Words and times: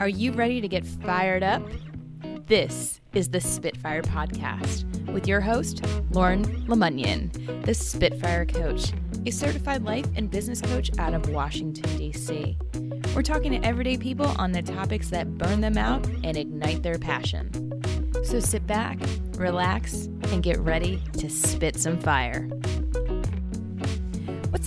Are 0.00 0.08
you 0.08 0.32
ready 0.32 0.62
to 0.62 0.68
get 0.68 0.86
fired 0.86 1.42
up? 1.42 1.62
This 2.46 3.02
is 3.12 3.28
the 3.28 3.38
Spitfire 3.38 4.00
Podcast 4.00 4.86
with 5.12 5.28
your 5.28 5.42
host, 5.42 5.84
Lauren 6.12 6.42
Lemunyon, 6.66 7.66
the 7.66 7.74
Spitfire 7.74 8.46
Coach, 8.46 8.94
a 9.26 9.30
certified 9.30 9.84
life 9.84 10.06
and 10.16 10.30
business 10.30 10.62
coach 10.62 10.90
out 10.98 11.12
of 11.12 11.28
Washington, 11.28 11.98
D.C. 11.98 12.56
We're 13.14 13.20
talking 13.20 13.52
to 13.52 13.66
everyday 13.66 13.98
people 13.98 14.28
on 14.38 14.52
the 14.52 14.62
topics 14.62 15.10
that 15.10 15.36
burn 15.36 15.60
them 15.60 15.76
out 15.76 16.06
and 16.24 16.34
ignite 16.34 16.82
their 16.82 16.98
passion. 16.98 17.50
So 18.24 18.40
sit 18.40 18.66
back, 18.66 18.98
relax, 19.36 20.06
and 20.32 20.42
get 20.42 20.58
ready 20.60 21.02
to 21.18 21.28
spit 21.28 21.78
some 21.78 21.98
fire. 21.98 22.48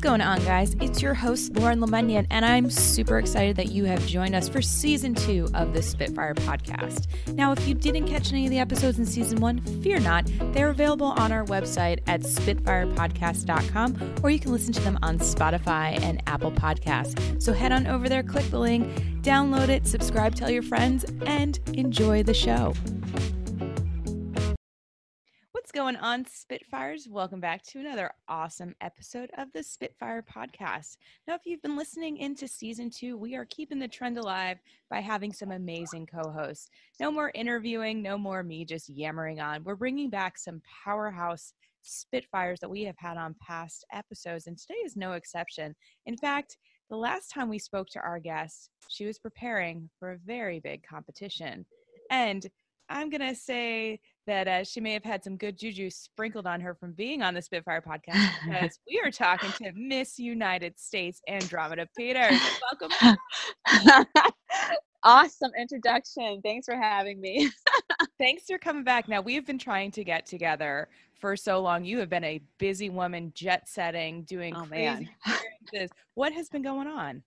Going 0.04 0.20
on, 0.20 0.44
guys? 0.44 0.76
It's 0.82 1.02
your 1.02 1.14
host, 1.14 1.56
Lauren 1.56 1.80
Lemunyon, 1.80 2.28
and 2.30 2.44
I'm 2.44 2.70
super 2.70 3.20
excited 3.20 3.56
that 3.56 3.72
you 3.72 3.86
have 3.86 4.06
joined 4.06 4.36
us 4.36 4.50
for 4.50 4.62
season 4.62 5.16
two 5.16 5.48
of 5.54 5.72
the 5.72 5.82
Spitfire 5.82 6.34
podcast. 6.34 7.08
Now, 7.34 7.54
if 7.54 7.66
you 7.66 7.74
didn't 7.74 8.08
catch 8.08 8.34
any 8.34 8.46
of 8.46 8.52
the 8.52 8.60
episodes 8.60 9.00
in 9.00 9.06
season 9.06 9.40
one, 9.40 9.62
fear 9.82 10.02
not. 10.02 10.30
They're 10.52 10.72
available 10.72 11.06
on 11.06 11.32
our 11.32 11.46
website 11.46 12.00
at 12.06 12.20
spitfirepodcast.com, 12.24 14.16
or 14.22 14.30
you 14.30 14.42
can 14.42 14.52
listen 14.52 14.74
to 14.74 14.82
them 14.82 15.00
on 15.02 15.20
Spotify 15.20 15.98
and 16.04 16.22
Apple 16.28 16.52
Podcasts. 16.52 17.42
So 17.42 17.54
head 17.54 17.72
on 17.72 17.88
over 17.88 18.10
there, 18.10 18.24
click 18.24 18.50
the 18.50 18.60
link, 18.60 18.86
download 19.22 19.70
it, 19.70 19.88
subscribe, 19.88 20.36
tell 20.36 20.50
your 20.50 20.64
friends, 20.64 21.06
and 21.26 21.62
enjoy 21.76 22.24
the 22.24 22.34
show 22.34 22.74
going 25.74 25.96
on, 25.96 26.24
Spitfires? 26.24 27.08
Welcome 27.10 27.40
back 27.40 27.64
to 27.64 27.80
another 27.80 28.12
awesome 28.28 28.76
episode 28.80 29.32
of 29.40 29.52
the 29.54 29.64
Spitfire 29.64 30.22
Podcast. 30.22 30.98
Now, 31.28 31.34
if 31.34 31.42
you've 31.46 31.64
been 31.64 31.76
listening 31.76 32.18
into 32.18 32.48
season 32.48 32.92
two, 32.92 33.18
we 33.18 33.34
are 33.34 33.46
keeping 33.46 33.80
the 33.80 33.88
trend 33.88 34.20
alive 34.20 34.60
by 34.92 35.00
having 35.00 35.34
some 35.34 35.50
amazing 35.50 36.06
co 36.06 36.30
hosts. 36.30 36.70
No 37.00 37.10
more 37.10 37.32
interviewing, 37.34 38.04
no 38.04 38.20
more 38.20 38.44
me 38.44 38.66
just 38.66 38.88
yammering 38.88 39.40
on. 39.40 39.64
We're 39.64 39.76
bringing 39.76 40.12
back 40.12 40.38
some 40.38 40.62
powerhouse 40.86 41.54
Spitfires 41.82 42.60
that 42.60 42.70
we 42.70 42.84
have 42.84 42.98
had 43.00 43.18
on 43.18 43.36
past 43.42 43.84
episodes, 43.92 44.46
and 44.46 44.56
today 44.56 44.78
is 44.86 44.96
no 44.96 45.14
exception. 45.14 45.76
In 46.06 46.16
fact, 46.16 46.58
the 46.92 46.98
last 46.98 47.32
time 47.32 47.50
we 47.50 47.58
spoke 47.58 47.88
to 47.90 48.00
our 48.00 48.20
guest, 48.20 48.70
she 48.90 49.08
was 49.08 49.18
preparing 49.18 49.90
for 49.98 50.12
a 50.12 50.20
very 50.20 50.60
big 50.60 50.84
competition. 50.84 51.66
And 52.12 52.46
I'm 52.90 53.10
going 53.10 53.28
to 53.28 53.36
say 53.36 54.00
that 54.26 54.48
uh, 54.48 54.64
she 54.64 54.80
may 54.80 54.94
have 54.94 55.04
had 55.04 55.24
some 55.24 55.38
good 55.38 55.58
juju 55.58 55.90
sprinkled 55.90 56.48
on 56.48 56.62
her 56.62 56.76
from 56.76 56.94
being 56.94 57.22
on 57.22 57.34
the 57.34 57.42
Spitfire 57.42 57.82
podcast 57.82 58.30
because 58.46 58.80
we 58.88 59.02
are 59.04 59.12
talking 59.12 59.52
to 59.54 59.72
Miss 59.76 60.18
United 60.18 60.80
States 60.80 61.22
Andromeda 61.28 61.88
Peters. 61.98 62.40
Welcome. 62.72 63.18
awesome 65.04 65.52
introduction. 65.60 66.42
Thanks 66.42 66.66
for 66.66 66.76
having 66.76 67.20
me. 67.20 67.50
Thanks 68.20 68.44
for 68.48 68.58
coming 68.58 68.84
back. 68.84 69.08
Now, 69.08 69.22
we've 69.22 69.46
been 69.46 69.58
trying 69.58 69.92
to 69.92 70.04
get 70.04 70.26
together 70.26 70.88
for 71.20 71.36
so 71.36 71.60
long. 71.62 71.84
You 71.84 72.00
have 72.00 72.10
been 72.10 72.24
a 72.24 72.42
busy 72.58 72.90
woman, 72.90 73.32
jet 73.36 73.68
setting, 73.68 74.24
doing 74.24 74.56
oh, 74.56 74.66
crazy 74.66 75.10
experiences. 75.26 75.92
what 76.16 76.34
has 76.34 76.50
been 76.50 76.62
going 76.62 76.88
on? 76.88 77.24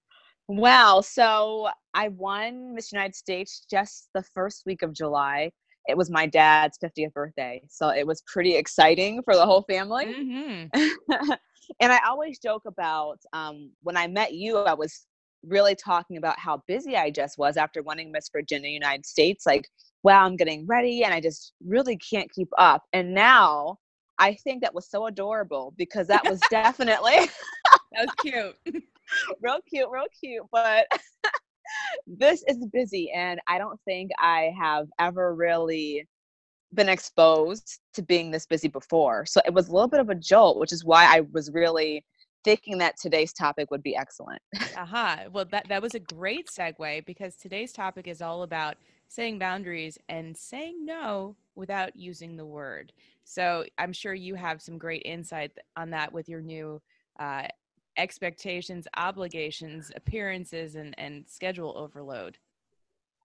Wow. 0.49 1.01
So 1.01 1.69
I 1.93 2.09
won 2.09 2.75
Miss 2.75 2.93
United 2.93 3.17
States 3.17 3.67
just 3.69 4.09
the 4.15 4.23
first 4.35 4.65
week 4.65 4.83
of 4.83 4.93
July 4.93 5.51
it 5.89 5.97
was 5.97 6.11
my 6.11 6.27
dad's 6.27 6.79
50th 6.83 7.13
birthday. 7.13 7.63
So 7.69 7.89
it 7.89 8.07
was 8.07 8.23
pretty 8.27 8.57
exciting 8.57 9.23
for 9.23 9.35
the 9.35 9.45
whole 9.47 9.63
family. 9.63 10.07
Mm-hmm. 10.07 11.33
and 11.81 11.93
I 11.93 12.01
always 12.07 12.39
joke 12.39 12.63
about 12.67 13.19
um, 13.33 13.71
when 13.83 13.97
I 13.97 14.07
met 14.07 14.35
you, 14.35 14.59
I 14.59 14.75
was 14.75 15.07
really 15.45 15.75
talking 15.75 16.17
about 16.17 16.39
how 16.39 16.63
busy 16.67 16.97
I 16.97 17.11
just 17.11 17.39
was 17.39 17.57
after 17.57 17.83
winning 17.83 18.11
Miss 18.11 18.29
Virginia 18.33 18.71
United 18.71 19.07
States. 19.07 19.47
Like, 19.47 19.69
wow, 20.03 20.25
I'm 20.25 20.37
getting 20.37 20.67
ready 20.67 21.05
and 21.05 21.15
I 21.15 21.21
just 21.21 21.53
really 21.65 21.97
can't 21.99 22.31
keep 22.33 22.49
up. 22.59 22.83
And 22.93 23.15
now 23.15 23.79
I 24.19 24.35
think 24.35 24.63
that 24.63 24.75
was 24.75 24.91
so 24.91 25.07
adorable 25.07 25.75
because 25.77 26.07
that 26.09 26.25
was 26.25 26.41
definitely 26.51 27.29
that 27.93 28.07
was 28.07 28.15
cute. 28.21 28.57
real 29.43 29.59
cute, 29.69 29.89
real 29.91 30.07
cute. 30.19 30.45
But 30.53 30.87
this 32.07 32.45
is 32.49 32.65
busy 32.73 33.11
and 33.13 33.41
I 33.49 33.59
don't 33.59 33.81
think 33.85 34.11
I 34.19 34.53
have 34.59 34.87
ever 34.99 35.35
really 35.35 36.07
been 36.75 36.89
exposed 36.89 37.81
to 37.95 38.03
being 38.03 38.31
this 38.31 38.47
busy 38.47 38.69
before. 38.69 39.27
So 39.27 39.41
it 39.47 39.55
was 39.55 39.69
a 39.69 39.73
little 39.73 39.89
bit 39.89 40.01
of 40.01 40.11
a 40.11 40.15
jolt, 40.15 40.59
which 40.59 40.73
is 40.73 40.85
why 40.85 41.05
I 41.05 41.23
was 41.33 41.51
really 41.53 42.05
thinking 42.45 42.79
that 42.79 42.97
today's 43.01 43.33
topic 43.33 43.71
would 43.71 43.83
be 43.83 43.97
excellent. 43.97 44.41
Aha. 44.55 44.73
Uh-huh. 44.77 45.31
Well, 45.33 45.45
that 45.51 45.69
that 45.69 45.83
was 45.83 45.95
a 45.95 46.01
great 46.01 46.49
segue 46.49 47.05
because 47.07 47.37
today's 47.37 47.73
topic 47.73 48.07
is 48.07 48.23
all 48.23 48.43
about 48.43 48.77
setting 49.09 49.39
boundaries 49.39 49.99
and 50.09 50.37
saying 50.37 50.85
no 50.85 51.35
without 51.55 51.97
using 51.97 52.37
the 52.37 52.45
word. 52.45 52.93
So 53.25 53.65
I'm 53.79 53.93
sure 53.93 54.15
you 54.15 54.35
have 54.35 54.63
some 54.63 54.79
great 54.79 55.03
insight 55.05 55.53
on 55.77 55.91
that 55.91 56.13
with 56.13 56.29
your 56.29 56.41
new 56.41 56.81
uh, 57.19 57.49
expectations, 57.97 58.87
obligations, 58.97 59.91
appearances, 59.97 60.75
and, 60.75 60.95
and 60.99 61.25
schedule 61.29 61.75
overload. 61.77 62.39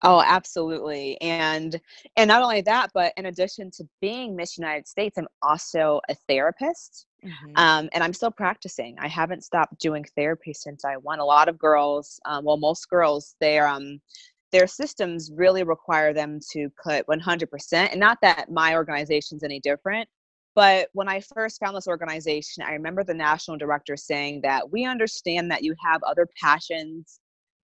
Oh, 0.03 0.23
absolutely. 0.25 1.19
And 1.21 1.79
and 2.17 2.27
not 2.27 2.41
only 2.41 2.61
that, 2.61 2.89
but 2.93 3.13
in 3.17 3.27
addition 3.27 3.69
to 3.71 3.87
being 4.01 4.35
Miss 4.35 4.57
United 4.57 4.87
States, 4.87 5.17
I'm 5.17 5.27
also 5.43 6.01
a 6.09 6.15
therapist. 6.27 7.05
Mm-hmm. 7.23 7.51
Um, 7.55 7.89
and 7.93 8.03
I'm 8.03 8.13
still 8.13 8.31
practicing. 8.31 8.97
I 8.97 9.07
haven't 9.07 9.43
stopped 9.43 9.79
doing 9.79 10.03
therapy 10.15 10.53
since 10.53 10.83
I 10.83 10.97
won. 10.97 11.19
A 11.19 11.25
lot 11.25 11.49
of 11.49 11.59
girls, 11.59 12.19
um, 12.25 12.45
well, 12.45 12.57
most 12.57 12.89
girls, 12.89 13.35
their 13.39 13.67
um, 13.67 14.01
their 14.51 14.67
systems 14.67 15.31
really 15.33 15.63
require 15.63 16.13
them 16.13 16.39
to 16.51 16.69
put 16.83 17.07
100%. 17.07 17.73
And 17.73 17.99
not 17.99 18.17
that 18.21 18.51
my 18.51 18.75
organization's 18.75 19.43
any 19.43 19.59
different, 19.61 20.09
but 20.55 20.89
when 20.93 21.07
I 21.07 21.21
first 21.21 21.59
found 21.59 21.75
this 21.75 21.87
organization, 21.87 22.63
I 22.63 22.73
remember 22.73 23.03
the 23.03 23.13
national 23.13 23.57
director 23.57 23.95
saying 23.95 24.41
that 24.43 24.71
we 24.71 24.85
understand 24.85 25.49
that 25.51 25.63
you 25.63 25.75
have 25.83 26.01
other 26.03 26.27
passions, 26.41 27.19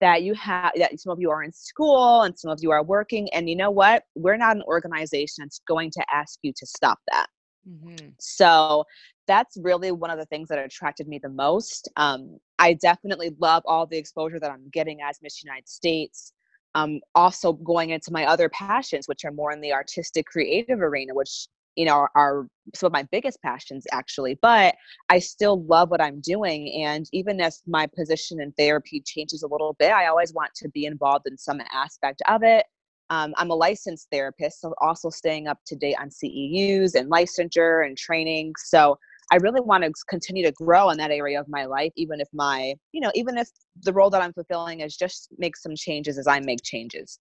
that 0.01 0.23
you 0.23 0.35
have 0.35 0.73
that 0.77 0.99
some 0.99 1.13
of 1.13 1.21
you 1.21 1.31
are 1.31 1.43
in 1.43 1.53
school 1.53 2.23
and 2.23 2.39
some 2.39 2.51
of 2.51 2.59
you 2.63 2.71
are 2.71 2.83
working. 2.83 3.29
And 3.35 3.51
you 3.51 3.57
know 3.57 3.71
what? 3.71 4.05
We're 4.15 4.39
not 4.39 4.57
an 4.57 4.63
organization 4.63 5.45
that's 5.45 5.61
going 5.69 5.91
to 5.93 6.05
ask 6.13 6.39
you 6.43 6.53
to 6.57 6.67
stop 6.67 6.99
that. 7.11 7.27
Mm-hmm. 7.69 8.09
So 8.19 8.85
that's 9.27 9.59
really 9.61 9.93
one 9.93 10.11
of 10.11 10.19
the 10.19 10.25
things 10.27 10.49
that 10.49 10.59
attracted 10.59 11.07
me 11.07 11.21
the 11.23 11.29
most. 11.29 11.89
Um, 11.97 12.39
I 12.59 12.75
definitely 12.75 13.33
love 13.39 13.63
all 13.67 13.87
the 13.87 13.99
exposure 13.99 14.41
that 14.41 14.51
I'm 14.51 14.69
getting 14.73 15.01
as 15.03 15.19
Miss 15.23 15.43
United 15.43 15.69
States. 15.69 16.33
Um, 16.75 17.01
also 17.17 17.53
going 17.53 17.91
into 17.91 18.13
my 18.13 18.27
other 18.27 18.49
passions, 18.49 19.07
which 19.07 19.25
are 19.25 19.33
more 19.33 19.53
in 19.53 19.61
the 19.61 19.73
artistic 19.73 20.27
creative 20.27 20.81
arena, 20.81 21.15
which 21.15 21.49
you 21.77 21.85
know 21.85 22.07
are, 22.15 22.47
some 22.75 22.87
of 22.87 22.93
my 22.93 23.03
biggest 23.11 23.41
passions 23.43 23.87
actually 23.93 24.39
but 24.43 24.75
i 25.09 25.19
still 25.19 25.63
love 25.65 25.91
what 25.91 26.01
i'm 26.01 26.21
doing 26.21 26.83
and 26.85 27.07
even 27.13 27.41
as 27.41 27.63
my 27.67 27.87
position 27.87 28.41
in 28.41 28.53
therapy 28.53 29.03
changes 29.05 29.43
a 29.43 29.49
little 29.49 29.75
bit 29.79 29.93
i 29.93 30.07
always 30.07 30.33
want 30.33 30.51
to 30.55 30.69
be 30.71 30.85
involved 30.85 31.27
in 31.27 31.37
some 31.37 31.61
aspect 31.73 32.23
of 32.29 32.43
it. 32.43 32.67
Um, 33.11 33.35
i'm 33.37 33.51
a 33.51 33.55
licensed 33.55 34.09
therapist 34.13 34.61
so 34.61 34.75
also 34.81 35.11
staying 35.11 35.49
up 35.49 35.59
to 35.67 35.77
date 35.77 35.97
on 36.01 36.11
ceus 36.11 36.95
and 36.95 37.11
licensure 37.11 37.85
and 37.87 37.97
training 37.97 38.53
so 38.57 38.97
i 39.33 39.37
really 39.37 39.61
want 39.61 39.83
to 39.83 39.93
continue 40.09 40.45
to 40.45 40.53
grow 40.53 40.91
in 40.91 40.99
that 40.99 41.11
area 41.11 41.41
of 41.41 41.49
my 41.49 41.65
life 41.65 41.93
even 41.97 42.21
if 42.21 42.29
my 42.33 42.75
you 42.93 43.01
know 43.01 43.11
even 43.15 43.37
if 43.37 43.49
the 43.83 43.93
role 43.93 44.11
that 44.11 44.23
i'm 44.23 44.33
fulfilling 44.33 44.81
is 44.81 44.97
just 44.97 45.29
make 45.39 45.57
some 45.57 45.75
changes 45.75 46.19
as 46.19 46.29
i 46.29 46.39
make 46.41 46.63
changes. 46.63 47.19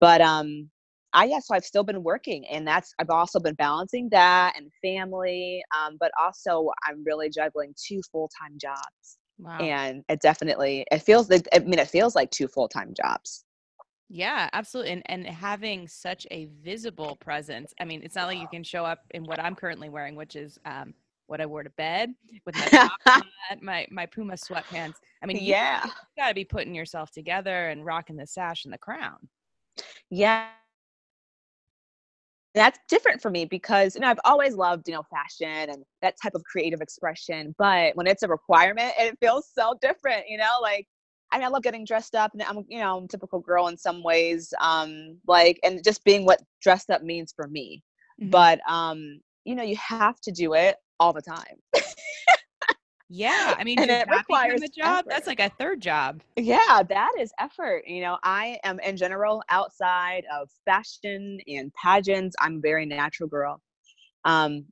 But 0.00 0.20
um 0.20 0.70
I 1.14 1.24
yeah, 1.24 1.40
so 1.40 1.54
I've 1.54 1.64
still 1.64 1.84
been 1.84 2.02
working, 2.02 2.46
and 2.48 2.66
that's 2.66 2.94
I've 2.98 3.10
also 3.10 3.38
been 3.38 3.54
balancing 3.54 4.08
that 4.10 4.54
and 4.56 4.70
family, 4.82 5.62
um, 5.78 5.96
but 6.00 6.10
also 6.20 6.70
I'm 6.88 7.04
really 7.04 7.28
juggling 7.30 7.74
two 7.76 8.00
full 8.10 8.30
time 8.38 8.56
jobs. 8.60 9.18
Wow. 9.38 9.58
And 9.58 10.04
it 10.08 10.20
definitely 10.20 10.86
it 10.90 11.00
feels 11.00 11.28
like 11.28 11.48
I 11.52 11.58
mean 11.60 11.78
it 11.78 11.88
feels 11.88 12.14
like 12.14 12.30
two 12.30 12.48
full 12.48 12.68
time 12.68 12.94
jobs. 12.94 13.44
Yeah, 14.08 14.48
absolutely. 14.52 14.92
And 14.92 15.02
and 15.06 15.26
having 15.26 15.88
such 15.88 16.26
a 16.30 16.46
visible 16.62 17.16
presence. 17.16 17.72
I 17.80 17.84
mean, 17.84 18.02
it's 18.02 18.14
not 18.14 18.26
like 18.26 18.38
you 18.38 18.48
can 18.48 18.62
show 18.62 18.84
up 18.84 19.00
in 19.12 19.24
what 19.24 19.40
I'm 19.40 19.54
currently 19.54 19.88
wearing, 19.88 20.16
which 20.16 20.36
is 20.36 20.58
um, 20.66 20.94
what 21.26 21.40
I 21.40 21.46
wore 21.46 21.62
to 21.62 21.70
bed 21.70 22.14
with 22.44 22.54
my 22.56 22.90
my 23.62 23.86
my 23.90 24.06
Puma 24.06 24.34
sweatpants. 24.34 24.96
I 25.22 25.26
mean, 25.26 25.38
yeah, 25.40 25.82
you, 25.84 25.90
you 25.90 26.22
got 26.22 26.28
to 26.28 26.34
be 26.34 26.44
putting 26.44 26.74
yourself 26.74 27.10
together 27.10 27.68
and 27.68 27.86
rocking 27.86 28.16
the 28.16 28.26
sash 28.26 28.64
and 28.64 28.74
the 28.74 28.78
crown. 28.78 29.16
Yeah, 30.10 30.48
that's 32.54 32.78
different 32.88 33.20
for 33.20 33.30
me 33.30 33.44
because 33.44 33.94
you 33.94 34.00
know 34.00 34.08
I've 34.08 34.20
always 34.24 34.54
loved 34.54 34.88
you 34.88 34.94
know 34.94 35.02
fashion 35.10 35.70
and 35.70 35.84
that 36.02 36.16
type 36.22 36.34
of 36.34 36.44
creative 36.44 36.80
expression 36.80 37.54
but 37.58 37.96
when 37.96 38.06
it's 38.06 38.22
a 38.22 38.28
requirement 38.28 38.92
it 38.98 39.16
feels 39.20 39.48
so 39.56 39.74
different 39.80 40.24
you 40.28 40.36
know 40.36 40.58
like 40.60 40.86
I 41.30 41.38
mean 41.38 41.46
I 41.46 41.48
love 41.48 41.62
getting 41.62 41.84
dressed 41.84 42.14
up 42.14 42.32
and 42.32 42.42
I'm 42.42 42.64
you 42.68 42.78
know 42.78 42.98
I'm 42.98 43.04
a 43.04 43.08
typical 43.08 43.40
girl 43.40 43.68
in 43.68 43.78
some 43.78 44.02
ways 44.02 44.52
um 44.60 45.18
like 45.26 45.58
and 45.62 45.82
just 45.82 46.04
being 46.04 46.26
what 46.26 46.40
dressed 46.60 46.90
up 46.90 47.02
means 47.02 47.32
for 47.34 47.48
me 47.48 47.82
mm-hmm. 48.20 48.30
but 48.30 48.60
um 48.68 49.20
you 49.44 49.54
know 49.54 49.62
you 49.62 49.76
have 49.76 50.20
to 50.20 50.32
do 50.32 50.54
it 50.54 50.76
all 51.00 51.12
the 51.12 51.22
time 51.22 51.56
Yeah, 53.14 53.54
I 53.58 53.64
mean, 53.64 53.78
and 53.78 53.90
it 53.90 54.08
requires 54.10 54.62
a 54.62 54.68
job. 54.68 55.00
Effort. 55.00 55.08
That's 55.10 55.26
like 55.26 55.40
a 55.40 55.50
third 55.58 55.82
job. 55.82 56.22
Yeah, 56.36 56.82
that 56.88 57.12
is 57.18 57.30
effort. 57.38 57.84
You 57.86 58.00
know, 58.00 58.18
I 58.22 58.58
am 58.64 58.80
in 58.80 58.96
general 58.96 59.42
outside 59.50 60.24
of 60.32 60.48
fashion 60.64 61.38
and 61.46 61.70
pageants. 61.74 62.34
I'm 62.40 62.56
a 62.56 62.60
very 62.60 62.86
natural 62.86 63.28
girl. 63.28 63.60
Um, 64.24 64.64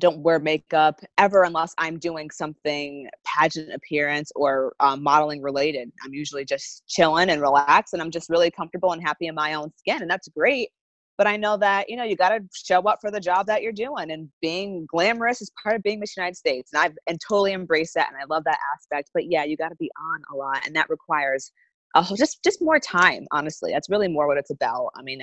don't 0.00 0.20
wear 0.20 0.38
makeup 0.38 1.00
ever 1.18 1.42
unless 1.42 1.74
I'm 1.78 1.98
doing 1.98 2.30
something 2.30 3.08
pageant 3.24 3.72
appearance 3.72 4.30
or 4.34 4.74
um, 4.80 5.02
modeling 5.02 5.42
related. 5.42 5.90
I'm 6.04 6.14
usually 6.14 6.44
just 6.44 6.84
chilling 6.88 7.30
and 7.30 7.40
relaxed, 7.40 7.92
and 7.92 8.02
I'm 8.02 8.10
just 8.10 8.28
really 8.28 8.50
comfortable 8.50 8.92
and 8.92 9.02
happy 9.02 9.28
in 9.28 9.36
my 9.36 9.54
own 9.54 9.72
skin, 9.76 10.02
and 10.02 10.10
that's 10.10 10.28
great 10.28 10.70
but 11.18 11.26
I 11.26 11.36
know 11.36 11.56
that 11.58 11.90
you 11.90 11.96
know 11.96 12.04
you 12.04 12.16
got 12.16 12.30
to 12.30 12.40
show 12.54 12.80
up 12.82 13.00
for 13.00 13.10
the 13.10 13.20
job 13.20 13.46
that 13.48 13.62
you're 13.62 13.72
doing, 13.72 14.10
and 14.10 14.30
being 14.40 14.86
glamorous 14.86 15.42
is 15.42 15.50
part 15.62 15.76
of 15.76 15.82
being 15.82 16.00
Miss 16.00 16.16
United 16.16 16.36
States, 16.36 16.70
and 16.72 16.82
I've 16.82 16.96
and 17.08 17.18
totally 17.28 17.52
embraced 17.52 17.94
that, 17.94 18.08
and 18.08 18.16
I 18.16 18.24
love 18.32 18.44
that 18.44 18.58
aspect. 18.74 19.10
But 19.12 19.30
yeah, 19.30 19.44
you 19.44 19.56
got 19.56 19.70
to 19.70 19.76
be 19.76 19.90
on 20.00 20.22
a 20.32 20.36
lot, 20.36 20.64
and 20.64 20.74
that 20.76 20.88
requires 20.88 21.52
uh, 21.94 22.04
just 22.16 22.42
just 22.44 22.62
more 22.62 22.78
time. 22.78 23.26
Honestly, 23.32 23.72
that's 23.72 23.90
really 23.90 24.08
more 24.08 24.28
what 24.28 24.38
it's 24.38 24.50
about. 24.50 24.90
I 24.96 25.02
mean, 25.02 25.20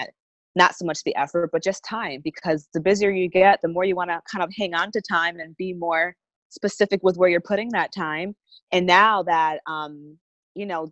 not 0.55 0.75
so 0.75 0.85
much 0.85 1.01
the 1.03 1.15
effort, 1.15 1.49
but 1.51 1.63
just 1.63 1.83
time, 1.85 2.21
because 2.23 2.67
the 2.73 2.81
busier 2.81 3.11
you 3.11 3.29
get, 3.29 3.59
the 3.61 3.69
more 3.69 3.85
you 3.85 3.95
want 3.95 4.09
to 4.09 4.21
kind 4.31 4.43
of 4.43 4.51
hang 4.57 4.73
on 4.73 4.91
to 4.91 5.01
time 5.01 5.39
and 5.39 5.55
be 5.57 5.73
more 5.73 6.13
specific 6.49 6.99
with 7.03 7.17
where 7.17 7.29
you're 7.29 7.41
putting 7.41 7.69
that 7.69 7.93
time. 7.93 8.35
And 8.71 8.85
now 8.85 9.23
that 9.23 9.61
um, 9.67 10.17
you 10.55 10.65
know, 10.65 10.89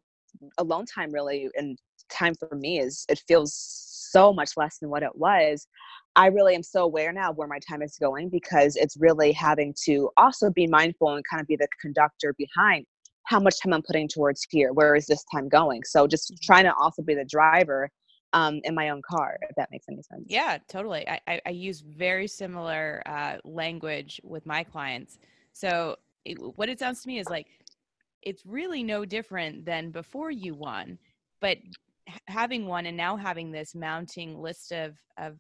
alone 0.58 0.86
time 0.86 1.12
really 1.12 1.50
and 1.56 1.78
time 2.10 2.36
for 2.36 2.56
me 2.56 2.80
is 2.80 3.06
it 3.10 3.22
feels 3.28 3.52
so 4.14 4.32
much 4.32 4.52
less 4.56 4.78
than 4.78 4.90
what 4.90 5.04
it 5.04 5.16
was 5.16 5.68
i 6.16 6.28
really 6.28 6.56
am 6.56 6.64
so 6.64 6.84
aware 6.84 7.12
now 7.12 7.32
where 7.32 7.48
my 7.48 7.60
time 7.68 7.82
is 7.82 7.98
going 7.98 8.30
because 8.30 8.76
it's 8.76 8.96
really 8.98 9.32
having 9.32 9.74
to 9.86 10.10
also 10.18 10.50
be 10.50 10.68
mindful 10.68 11.16
and 11.16 11.24
kind 11.30 11.42
of 11.42 11.48
be 11.48 11.56
the 11.56 11.68
conductor 11.82 12.34
behind 12.38 12.86
how 13.26 13.40
much 13.40 13.60
time 13.62 13.74
i'm 13.74 13.82
putting 13.82 14.08
towards 14.08 14.46
here. 14.50 14.74
Where 14.74 14.96
is 14.96 15.06
this 15.06 15.24
time 15.34 15.50
going? 15.50 15.84
So 15.84 16.08
just 16.08 16.32
mm-hmm. 16.32 16.46
trying 16.46 16.64
to 16.66 16.74
also 16.76 17.02
be 17.02 17.16
the 17.16 17.26
driver 17.26 17.90
um, 18.34 18.62
in 18.64 18.74
my 18.74 18.90
own 18.90 19.02
car 19.08 19.38
if 19.42 19.56
that 19.56 19.70
makes 19.72 19.86
any 19.90 20.02
sense. 20.02 20.26
Yeah 20.28 20.58
totally 20.68 21.08
i, 21.08 21.20
I, 21.28 21.42
I 21.46 21.50
use 21.52 21.82
very 21.82 22.28
similar 22.28 23.02
uh, 23.06 23.38
language 23.44 24.20
with 24.24 24.46
my 24.46 24.64
clients. 24.64 25.20
So 25.54 25.98
it, 26.26 26.38
what 26.58 26.70
it 26.70 26.80
sounds 26.80 27.02
to 27.04 27.08
me 27.08 27.20
is 27.20 27.30
like 27.30 27.48
it's 28.22 28.46
really 28.46 28.84
no 28.84 29.04
different 29.06 29.66
than 29.66 29.92
before 29.92 30.32
you 30.32 30.54
won 30.54 30.98
but 31.42 31.58
having 32.28 32.66
won 32.66 32.86
and 32.86 32.98
now 32.98 33.16
having 33.16 33.52
this 33.52 33.74
mounting 33.76 34.42
list 34.42 34.72
of 34.72 34.98
of 35.18 35.38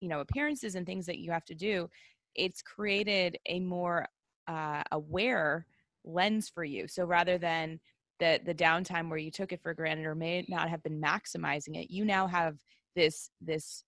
you 0.00 0.08
know 0.08 0.20
appearances 0.20 0.74
and 0.74 0.86
things 0.86 1.06
that 1.06 1.18
you 1.18 1.30
have 1.30 1.44
to 1.44 1.54
do 1.54 1.88
it's 2.34 2.60
created 2.62 3.38
a 3.46 3.60
more 3.60 4.06
uh, 4.46 4.82
aware 4.92 5.66
lens 6.04 6.48
for 6.48 6.64
you. 6.64 6.86
So 6.86 7.04
rather 7.04 7.38
than 7.38 7.80
the 8.18 8.40
the 8.44 8.54
downtime 8.54 9.10
where 9.10 9.18
you 9.18 9.30
took 9.30 9.52
it 9.52 9.60
for 9.62 9.74
granted 9.74 10.06
or 10.06 10.14
may 10.14 10.44
not 10.48 10.70
have 10.70 10.82
been 10.82 10.98
maximizing 11.00 11.76
it 11.76 11.90
you 11.90 12.02
now 12.02 12.26
have 12.26 12.56
this 12.94 13.30
this 13.42 13.84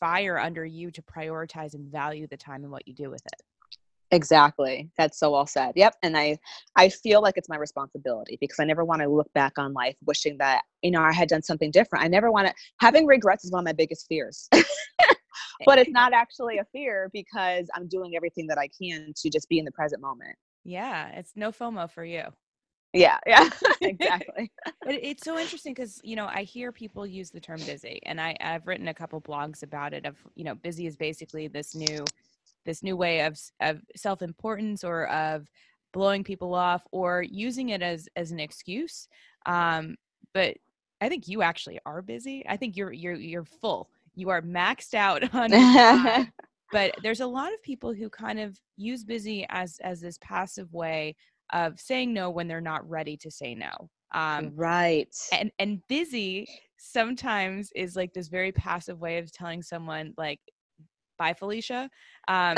fire 0.00 0.36
under 0.36 0.64
you 0.64 0.90
to 0.90 1.02
prioritize 1.02 1.74
and 1.74 1.90
value 1.90 2.26
the 2.26 2.36
time 2.36 2.64
and 2.64 2.72
what 2.72 2.88
you 2.88 2.94
do 2.94 3.08
with 3.08 3.24
it 3.24 3.40
Exactly. 4.10 4.90
That's 4.96 5.18
so 5.18 5.32
well 5.32 5.46
said. 5.46 5.72
Yep. 5.76 5.96
And 6.02 6.16
I 6.16 6.38
I 6.76 6.88
feel 6.88 7.20
like 7.20 7.36
it's 7.36 7.48
my 7.48 7.56
responsibility 7.56 8.38
because 8.40 8.58
I 8.58 8.64
never 8.64 8.84
want 8.84 9.02
to 9.02 9.08
look 9.08 9.30
back 9.34 9.58
on 9.58 9.74
life 9.74 9.96
wishing 10.06 10.38
that, 10.38 10.62
you 10.82 10.90
know, 10.90 11.02
I 11.02 11.12
had 11.12 11.28
done 11.28 11.42
something 11.42 11.70
different. 11.70 12.04
I 12.04 12.08
never 12.08 12.30
want 12.30 12.48
to 12.48 12.54
having 12.80 13.06
regrets 13.06 13.44
is 13.44 13.52
one 13.52 13.60
of 13.60 13.64
my 13.66 13.72
biggest 13.72 14.06
fears. 14.08 14.48
but 15.66 15.78
it's 15.78 15.90
not 15.90 16.12
actually 16.12 16.58
a 16.58 16.64
fear 16.72 17.10
because 17.12 17.68
I'm 17.74 17.86
doing 17.86 18.16
everything 18.16 18.46
that 18.46 18.58
I 18.58 18.68
can 18.80 19.12
to 19.16 19.30
just 19.30 19.48
be 19.48 19.58
in 19.58 19.64
the 19.64 19.72
present 19.72 20.00
moment. 20.00 20.36
Yeah, 20.64 21.08
it's 21.10 21.32
no 21.36 21.50
FOMO 21.50 21.90
for 21.90 22.04
you. 22.04 22.24
Yeah, 22.94 23.18
yeah, 23.26 23.50
exactly. 23.82 24.50
but 24.64 24.94
it's 24.94 25.22
so 25.22 25.38
interesting 25.38 25.74
because 25.74 26.00
you 26.02 26.16
know 26.16 26.26
I 26.26 26.42
hear 26.42 26.72
people 26.72 27.06
use 27.06 27.30
the 27.30 27.40
term 27.40 27.60
busy, 27.66 28.00
and 28.06 28.18
I 28.20 28.34
I've 28.40 28.66
written 28.66 28.88
a 28.88 28.94
couple 28.94 29.20
blogs 29.20 29.62
about 29.62 29.92
it. 29.92 30.06
Of 30.06 30.16
you 30.34 30.44
know, 30.44 30.54
busy 30.54 30.86
is 30.86 30.96
basically 30.96 31.48
this 31.48 31.74
new 31.74 32.04
this 32.68 32.82
new 32.82 32.96
way 32.96 33.22
of 33.22 33.40
of 33.60 33.80
self-importance 33.96 34.84
or 34.84 35.06
of 35.08 35.48
blowing 35.94 36.22
people 36.22 36.54
off 36.54 36.86
or 36.92 37.22
using 37.22 37.70
it 37.70 37.80
as 37.80 38.08
as 38.14 38.30
an 38.30 38.38
excuse 38.38 39.08
um 39.46 39.96
but 40.34 40.54
i 41.00 41.08
think 41.08 41.26
you 41.26 41.42
actually 41.42 41.78
are 41.86 42.02
busy. 42.02 42.44
I 42.46 42.56
think 42.56 42.76
you're 42.76 42.92
you're 42.92 43.14
you're 43.14 43.44
full. 43.44 43.88
You 44.14 44.28
are 44.30 44.42
maxed 44.42 44.94
out 44.94 45.22
on 45.34 45.50
but 46.72 46.94
there's 47.02 47.20
a 47.20 47.26
lot 47.26 47.54
of 47.54 47.62
people 47.62 47.94
who 47.94 48.10
kind 48.10 48.38
of 48.38 48.58
use 48.76 49.04
busy 49.04 49.46
as 49.48 49.78
as 49.82 50.00
this 50.00 50.18
passive 50.20 50.72
way 50.72 51.16
of 51.52 51.80
saying 51.80 52.12
no 52.12 52.28
when 52.28 52.46
they're 52.46 52.60
not 52.60 52.88
ready 52.88 53.16
to 53.16 53.30
say 53.30 53.54
no 53.54 53.72
um 54.12 54.52
right. 54.54 55.14
and 55.32 55.50
and 55.58 55.80
busy 55.88 56.46
sometimes 56.76 57.70
is 57.74 57.96
like 57.96 58.12
this 58.12 58.28
very 58.28 58.52
passive 58.52 59.00
way 59.00 59.18
of 59.18 59.32
telling 59.32 59.62
someone 59.62 60.12
like 60.18 60.40
bye 61.18 61.34
felicia 61.34 61.90
um, 62.28 62.56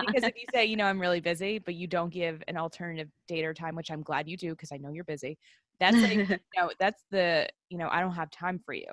because 0.00 0.24
if 0.24 0.34
you 0.36 0.44
say 0.54 0.64
you 0.64 0.76
know 0.76 0.84
i'm 0.84 1.00
really 1.00 1.20
busy 1.20 1.58
but 1.58 1.74
you 1.74 1.86
don't 1.86 2.10
give 2.10 2.42
an 2.48 2.56
alternative 2.56 3.08
date 3.26 3.44
or 3.44 3.54
time 3.54 3.74
which 3.74 3.90
i'm 3.90 4.02
glad 4.02 4.28
you 4.28 4.36
do 4.36 4.50
because 4.50 4.72
i 4.72 4.76
know 4.76 4.90
you're 4.90 5.04
busy 5.04 5.38
that's 5.80 6.02
like 6.02 6.12
you 6.28 6.38
know 6.56 6.70
that's 6.78 7.04
the 7.10 7.48
you 7.68 7.78
know 7.78 7.88
i 7.90 8.00
don't 8.00 8.14
have 8.14 8.30
time 8.30 8.60
for 8.64 8.74
you 8.74 8.86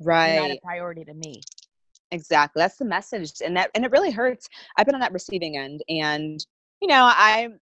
right 0.00 0.34
you're 0.34 0.42
not 0.42 0.50
a 0.50 0.60
priority 0.62 1.04
to 1.04 1.14
me 1.14 1.40
exactly 2.10 2.60
that's 2.60 2.76
the 2.76 2.84
message 2.84 3.32
and 3.44 3.56
that 3.56 3.70
and 3.74 3.84
it 3.84 3.90
really 3.90 4.10
hurts 4.10 4.48
i've 4.76 4.86
been 4.86 4.94
on 4.94 5.00
that 5.00 5.12
receiving 5.12 5.56
end 5.56 5.82
and 5.88 6.46
you 6.80 6.88
know 6.88 7.10
i'm 7.16 7.58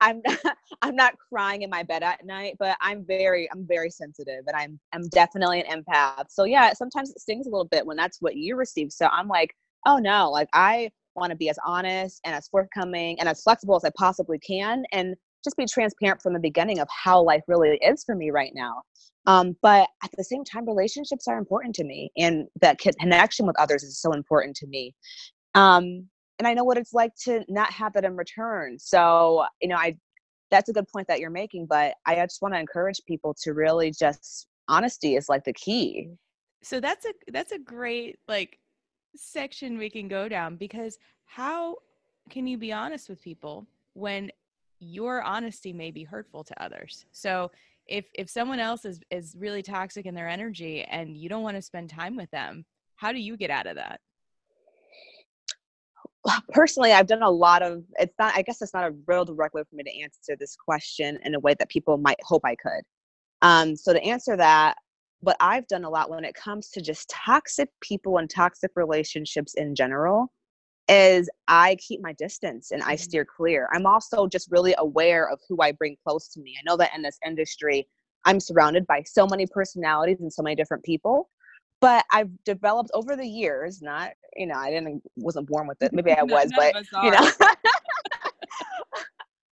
I'm 0.00 0.20
not, 0.24 0.38
I'm 0.82 0.96
not 0.96 1.14
crying 1.28 1.62
in 1.62 1.70
my 1.70 1.82
bed 1.82 2.02
at 2.02 2.24
night, 2.24 2.56
but 2.58 2.76
I'm 2.80 3.04
very 3.04 3.50
I'm 3.50 3.66
very 3.66 3.90
sensitive 3.90 4.44
and 4.46 4.56
I'm 4.56 4.78
I'm 4.92 5.08
definitely 5.08 5.62
an 5.62 5.82
empath. 5.82 6.26
So 6.28 6.44
yeah, 6.44 6.72
sometimes 6.72 7.10
it 7.10 7.20
stings 7.20 7.46
a 7.46 7.50
little 7.50 7.66
bit 7.66 7.86
when 7.86 7.96
that's 7.96 8.20
what 8.20 8.36
you 8.36 8.56
receive. 8.56 8.92
So 8.92 9.06
I'm 9.06 9.28
like, 9.28 9.54
oh 9.86 9.98
no, 9.98 10.30
like 10.30 10.48
I 10.52 10.90
want 11.14 11.30
to 11.30 11.36
be 11.36 11.48
as 11.48 11.58
honest 11.64 12.20
and 12.24 12.34
as 12.34 12.48
forthcoming 12.48 13.18
and 13.18 13.28
as 13.28 13.42
flexible 13.42 13.76
as 13.76 13.84
I 13.84 13.90
possibly 13.96 14.38
can 14.38 14.84
and 14.92 15.14
just 15.42 15.56
be 15.56 15.64
transparent 15.64 16.20
from 16.20 16.34
the 16.34 16.40
beginning 16.40 16.80
of 16.80 16.88
how 16.90 17.22
life 17.22 17.42
really 17.48 17.78
is 17.78 18.04
for 18.04 18.14
me 18.14 18.30
right 18.30 18.52
now. 18.54 18.82
Um, 19.26 19.56
but 19.62 19.88
at 20.04 20.10
the 20.16 20.24
same 20.24 20.44
time, 20.44 20.66
relationships 20.66 21.26
are 21.26 21.38
important 21.38 21.74
to 21.76 21.84
me, 21.84 22.10
and 22.16 22.46
that 22.60 22.78
connection 22.78 23.46
with 23.46 23.58
others 23.58 23.82
is 23.82 24.00
so 24.00 24.12
important 24.12 24.56
to 24.56 24.66
me. 24.66 24.94
Um, 25.54 26.06
and 26.38 26.46
I 26.46 26.54
know 26.54 26.64
what 26.64 26.78
it's 26.78 26.92
like 26.92 27.12
to 27.24 27.44
not 27.48 27.72
have 27.72 27.94
that 27.94 28.04
in 28.04 28.14
return. 28.14 28.78
So, 28.78 29.44
you 29.60 29.68
know, 29.68 29.76
I 29.76 29.96
that's 30.50 30.68
a 30.68 30.72
good 30.72 30.86
point 30.92 31.08
that 31.08 31.18
you're 31.18 31.30
making, 31.30 31.66
but 31.66 31.94
I 32.06 32.14
just 32.16 32.40
want 32.40 32.54
to 32.54 32.60
encourage 32.60 33.00
people 33.06 33.34
to 33.42 33.52
really 33.52 33.90
just 33.90 34.46
honesty 34.68 35.16
is 35.16 35.28
like 35.28 35.44
the 35.44 35.52
key. 35.52 36.10
So 36.62 36.80
that's 36.80 37.04
a 37.04 37.12
that's 37.32 37.52
a 37.52 37.58
great 37.58 38.18
like 38.28 38.58
section 39.16 39.78
we 39.78 39.90
can 39.90 40.08
go 40.08 40.28
down 40.28 40.56
because 40.56 40.98
how 41.24 41.76
can 42.30 42.46
you 42.46 42.58
be 42.58 42.72
honest 42.72 43.08
with 43.08 43.22
people 43.22 43.66
when 43.94 44.30
your 44.78 45.22
honesty 45.22 45.72
may 45.72 45.90
be 45.90 46.04
hurtful 46.04 46.44
to 46.44 46.62
others? 46.62 47.06
So 47.12 47.50
if 47.86 48.06
if 48.14 48.28
someone 48.28 48.58
else 48.58 48.84
is 48.84 49.00
is 49.10 49.36
really 49.38 49.62
toxic 49.62 50.06
in 50.06 50.14
their 50.14 50.28
energy 50.28 50.82
and 50.82 51.16
you 51.16 51.28
don't 51.28 51.42
want 51.42 51.56
to 51.56 51.62
spend 51.62 51.90
time 51.90 52.16
with 52.16 52.30
them, 52.30 52.64
how 52.96 53.12
do 53.12 53.18
you 53.18 53.36
get 53.36 53.50
out 53.50 53.66
of 53.66 53.76
that? 53.76 54.00
personally 56.52 56.92
i've 56.92 57.06
done 57.06 57.22
a 57.22 57.30
lot 57.30 57.62
of 57.62 57.82
it's 57.98 58.14
not 58.18 58.34
i 58.34 58.42
guess 58.42 58.60
it's 58.62 58.74
not 58.74 58.90
a 58.90 58.94
real 59.06 59.24
direct 59.24 59.54
way 59.54 59.62
for 59.68 59.76
me 59.76 59.84
to 59.84 60.00
answer 60.00 60.36
this 60.38 60.56
question 60.56 61.18
in 61.24 61.34
a 61.34 61.40
way 61.40 61.54
that 61.58 61.68
people 61.68 61.96
might 61.96 62.18
hope 62.22 62.42
i 62.44 62.54
could 62.56 62.82
um, 63.42 63.76
so 63.76 63.92
to 63.92 64.02
answer 64.02 64.36
that 64.36 64.76
what 65.20 65.36
I've 65.40 65.66
done 65.66 65.84
a 65.84 65.90
lot 65.90 66.10
when 66.10 66.24
it 66.24 66.34
comes 66.34 66.68
to 66.70 66.80
just 66.80 67.08
toxic 67.08 67.68
people 67.80 68.18
and 68.18 68.28
toxic 68.28 68.70
relationships 68.76 69.54
in 69.54 69.74
general 69.74 70.32
is 70.88 71.28
I 71.48 71.76
keep 71.76 72.00
my 72.00 72.12
distance 72.12 72.70
and 72.70 72.82
I 72.82 72.94
mm-hmm. 72.94 73.02
steer 73.02 73.24
clear. 73.24 73.68
I'm 73.72 73.86
also 73.86 74.26
just 74.26 74.50
really 74.50 74.74
aware 74.78 75.28
of 75.28 75.40
who 75.48 75.58
I 75.60 75.72
bring 75.72 75.96
close 76.06 76.28
to 76.28 76.40
me. 76.40 76.54
I 76.58 76.62
know 76.64 76.76
that 76.76 76.94
in 76.94 77.02
this 77.02 77.18
industry, 77.26 77.88
I'm 78.24 78.40
surrounded 78.40 78.86
by 78.86 79.02
so 79.04 79.26
many 79.26 79.46
personalities 79.46 80.20
and 80.20 80.32
so 80.32 80.42
many 80.42 80.54
different 80.54 80.84
people. 80.84 81.28
But 81.80 82.04
I've 82.10 82.30
developed 82.44 82.90
over 82.94 83.16
the 83.16 83.26
years, 83.26 83.82
not, 83.82 84.12
you 84.36 84.46
know, 84.46 84.54
I 84.54 84.70
didn't 84.70 85.02
wasn't 85.16 85.48
born 85.48 85.66
with 85.66 85.82
it. 85.82 85.92
Maybe 85.92 86.12
I 86.12 86.22
was, 86.24 86.50
but 86.56 86.74
you 87.02 87.10
know. 87.10 87.30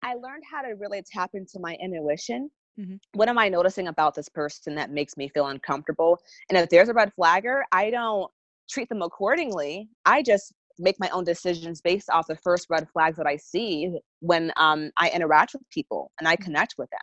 I 0.04 0.16
learned 0.16 0.44
how 0.50 0.62
to 0.62 0.74
really 0.76 1.04
tap 1.12 1.32
into 1.34 1.60
my 1.60 1.76
intuition 1.82 2.50
Mm-hmm. 2.78 2.96
What 3.14 3.30
am 3.30 3.38
I 3.38 3.50
noticing 3.50 3.88
about 3.88 4.16
this 4.16 4.30
person 4.30 4.76
that 4.76 4.92
makes 4.92 5.16
me 5.18 5.30
feel 5.30 5.48
uncomfortable? 5.48 6.20
And 6.50 6.58
if 6.58 6.70
there's 6.70 6.90
a 6.90 6.94
red 6.94 7.14
flagger, 7.14 7.64
I 7.72 7.90
don't 7.90 8.30
treat 8.70 8.90
them 8.90 9.02
accordingly. 9.02 9.90
I 10.06 10.22
just 10.22 10.54
make 10.78 10.96
my 11.00 11.10
own 11.10 11.24
decisions 11.24 11.82
based 11.82 12.10
off 12.10 12.28
the 12.28 12.38
first 12.38 12.68
red 12.70 12.88
flags 12.92 13.18
that 13.18 13.28
I 13.28 13.36
see 13.36 13.92
when 14.22 14.52
um, 14.58 14.92
I 14.98 15.10
interact 15.10 15.54
with 15.54 15.64
people 15.72 16.12
and 16.20 16.28
I 16.28 16.36
mm-hmm. 16.36 16.46
connect 16.46 16.76
with 16.78 16.90
them. 16.90 17.00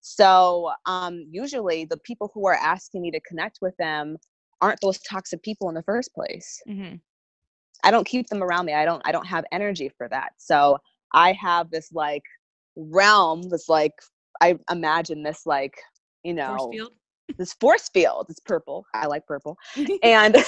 So 0.00 0.70
um, 0.86 1.24
usually 1.30 1.84
the 1.84 1.98
people 1.98 2.30
who 2.34 2.46
are 2.46 2.54
asking 2.54 3.02
me 3.02 3.10
to 3.10 3.20
connect 3.20 3.58
with 3.60 3.76
them 3.78 4.16
aren't 4.60 4.80
those 4.80 4.98
toxic 5.00 5.42
people 5.42 5.68
in 5.68 5.74
the 5.74 5.82
first 5.82 6.12
place. 6.14 6.60
Mm-hmm. 6.68 6.96
I 7.84 7.90
don't 7.90 8.06
keep 8.06 8.26
them 8.26 8.42
around 8.42 8.66
me. 8.66 8.74
I 8.74 8.84
don't. 8.84 9.00
I 9.04 9.12
don't 9.12 9.26
have 9.26 9.44
energy 9.52 9.88
for 9.96 10.08
that. 10.08 10.30
So 10.38 10.78
I 11.14 11.32
have 11.32 11.70
this 11.70 11.92
like 11.92 12.24
realm 12.74 13.42
this 13.42 13.68
like 13.68 13.92
i 14.40 14.58
imagine 14.70 15.22
this 15.22 15.46
like 15.46 15.78
you 16.22 16.34
know 16.34 16.56
Force 16.56 16.68
field? 16.72 16.92
this 17.36 17.52
force 17.54 17.88
field 17.90 18.26
it's 18.28 18.40
purple 18.40 18.84
i 18.94 19.06
like 19.06 19.26
purple 19.26 19.56
and 20.02 20.36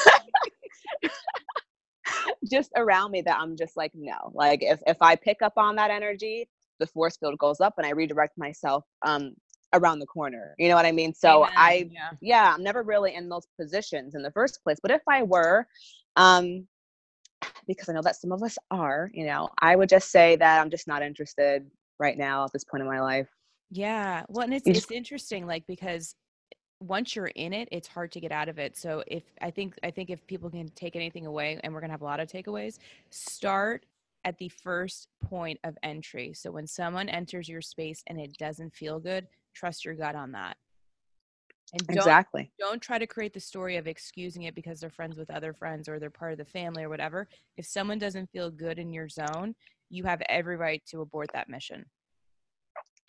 just 2.51 2.71
around 2.77 3.11
me 3.11 3.21
that 3.23 3.39
i'm 3.39 3.57
just 3.57 3.77
like 3.77 3.93
no 3.95 4.33
like 4.35 4.63
if 4.63 4.81
if 4.87 4.97
i 5.01 5.15
pick 5.15 5.43
up 5.43 5.53
on 5.57 5.77
that 5.77 5.91
energy 5.91 6.49
the 6.79 6.87
force 6.87 7.17
field 7.17 7.39
goes 7.39 7.61
up 7.61 7.75
and 7.77 7.87
i 7.87 7.91
redirect 7.91 8.37
myself 8.39 8.85
um 9.05 9.35
around 9.75 10.01
the 10.01 10.07
corner 10.07 10.55
you 10.59 10.69
know 10.69 10.75
what 10.75 10.87
i 10.87 10.93
mean 10.93 11.15
so 11.15 11.45
Amen. 11.45 11.55
i 11.57 11.89
yeah. 11.93 12.11
yeah 12.21 12.53
i'm 12.55 12.63
never 12.63 12.83
really 12.83 13.15
in 13.15 13.29
those 13.29 13.47
positions 13.61 14.15
in 14.15 14.23
the 14.23 14.33
first 14.33 14.61
place 14.65 14.79
but 14.83 14.91
if 14.91 15.03
i 15.09 15.23
were 15.23 15.67
um 16.17 16.67
because 17.69 17.89
i 17.89 17.93
know 17.93 18.03
that 18.03 18.17
some 18.17 18.33
of 18.33 18.43
us 18.43 18.59
are 18.71 19.11
you 19.15 19.27
know 19.27 19.49
i 19.61 19.77
would 19.77 19.89
just 19.89 20.11
say 20.11 20.35
that 20.37 20.61
i'm 20.61 20.71
just 20.71 20.89
not 20.89 21.03
interested 21.03 21.65
right 22.01 22.19
now 22.19 22.45
at 22.45 22.53
this 22.53 22.65
point 22.65 22.83
in 22.83 22.89
my 22.89 23.01
life 23.01 23.29
Yeah. 23.71 24.25
Well, 24.29 24.45
and 24.45 24.55
it's 24.55 24.69
You 24.69 24.75
it's 24.75 24.91
interesting, 24.91 25.47
like 25.47 25.67
because 25.67 26.15
once 26.81 27.17
you're 27.17 27.29
in 27.29 27.53
it, 27.55 27.69
it's 27.73 27.89
hard 27.89 28.13
to 28.13 28.21
get 28.21 28.33
out 28.33 28.49
of 28.49 28.59
it. 28.59 28.77
So 28.77 29.05
if 29.07 29.25
I 29.43 29.51
think 29.51 29.77
I 29.85 29.91
think 29.91 30.11
if 30.11 30.27
people 30.27 30.51
can 30.51 30.69
take 30.71 30.97
anything 30.97 31.27
away, 31.27 31.61
and 31.63 31.75
we're 31.75 31.81
gonna 31.81 31.93
have 31.95 32.03
a 32.03 32.05
lot 32.05 32.21
of 32.21 32.29
takeaways, 32.29 32.79
start 33.11 33.87
at 34.25 34.39
the 34.39 34.49
first 34.51 35.09
point 35.23 35.61
of 35.65 35.79
entry. 35.83 36.35
So 36.35 36.51
when 36.53 36.67
someone 36.67 37.09
enters 37.09 37.49
your 37.49 37.63
space 37.63 38.03
and 38.09 38.21
it 38.21 38.37
doesn't 38.39 38.75
feel 38.77 39.01
good, 39.01 39.29
trust 39.55 39.85
your 39.85 39.95
gut 39.95 40.17
on 40.17 40.33
that. 40.33 40.57
And 41.73 41.91
don't 41.91 42.17
exactly 42.17 42.53
don't 42.59 42.83
try 42.83 42.99
to 42.99 43.07
create 43.07 43.33
the 43.33 43.41
story 43.41 43.77
of 43.77 43.87
excusing 43.87 44.43
it 44.43 44.55
because 44.55 44.81
they're 44.81 44.91
friends 44.91 45.17
with 45.17 45.31
other 45.31 45.55
friends 45.55 45.89
or 45.89 45.99
they're 45.99 46.11
part 46.11 46.33
of 46.33 46.39
the 46.39 46.45
family 46.45 46.83
or 46.83 46.89
whatever. 46.91 47.29
If 47.57 47.65
someone 47.67 47.99
doesn't 47.99 48.31
feel 48.33 48.51
good 48.51 48.79
in 48.79 48.93
your 48.93 49.09
zone, 49.09 49.55
you 49.89 50.05
have 50.05 50.21
every 50.29 50.57
right 50.57 50.85
to 50.87 51.01
abort 51.01 51.33
that 51.33 51.49
mission. 51.49 51.87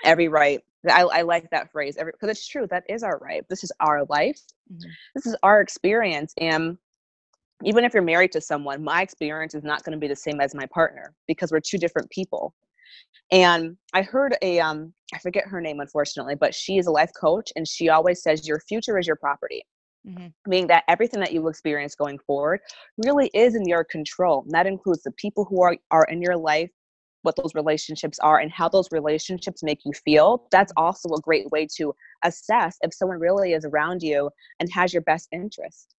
Every 0.03 0.27
right 0.27 0.61
i, 0.89 1.01
I 1.03 1.21
like 1.21 1.49
that 1.51 1.71
phrase 1.71 1.97
every 1.97 2.11
because 2.13 2.29
it's 2.29 2.47
true 2.47 2.67
that 2.69 2.83
is 2.89 3.03
our 3.03 3.17
right 3.19 3.43
this 3.49 3.63
is 3.63 3.71
our 3.79 4.05
life 4.05 4.39
Mhm. 4.71 4.89
this 5.15 5.25
is 5.25 5.35
our 5.43 5.61
experience 5.61 6.33
and 6.37 6.77
even 7.63 7.83
if 7.83 7.93
you're 7.93 8.03
married 8.03 8.31
to 8.33 8.41
someone 8.41 8.83
my 8.83 9.01
experience 9.01 9.53
is 9.53 9.63
not 9.63 9.83
going 9.83 9.93
to 9.93 9.99
be 9.99 10.07
the 10.07 10.15
same 10.15 10.41
as 10.41 10.55
my 10.55 10.65
partner 10.67 11.13
because 11.27 11.51
we're 11.51 11.59
two 11.59 11.77
different 11.77 12.09
people 12.09 12.53
and 13.31 13.77
i 13.93 14.01
heard 14.01 14.35
a 14.41 14.59
um 14.59 14.93
i 15.13 15.19
forget 15.19 15.45
her 15.47 15.61
name 15.61 15.79
unfortunately 15.79 16.35
but 16.35 16.53
she 16.55 16.77
is 16.77 16.87
a 16.87 16.91
life 16.91 17.11
coach 17.19 17.51
and 17.55 17.67
she 17.67 17.89
always 17.89 18.21
says 18.23 18.47
your 18.47 18.59
future 18.61 18.97
is 18.97 19.07
your 19.07 19.15
property 19.15 19.63
Mhm. 20.07 20.33
meaning 20.47 20.67
that 20.67 20.83
everything 20.87 21.19
that 21.19 21.33
you 21.33 21.47
experience 21.47 21.95
going 21.95 22.17
forward 22.19 22.59
really 22.97 23.29
is 23.33 23.55
in 23.55 23.65
your 23.67 23.83
control 23.83 24.41
and 24.41 24.51
that 24.51 24.65
includes 24.65 25.03
the 25.03 25.11
people 25.11 25.45
who 25.45 25.61
are, 25.61 25.77
are 25.91 26.05
in 26.05 26.21
your 26.21 26.35
life 26.37 26.71
what 27.23 27.35
those 27.35 27.53
relationships 27.55 28.19
are 28.19 28.39
and 28.39 28.51
how 28.51 28.67
those 28.69 28.87
relationships 28.91 29.63
make 29.63 29.79
you 29.85 29.91
feel 29.93 30.47
that's 30.51 30.73
also 30.77 31.09
a 31.13 31.21
great 31.21 31.49
way 31.51 31.67
to 31.77 31.93
assess 32.23 32.77
if 32.81 32.93
someone 32.93 33.19
really 33.19 33.53
is 33.53 33.65
around 33.65 34.01
you 34.01 34.29
and 34.59 34.69
has 34.71 34.93
your 34.93 35.01
best 35.03 35.27
interest 35.31 35.95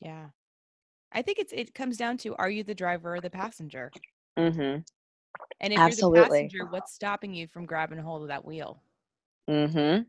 Yeah. 0.00 0.30
I 1.12 1.22
think 1.22 1.38
it's 1.38 1.52
it 1.52 1.74
comes 1.74 1.96
down 1.96 2.18
to 2.18 2.34
are 2.36 2.50
you 2.50 2.62
the 2.64 2.74
driver 2.74 3.14
or 3.16 3.20
the 3.20 3.30
passenger? 3.30 3.92
mm-hmm 4.38 4.78
And 5.60 5.72
if 5.72 5.84
you're 5.84 5.94
Absolutely. 5.94 6.12
the 6.20 6.48
passenger, 6.48 6.66
what's 6.66 6.92
stopping 6.92 7.34
you 7.34 7.46
from 7.48 7.66
grabbing 7.66 7.98
hold 7.98 8.22
of 8.22 8.28
that 8.28 8.44
wheel? 8.44 8.82
mm-hmm 9.48 10.02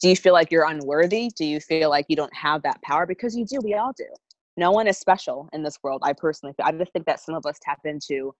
do 0.00 0.08
you 0.08 0.16
feel 0.16 0.32
like 0.32 0.50
you're 0.50 0.66
unworthy 0.66 1.30
do 1.36 1.44
you 1.44 1.60
feel 1.60 1.88
like 1.90 2.06
you 2.08 2.16
don't 2.16 2.34
have 2.34 2.62
that 2.62 2.80
power 2.82 3.06
because 3.06 3.36
you 3.36 3.44
do 3.46 3.58
we 3.62 3.74
all 3.74 3.92
do 3.96 4.06
no 4.56 4.70
one 4.70 4.86
is 4.86 4.98
special 4.98 5.48
in 5.52 5.62
this 5.62 5.78
world 5.82 6.00
i 6.04 6.12
personally 6.12 6.52
feel 6.56 6.66
i 6.66 6.72
just 6.72 6.92
think 6.92 7.06
that 7.06 7.20
some 7.20 7.34
of 7.34 7.44
us 7.46 7.58
tap 7.62 7.80
into 7.84 8.34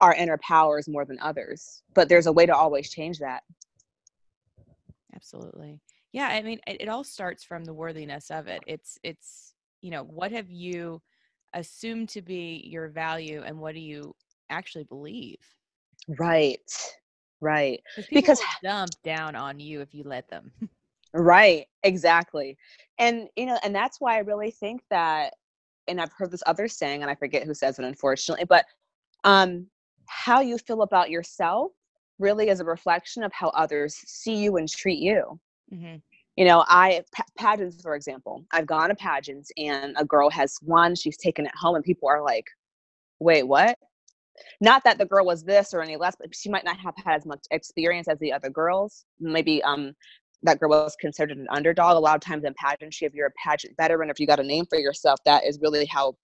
our 0.00 0.14
inner 0.14 0.38
powers 0.38 0.88
more 0.88 1.04
than 1.04 1.18
others 1.20 1.82
but 1.94 2.08
there's 2.08 2.26
a 2.26 2.32
way 2.32 2.46
to 2.46 2.54
always 2.54 2.90
change 2.90 3.18
that 3.18 3.42
Absolutely. 5.14 5.80
Yeah, 6.12 6.28
I 6.28 6.42
mean 6.42 6.60
it, 6.66 6.82
it 6.82 6.88
all 6.88 7.04
starts 7.04 7.42
from 7.42 7.64
the 7.64 7.74
worthiness 7.74 8.30
of 8.30 8.46
it. 8.46 8.62
It's 8.66 8.98
it's 9.02 9.54
you 9.80 9.90
know, 9.90 10.04
what 10.04 10.32
have 10.32 10.50
you 10.50 11.02
assumed 11.54 12.08
to 12.10 12.22
be 12.22 12.62
your 12.70 12.88
value 12.88 13.42
and 13.44 13.58
what 13.58 13.74
do 13.74 13.80
you 13.80 14.14
actually 14.50 14.84
believe? 14.84 15.38
right 16.18 16.60
right 17.40 17.82
Because 18.10 18.40
dump 18.62 18.90
down 19.02 19.34
on 19.34 19.60
you 19.60 19.80
if 19.80 19.94
you 19.94 20.04
let 20.04 20.28
them. 20.28 20.52
Right, 21.14 21.66
exactly. 21.84 22.58
And 22.98 23.28
you 23.34 23.46
know, 23.46 23.58
and 23.64 23.74
that's 23.74 23.98
why 23.98 24.16
I 24.16 24.18
really 24.18 24.50
think 24.50 24.82
that 24.90 25.32
and 25.86 25.98
I've 25.98 26.12
heard 26.12 26.30
this 26.30 26.42
other 26.46 26.68
saying 26.68 27.00
and 27.00 27.10
I 27.10 27.14
forget 27.14 27.44
who 27.44 27.54
says 27.54 27.78
it 27.78 27.84
unfortunately, 27.86 28.44
but 28.44 28.66
um 29.24 29.68
how 30.08 30.40
you 30.40 30.58
feel 30.58 30.82
about 30.82 31.10
yourself 31.10 31.72
really 32.18 32.48
is 32.48 32.60
a 32.60 32.64
reflection 32.64 33.22
of 33.24 33.32
how 33.32 33.48
others 33.50 33.94
see 34.06 34.36
you 34.36 34.56
and 34.56 34.68
treat 34.68 34.98
you. 35.00 35.40
hmm 35.70 35.96
You 36.36 36.44
know, 36.46 36.64
I 36.68 37.02
pa- 37.14 37.24
pageants 37.36 37.82
for 37.82 37.94
example. 37.94 38.44
I've 38.52 38.66
gone 38.66 38.90
to 38.90 38.96
pageants 38.96 39.50
and 39.56 39.90
a 39.98 40.04
girl 40.04 40.30
has 40.30 40.58
won, 40.62 40.94
she's 40.94 41.16
taken 41.18 41.46
it 41.46 41.52
home 41.56 41.76
and 41.76 41.84
people 41.84 42.08
are 42.08 42.22
like, 42.22 42.44
"Wait, 43.20 43.44
what?" 43.44 43.78
Not 44.60 44.84
that 44.84 44.98
the 44.98 45.06
girl 45.06 45.24
was 45.26 45.44
this 45.44 45.74
or 45.74 45.82
any 45.82 45.96
less, 45.96 46.16
but 46.18 46.34
she 46.34 46.48
might 46.50 46.64
not 46.64 46.78
have 46.80 46.94
had 47.04 47.16
as 47.16 47.26
much 47.26 47.44
experience 47.50 48.08
as 48.08 48.18
the 48.18 48.32
other 48.32 48.50
girls. 48.50 49.04
Maybe 49.20 49.62
um 49.64 49.94
that 50.42 50.60
girl 50.60 50.70
was 50.70 50.96
considered 50.96 51.36
an 51.38 51.46
underdog. 51.50 51.96
A 51.96 52.00
lot 52.00 52.14
of 52.14 52.20
times 52.20 52.44
in 52.44 52.54
pageantry, 52.54 53.06
if 53.06 53.14
you're 53.14 53.26
a 53.28 53.32
pageant 53.44 53.76
veteran, 53.76 54.10
if 54.10 54.20
you 54.20 54.26
got 54.26 54.40
a 54.40 54.44
name 54.44 54.66
for 54.66 54.78
yourself, 54.78 55.18
that 55.24 55.44
is 55.44 55.58
really 55.60 55.86
how 55.86 56.16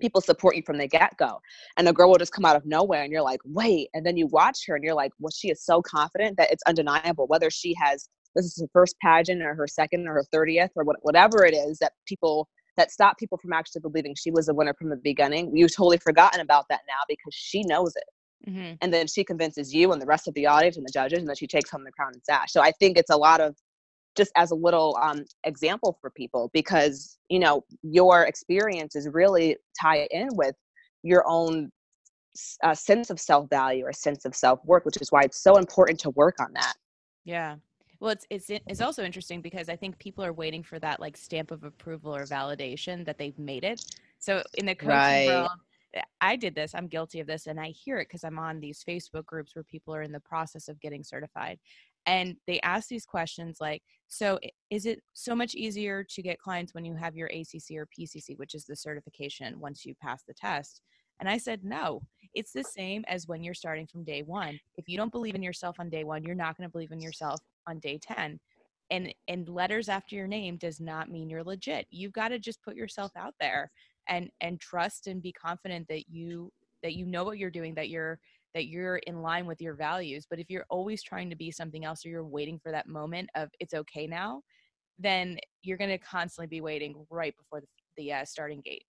people 0.00 0.20
support 0.20 0.56
you 0.56 0.62
from 0.64 0.78
the 0.78 0.86
get-go. 0.86 1.40
And 1.76 1.86
the 1.86 1.92
girl 1.92 2.10
will 2.10 2.18
just 2.18 2.32
come 2.32 2.44
out 2.44 2.56
of 2.56 2.64
nowhere 2.66 3.02
and 3.02 3.12
you're 3.12 3.22
like, 3.22 3.40
wait. 3.44 3.88
And 3.94 4.04
then 4.04 4.16
you 4.16 4.26
watch 4.26 4.58
her 4.66 4.74
and 4.74 4.84
you're 4.84 4.94
like, 4.94 5.12
well, 5.18 5.30
she 5.30 5.50
is 5.50 5.64
so 5.64 5.82
confident 5.82 6.36
that 6.38 6.50
it's 6.50 6.62
undeniable, 6.66 7.26
whether 7.26 7.50
she 7.50 7.74
has 7.80 8.08
this 8.36 8.44
is 8.44 8.60
her 8.60 8.68
first 8.72 8.94
pageant 9.02 9.42
or 9.42 9.54
her 9.54 9.66
second 9.66 10.06
or 10.06 10.14
her 10.14 10.24
30th 10.32 10.68
or 10.76 10.84
whatever 11.02 11.44
it 11.44 11.52
is 11.52 11.78
that 11.78 11.92
people 12.06 12.48
that 12.76 12.92
stop 12.92 13.18
people 13.18 13.36
from 13.38 13.52
actually 13.52 13.80
believing 13.80 14.14
she 14.14 14.30
was 14.30 14.48
a 14.48 14.54
winner 14.54 14.72
from 14.78 14.88
the 14.88 14.96
beginning. 14.96 15.50
You've 15.54 15.74
totally 15.74 15.98
forgotten 15.98 16.40
about 16.40 16.66
that 16.70 16.82
now 16.86 17.02
because 17.08 17.34
she 17.34 17.62
knows 17.64 17.94
it 17.96 18.04
hmm 18.50 18.72
and 18.80 18.92
then 18.92 19.06
she 19.06 19.24
convinces 19.24 19.74
you 19.74 19.92
and 19.92 20.00
the 20.00 20.06
rest 20.06 20.26
of 20.28 20.34
the 20.34 20.46
audience 20.46 20.76
and 20.76 20.86
the 20.86 20.92
judges 20.92 21.18
and 21.18 21.28
then 21.28 21.36
she 21.36 21.46
takes 21.46 21.70
home 21.70 21.84
the 21.84 21.92
crown 21.92 22.12
and 22.12 22.22
sash 22.24 22.52
so 22.52 22.62
i 22.62 22.70
think 22.72 22.96
it's 22.96 23.10
a 23.10 23.16
lot 23.16 23.40
of 23.40 23.54
just 24.16 24.32
as 24.36 24.50
a 24.50 24.54
little 24.54 24.98
um, 25.02 25.24
example 25.44 25.96
for 26.00 26.10
people 26.10 26.50
because 26.52 27.18
you 27.28 27.38
know 27.38 27.64
your 27.82 28.24
experiences 28.24 29.08
really 29.12 29.56
tie 29.80 30.06
in 30.10 30.28
with 30.32 30.54
your 31.02 31.24
own 31.26 31.70
uh, 32.62 32.74
sense 32.74 33.10
of 33.10 33.18
self-value 33.20 33.84
or 33.84 33.92
sense 33.92 34.24
of 34.24 34.34
self-worth 34.34 34.84
which 34.84 35.00
is 35.00 35.10
why 35.10 35.22
it's 35.22 35.42
so 35.42 35.56
important 35.56 35.98
to 35.98 36.10
work 36.10 36.36
on 36.40 36.52
that 36.54 36.74
Yeah. 37.24 37.56
Well, 38.00 38.10
it's 38.12 38.26
it's 38.30 38.50
it's 38.50 38.80
also 38.80 39.04
interesting 39.04 39.42
because 39.42 39.68
I 39.68 39.76
think 39.76 39.98
people 39.98 40.24
are 40.24 40.32
waiting 40.32 40.62
for 40.62 40.78
that 40.78 41.00
like 41.00 41.16
stamp 41.16 41.50
of 41.50 41.64
approval 41.64 42.14
or 42.16 42.26
validation 42.26 43.04
that 43.04 43.18
they've 43.18 43.38
made 43.38 43.64
it. 43.64 43.80
So 44.18 44.42
in 44.54 44.66
the 44.66 44.74
coaching 44.74 44.88
Right. 44.88 45.24
world, 45.24 45.50
uh, 45.96 46.00
I 46.20 46.36
did 46.36 46.54
this. 46.54 46.74
I'm 46.74 46.88
guilty 46.88 47.20
of 47.20 47.26
this, 47.26 47.46
and 47.46 47.60
I 47.60 47.68
hear 47.68 47.98
it 47.98 48.08
because 48.08 48.24
I'm 48.24 48.38
on 48.38 48.58
these 48.60 48.82
Facebook 48.88 49.26
groups 49.26 49.54
where 49.54 49.64
people 49.64 49.94
are 49.94 50.02
in 50.02 50.12
the 50.12 50.20
process 50.20 50.68
of 50.68 50.80
getting 50.80 51.04
certified, 51.04 51.58
and 52.06 52.36
they 52.46 52.60
ask 52.60 52.88
these 52.88 53.06
questions 53.06 53.58
like, 53.60 53.82
"So 54.08 54.38
is 54.70 54.86
it 54.86 55.02
so 55.12 55.34
much 55.34 55.54
easier 55.54 56.04
to 56.04 56.22
get 56.22 56.38
clients 56.38 56.74
when 56.74 56.84
you 56.84 56.94
have 56.94 57.16
your 57.16 57.28
ACC 57.28 57.76
or 57.76 57.86
PCC, 57.86 58.36
which 58.36 58.54
is 58.54 58.64
the 58.64 58.76
certification 58.76 59.60
once 59.60 59.84
you 59.84 59.94
pass 59.96 60.22
the 60.24 60.34
test?" 60.34 60.82
And 61.20 61.28
I 61.28 61.38
said, 61.38 61.64
"No, 61.64 62.02
it's 62.34 62.52
the 62.52 62.64
same 62.64 63.04
as 63.08 63.26
when 63.26 63.42
you're 63.42 63.54
starting 63.54 63.86
from 63.86 64.04
day 64.04 64.22
one. 64.22 64.58
If 64.76 64.88
you 64.88 64.96
don't 64.96 65.12
believe 65.12 65.34
in 65.34 65.42
yourself 65.42 65.76
on 65.80 65.90
day 65.90 66.04
one, 66.04 66.22
you're 66.22 66.34
not 66.34 66.56
going 66.56 66.68
to 66.68 66.72
believe 66.72 66.92
in 66.92 67.00
yourself 67.00 67.40
on 67.66 67.78
day 67.80 67.98
10. 67.98 68.38
And 68.90 69.14
and 69.28 69.48
letters 69.48 69.88
after 69.88 70.16
your 70.16 70.26
name 70.26 70.56
does 70.56 70.80
not 70.80 71.10
mean 71.10 71.30
you're 71.30 71.44
legit. 71.44 71.86
You've 71.90 72.12
got 72.12 72.28
to 72.28 72.38
just 72.38 72.62
put 72.62 72.76
yourself 72.76 73.12
out 73.16 73.34
there 73.40 73.70
and 74.08 74.30
and 74.40 74.60
trust 74.60 75.06
and 75.06 75.22
be 75.22 75.32
confident 75.32 75.86
that 75.88 76.08
you 76.08 76.52
that 76.82 76.94
you 76.94 77.06
know 77.06 77.24
what 77.24 77.38
you're 77.38 77.50
doing, 77.50 77.74
that 77.74 77.88
you're 77.90 78.18
that 78.54 78.66
you're 78.66 78.96
in 78.96 79.22
line 79.22 79.46
with 79.46 79.60
your 79.60 79.74
values. 79.74 80.26
But 80.28 80.38
if 80.38 80.50
you're 80.50 80.66
always 80.70 81.02
trying 81.02 81.30
to 81.30 81.36
be 81.36 81.50
something 81.50 81.84
else 81.84 82.04
or 82.04 82.08
you're 82.08 82.24
waiting 82.24 82.58
for 82.58 82.72
that 82.72 82.88
moment 82.88 83.30
of 83.34 83.48
it's 83.60 83.74
okay 83.74 84.06
now, 84.06 84.42
then 84.98 85.38
you're 85.62 85.78
going 85.78 85.90
to 85.90 85.98
constantly 85.98 86.46
be 86.46 86.60
waiting 86.60 87.06
right 87.10 87.34
before 87.36 87.60
the, 87.60 87.66
the 87.96 88.12
uh, 88.12 88.24
starting 88.24 88.60
gate. 88.60 88.84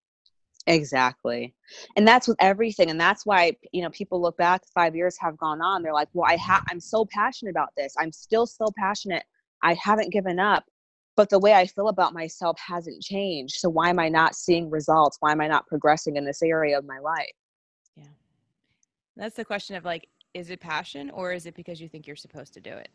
Exactly. 0.67 1.55
And 1.95 2.07
that's 2.07 2.27
with 2.27 2.37
everything. 2.39 2.89
And 2.89 2.99
that's 2.99 3.25
why, 3.25 3.55
you 3.71 3.81
know, 3.81 3.89
people 3.89 4.21
look 4.21 4.37
back 4.37 4.61
five 4.73 4.95
years 4.95 5.17
have 5.19 5.37
gone 5.37 5.61
on. 5.61 5.81
They're 5.81 5.93
like, 5.93 6.09
well, 6.13 6.29
I 6.29 6.37
ha- 6.37 6.63
I'm 6.69 6.79
so 6.79 7.05
passionate 7.05 7.51
about 7.51 7.69
this. 7.75 7.95
I'm 7.99 8.11
still 8.11 8.45
so 8.45 8.65
passionate. 8.77 9.23
I 9.63 9.73
haven't 9.75 10.11
given 10.11 10.39
up. 10.39 10.63
But 11.17 11.29
the 11.29 11.39
way 11.39 11.53
I 11.53 11.65
feel 11.65 11.89
about 11.89 12.13
myself 12.13 12.57
hasn't 12.59 13.01
changed. 13.01 13.55
So 13.55 13.69
why 13.69 13.89
am 13.89 13.99
I 13.99 14.07
not 14.07 14.35
seeing 14.35 14.69
results? 14.69 15.17
Why 15.19 15.31
am 15.31 15.41
I 15.41 15.47
not 15.47 15.67
progressing 15.67 16.15
in 16.15 16.25
this 16.25 16.41
area 16.41 16.77
of 16.77 16.85
my 16.85 16.99
life? 16.99 17.31
That's 19.15 19.35
the 19.35 19.45
question 19.45 19.75
of 19.75 19.85
like, 19.85 20.07
is 20.33 20.49
it 20.49 20.59
passion 20.59 21.09
or 21.09 21.33
is 21.33 21.45
it 21.45 21.55
because 21.55 21.81
you 21.81 21.89
think 21.89 22.07
you're 22.07 22.15
supposed 22.15 22.53
to 22.53 22.61
do 22.61 22.71
it? 22.71 22.89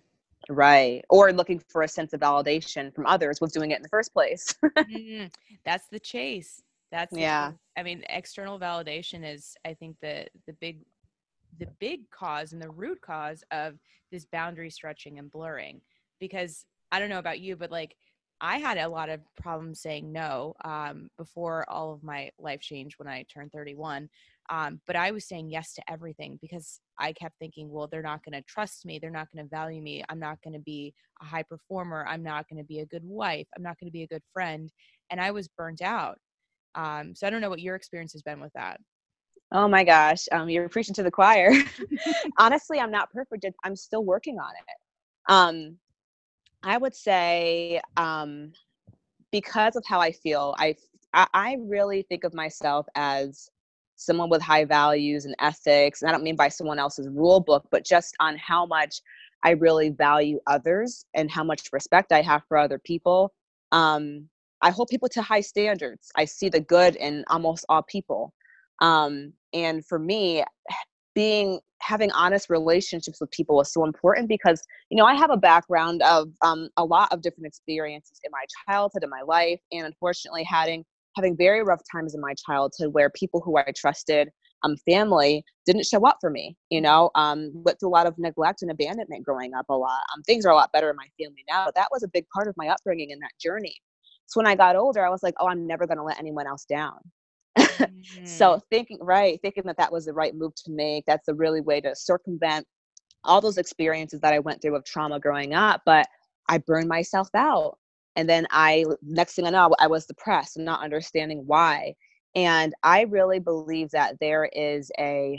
Right. 0.48 1.04
Or 1.10 1.32
looking 1.32 1.58
for 1.68 1.82
a 1.82 1.88
sense 1.88 2.12
of 2.12 2.20
validation 2.20 2.94
from 2.94 3.06
others 3.06 3.40
with 3.40 3.52
doing 3.52 3.72
it 3.72 3.76
in 3.76 3.82
the 3.82 3.88
first 3.88 4.12
place. 4.12 4.54
Mm, 4.78 5.32
that's 5.64 5.88
the 5.88 5.98
chase. 5.98 6.62
That's 6.92 7.16
Yeah. 7.16 7.52
I 7.76 7.82
mean, 7.82 8.04
external 8.08 8.58
validation 8.58 9.24
is, 9.24 9.56
I 9.64 9.74
think, 9.74 9.96
the 10.00 10.26
the 10.46 10.52
big 10.54 10.78
the 11.58 11.66
big 11.78 12.08
cause 12.10 12.52
and 12.52 12.62
the 12.62 12.70
root 12.70 13.00
cause 13.00 13.42
of 13.50 13.78
this 14.10 14.24
boundary 14.26 14.70
stretching 14.70 15.18
and 15.18 15.30
blurring 15.30 15.80
because 16.20 16.64
i 16.92 16.98
don't 16.98 17.10
know 17.10 17.18
about 17.18 17.40
you 17.40 17.56
but 17.56 17.70
like 17.70 17.96
i 18.40 18.58
had 18.58 18.78
a 18.78 18.88
lot 18.88 19.08
of 19.08 19.20
problems 19.36 19.80
saying 19.80 20.12
no 20.12 20.54
um, 20.64 21.08
before 21.16 21.68
all 21.68 21.92
of 21.92 22.02
my 22.02 22.30
life 22.38 22.60
changed 22.60 22.98
when 22.98 23.08
i 23.08 23.24
turned 23.24 23.52
31 23.52 24.08
um, 24.50 24.80
but 24.86 24.96
i 24.96 25.10
was 25.10 25.26
saying 25.26 25.50
yes 25.50 25.74
to 25.74 25.82
everything 25.90 26.38
because 26.40 26.80
i 26.98 27.12
kept 27.12 27.34
thinking 27.38 27.70
well 27.70 27.86
they're 27.86 28.02
not 28.02 28.24
going 28.24 28.32
to 28.32 28.46
trust 28.48 28.84
me 28.86 28.98
they're 28.98 29.10
not 29.10 29.28
going 29.32 29.44
to 29.44 29.50
value 29.50 29.82
me 29.82 30.04
i'm 30.08 30.18
not 30.18 30.38
going 30.42 30.54
to 30.54 30.60
be 30.60 30.92
a 31.22 31.24
high 31.24 31.42
performer 31.42 32.06
i'm 32.08 32.22
not 32.22 32.48
going 32.48 32.58
to 32.60 32.66
be 32.66 32.80
a 32.80 32.86
good 32.86 33.04
wife 33.04 33.46
i'm 33.56 33.62
not 33.62 33.78
going 33.80 33.88
to 33.88 33.92
be 33.92 34.02
a 34.02 34.08
good 34.08 34.22
friend 34.32 34.70
and 35.10 35.20
i 35.20 35.30
was 35.30 35.48
burnt 35.56 35.82
out 35.82 36.18
um, 36.74 37.14
so 37.14 37.26
i 37.26 37.30
don't 37.30 37.40
know 37.40 37.50
what 37.50 37.60
your 37.60 37.74
experience 37.74 38.12
has 38.12 38.22
been 38.22 38.40
with 38.40 38.52
that 38.54 38.78
Oh 39.52 39.68
my 39.68 39.84
gosh, 39.84 40.24
um, 40.32 40.48
you're 40.48 40.68
preaching 40.68 40.94
to 40.94 41.02
the 41.02 41.10
choir. 41.10 41.52
Honestly, 42.38 42.80
I'm 42.80 42.90
not 42.90 43.12
perfect. 43.12 43.46
I'm 43.64 43.76
still 43.76 44.04
working 44.04 44.38
on 44.38 44.50
it. 44.50 45.32
Um, 45.32 45.78
I 46.62 46.76
would 46.76 46.94
say 46.94 47.80
um, 47.96 48.52
because 49.30 49.76
of 49.76 49.84
how 49.86 50.00
I 50.00 50.10
feel, 50.10 50.54
I, 50.58 50.74
I 51.12 51.58
really 51.60 52.02
think 52.02 52.24
of 52.24 52.34
myself 52.34 52.86
as 52.96 53.48
someone 53.96 54.30
with 54.30 54.42
high 54.42 54.64
values 54.64 55.24
and 55.24 55.34
ethics. 55.40 56.02
And 56.02 56.08
I 56.08 56.12
don't 56.12 56.22
mean 56.22 56.36
by 56.36 56.48
someone 56.48 56.78
else's 56.78 57.08
rule 57.08 57.40
book, 57.40 57.66
but 57.70 57.84
just 57.84 58.14
on 58.20 58.36
how 58.36 58.66
much 58.66 59.00
I 59.42 59.50
really 59.50 59.90
value 59.90 60.38
others 60.46 61.04
and 61.14 61.30
how 61.30 61.44
much 61.44 61.68
respect 61.72 62.12
I 62.12 62.22
have 62.22 62.42
for 62.48 62.58
other 62.58 62.78
people. 62.78 63.32
Um, 63.72 64.28
I 64.62 64.70
hold 64.70 64.88
people 64.88 65.08
to 65.10 65.22
high 65.22 65.40
standards. 65.40 66.10
I 66.16 66.24
see 66.24 66.48
the 66.48 66.60
good 66.60 66.96
in 66.96 67.24
almost 67.28 67.64
all 67.68 67.82
people. 67.82 68.32
Um, 68.80 69.32
and 69.52 69.84
for 69.84 69.98
me, 69.98 70.44
being 71.14 71.60
having 71.80 72.10
honest 72.12 72.50
relationships 72.50 73.20
with 73.20 73.30
people 73.30 73.60
is 73.60 73.72
so 73.72 73.84
important 73.84 74.28
because 74.28 74.62
you 74.90 74.96
know 74.96 75.04
I 75.04 75.14
have 75.14 75.30
a 75.30 75.36
background 75.36 76.02
of 76.02 76.28
um, 76.42 76.68
a 76.76 76.84
lot 76.84 77.12
of 77.12 77.22
different 77.22 77.46
experiences 77.46 78.20
in 78.24 78.30
my 78.30 78.44
childhood 78.66 79.04
in 79.04 79.10
my 79.10 79.22
life, 79.22 79.60
and 79.72 79.86
unfortunately 79.86 80.44
having 80.44 80.84
having 81.16 81.36
very 81.36 81.62
rough 81.62 81.80
times 81.90 82.14
in 82.14 82.20
my 82.20 82.34
childhood 82.46 82.92
where 82.92 83.10
people 83.10 83.40
who 83.40 83.56
I 83.56 83.72
trusted, 83.74 84.28
um, 84.62 84.76
family, 84.88 85.44
didn't 85.64 85.86
show 85.86 86.06
up 86.06 86.18
for 86.20 86.30
me. 86.30 86.56
You 86.70 86.80
know, 86.82 87.10
um, 87.14 87.50
went 87.54 87.80
through 87.80 87.88
a 87.88 87.96
lot 87.96 88.06
of 88.06 88.14
neglect 88.18 88.62
and 88.62 88.70
abandonment 88.70 89.24
growing 89.24 89.54
up. 89.54 89.66
A 89.68 89.74
lot. 89.74 90.00
Um, 90.14 90.22
things 90.22 90.44
are 90.44 90.52
a 90.52 90.56
lot 90.56 90.72
better 90.72 90.90
in 90.90 90.96
my 90.96 91.08
family 91.18 91.44
now, 91.48 91.64
but 91.66 91.74
that 91.74 91.88
was 91.90 92.02
a 92.02 92.08
big 92.08 92.26
part 92.34 92.48
of 92.48 92.54
my 92.56 92.68
upbringing 92.68 93.12
and 93.12 93.20
that 93.22 93.32
journey. 93.40 93.74
So 94.26 94.40
when 94.40 94.46
I 94.46 94.54
got 94.54 94.76
older, 94.76 95.04
I 95.04 95.10
was 95.10 95.22
like, 95.22 95.34
oh, 95.40 95.48
I'm 95.48 95.66
never 95.66 95.86
going 95.86 95.98
to 95.98 96.04
let 96.04 96.18
anyone 96.18 96.46
else 96.46 96.64
down. 96.64 96.98
mm-hmm. 97.58 98.24
so 98.24 98.60
thinking 98.70 98.98
right 99.00 99.38
thinking 99.40 99.62
that 99.64 99.78
that 99.78 99.90
was 99.90 100.04
the 100.04 100.12
right 100.12 100.34
move 100.34 100.52
to 100.54 100.70
make 100.70 101.04
that's 101.06 101.24
the 101.24 101.32
really 101.32 101.62
way 101.62 101.80
to 101.80 101.96
circumvent 101.96 102.66
all 103.24 103.40
those 103.40 103.56
experiences 103.56 104.20
that 104.20 104.34
i 104.34 104.38
went 104.38 104.60
through 104.60 104.76
of 104.76 104.84
trauma 104.84 105.18
growing 105.18 105.54
up 105.54 105.80
but 105.86 106.06
i 106.50 106.58
burned 106.58 106.86
myself 106.86 107.30
out 107.34 107.78
and 108.16 108.28
then 108.28 108.46
i 108.50 108.84
next 109.02 109.34
thing 109.34 109.46
i 109.46 109.50
know 109.50 109.70
i 109.78 109.86
was 109.86 110.06
depressed 110.06 110.56
and 110.56 110.64
not 110.64 110.82
understanding 110.82 111.42
why 111.46 111.94
and 112.34 112.74
i 112.82 113.02
really 113.02 113.38
believe 113.38 113.90
that 113.90 114.16
there 114.20 114.50
is 114.52 114.90
a 114.98 115.38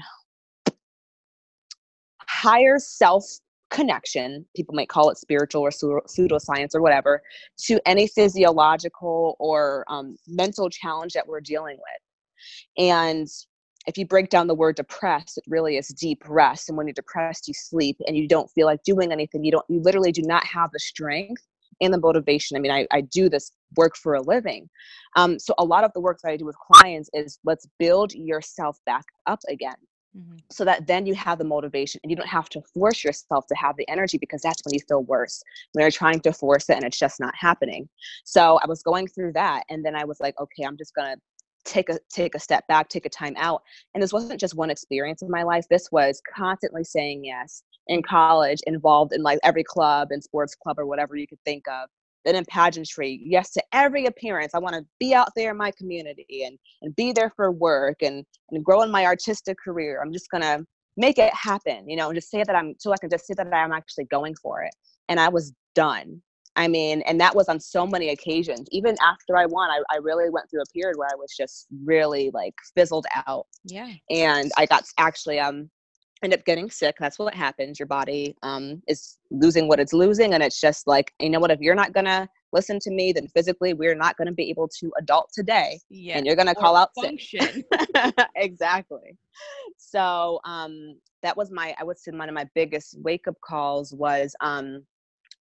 higher 2.21 2.77
self 2.79 3.25
connection 3.69 4.45
people 4.55 4.73
might 4.73 4.87
call 4.87 5.09
it 5.09 5.17
spiritual 5.17 5.61
or 5.61 5.71
pseudoscience 5.71 6.73
or 6.73 6.81
whatever 6.81 7.21
to 7.57 7.81
any 7.85 8.07
physiological 8.07 9.35
or 9.39 9.83
um, 9.89 10.15
mental 10.25 10.69
challenge 10.69 11.11
that 11.11 11.27
we're 11.27 11.41
dealing 11.41 11.75
with 11.75 12.85
and 12.85 13.27
if 13.87 13.97
you 13.97 14.05
break 14.05 14.29
down 14.29 14.47
the 14.47 14.53
word 14.53 14.75
depressed, 14.75 15.37
it 15.37 15.45
really 15.47 15.77
is 15.77 15.87
deep 15.87 16.21
rest. 16.27 16.67
And 16.67 16.77
when 16.77 16.87
you're 16.87 16.93
depressed, 16.93 17.47
you 17.47 17.53
sleep 17.53 17.97
and 18.05 18.17
you 18.17 18.27
don't 18.27 18.51
feel 18.51 18.67
like 18.67 18.83
doing 18.83 19.13
anything. 19.13 19.45
You 19.45 19.51
don't, 19.51 19.65
you 19.69 19.79
literally 19.79 20.11
do 20.11 20.21
not 20.23 20.43
have 20.45 20.71
the 20.73 20.79
strength 20.79 21.41
and 21.81 21.93
the 21.93 21.99
motivation. 21.99 22.57
I 22.57 22.59
mean, 22.59 22.71
I, 22.71 22.87
I 22.91 23.01
do 23.01 23.29
this 23.29 23.51
work 23.75 23.95
for 23.95 24.15
a 24.15 24.21
living. 24.21 24.69
Um, 25.15 25.39
so 25.39 25.53
a 25.57 25.65
lot 25.65 25.83
of 25.83 25.91
the 25.93 26.01
work 26.01 26.19
that 26.23 26.31
I 26.31 26.37
do 26.37 26.45
with 26.45 26.57
clients 26.57 27.09
is 27.13 27.39
let's 27.43 27.67
build 27.79 28.13
yourself 28.13 28.79
back 28.85 29.05
up 29.25 29.39
again. 29.49 29.75
Mm-hmm. 30.17 30.37
So 30.49 30.65
that 30.65 30.87
then 30.87 31.05
you 31.05 31.13
have 31.15 31.37
the 31.37 31.43
motivation 31.43 31.99
and 32.03 32.09
you 32.09 32.15
don't 32.15 32.27
have 32.27 32.49
to 32.49 32.61
force 32.73 33.03
yourself 33.03 33.45
to 33.47 33.55
have 33.55 33.75
the 33.77 33.87
energy 33.89 34.17
because 34.17 34.41
that's 34.41 34.61
when 34.63 34.73
you 34.73 34.79
feel 34.87 35.03
worse. 35.03 35.43
When 35.73 35.81
you're 35.81 35.91
trying 35.91 36.21
to 36.21 36.33
force 36.33 36.69
it 36.69 36.75
and 36.75 36.85
it's 36.85 36.97
just 36.97 37.19
not 37.19 37.35
happening. 37.35 37.87
So 38.23 38.59
I 38.63 38.67
was 38.67 38.81
going 38.81 39.07
through 39.07 39.33
that 39.33 39.63
and 39.69 39.85
then 39.85 39.95
I 39.95 40.05
was 40.05 40.19
like, 40.19 40.39
okay, 40.39 40.63
I'm 40.63 40.77
just 40.77 40.95
gonna 40.95 41.17
take 41.67 41.89
a 41.89 41.99
take 42.09 42.33
a 42.33 42.39
step 42.39 42.65
back 42.67 42.87
take 42.87 43.05
a 43.05 43.09
time 43.09 43.35
out 43.37 43.61
and 43.93 44.01
this 44.01 44.13
wasn't 44.13 44.39
just 44.39 44.55
one 44.55 44.69
experience 44.69 45.21
in 45.21 45.29
my 45.29 45.43
life 45.43 45.65
this 45.69 45.91
was 45.91 46.21
constantly 46.33 46.83
saying 46.83 47.25
yes 47.25 47.63
in 47.87 48.01
college 48.01 48.59
involved 48.67 49.13
in 49.13 49.21
like 49.21 49.39
every 49.43 49.63
club 49.63 50.09
and 50.11 50.23
sports 50.23 50.55
club 50.55 50.79
or 50.79 50.85
whatever 50.85 51.15
you 51.15 51.27
could 51.27 51.41
think 51.45 51.67
of 51.67 51.89
then 52.25 52.35
in 52.35 52.45
pageantry 52.45 53.21
yes 53.23 53.51
to 53.51 53.61
every 53.73 54.05
appearance 54.05 54.53
i 54.53 54.59
want 54.59 54.75
to 54.75 54.85
be 54.99 55.13
out 55.13 55.29
there 55.35 55.51
in 55.51 55.57
my 55.57 55.71
community 55.77 56.43
and 56.45 56.57
and 56.81 56.95
be 56.95 57.11
there 57.11 57.31
for 57.35 57.51
work 57.51 57.97
and 58.01 58.25
and 58.51 58.63
grow 58.63 58.81
in 58.81 58.91
my 58.91 59.05
artistic 59.05 59.57
career 59.63 60.01
i'm 60.01 60.13
just 60.13 60.29
gonna 60.29 60.59
make 60.97 61.17
it 61.17 61.33
happen 61.33 61.87
you 61.89 61.95
know 61.95 62.07
and 62.07 62.15
just 62.15 62.29
say 62.29 62.43
that 62.43 62.55
i'm 62.55 62.73
so 62.79 62.91
i 62.91 62.97
can 62.97 63.09
just 63.09 63.25
say 63.25 63.33
that 63.33 63.53
i'm 63.53 63.71
actually 63.71 64.05
going 64.05 64.35
for 64.35 64.63
it 64.63 64.73
and 65.09 65.19
i 65.19 65.29
was 65.29 65.53
done 65.75 66.21
I 66.57 66.67
mean, 66.67 67.03
and 67.05 67.21
that 67.21 67.35
was 67.35 67.47
on 67.49 67.59
so 67.59 67.85
many 67.85 68.09
occasions. 68.09 68.67
Even 68.71 68.95
after 68.99 69.37
I 69.37 69.45
won, 69.45 69.69
I, 69.69 69.79
I 69.91 69.97
really 69.97 70.29
went 70.31 70.49
through 70.49 70.63
a 70.63 70.73
period 70.73 70.97
where 70.97 71.07
I 71.07 71.15
was 71.15 71.31
just 71.37 71.67
really 71.85 72.31
like 72.33 72.55
fizzled 72.75 73.05
out. 73.27 73.45
Yeah. 73.63 73.91
And 74.09 74.51
I 74.57 74.65
got 74.65 74.83
actually 74.97 75.39
um 75.39 75.69
ended 76.23 76.39
up 76.39 76.45
getting 76.45 76.69
sick. 76.69 76.95
That's 76.99 77.19
what 77.19 77.33
happens. 77.33 77.79
Your 77.79 77.87
body 77.87 78.35
um 78.43 78.81
is 78.87 79.17
losing 79.31 79.67
what 79.67 79.79
it's 79.79 79.93
losing, 79.93 80.33
and 80.33 80.43
it's 80.43 80.59
just 80.59 80.87
like 80.87 81.13
you 81.19 81.29
know 81.29 81.39
what? 81.39 81.51
If 81.51 81.59
you're 81.59 81.75
not 81.75 81.93
gonna 81.93 82.27
listen 82.53 82.79
to 82.79 82.91
me, 82.91 83.11
then 83.11 83.27
physically 83.27 83.73
we're 83.73 83.95
not 83.95 84.17
gonna 84.17 84.31
be 84.31 84.49
able 84.49 84.67
to 84.79 84.91
adult 84.99 85.29
today. 85.33 85.79
Yeah. 85.89 86.17
And 86.17 86.25
you're 86.25 86.35
gonna 86.35 86.55
call 86.55 86.75
out 86.75 86.89
function. 86.99 87.41
sick. 87.41 87.65
exactly. 88.35 89.17
So 89.77 90.39
um 90.45 90.99
that 91.21 91.35
was 91.35 91.51
my 91.51 91.75
I 91.79 91.83
would 91.83 91.99
say 91.99 92.11
one 92.11 92.29
of 92.29 92.35
my 92.35 92.47
biggest 92.55 92.95
wake 93.01 93.27
up 93.27 93.35
calls 93.41 93.93
was 93.93 94.35
um 94.41 94.83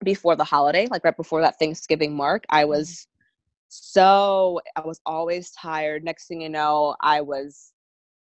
before 0.03 0.35
the 0.35 0.43
holiday, 0.43 0.87
like 0.91 1.03
right 1.03 1.15
before 1.15 1.41
that 1.41 1.57
Thanksgiving 1.57 2.15
mark, 2.15 2.43
I 2.49 2.61
mm-hmm. 2.61 2.71
was 2.71 3.07
so 3.69 4.59
I 4.75 4.81
was 4.81 4.99
always 5.05 5.51
tired. 5.51 6.03
Next 6.03 6.27
thing 6.27 6.41
you 6.41 6.49
know, 6.49 6.95
I 7.01 7.21
was 7.21 7.73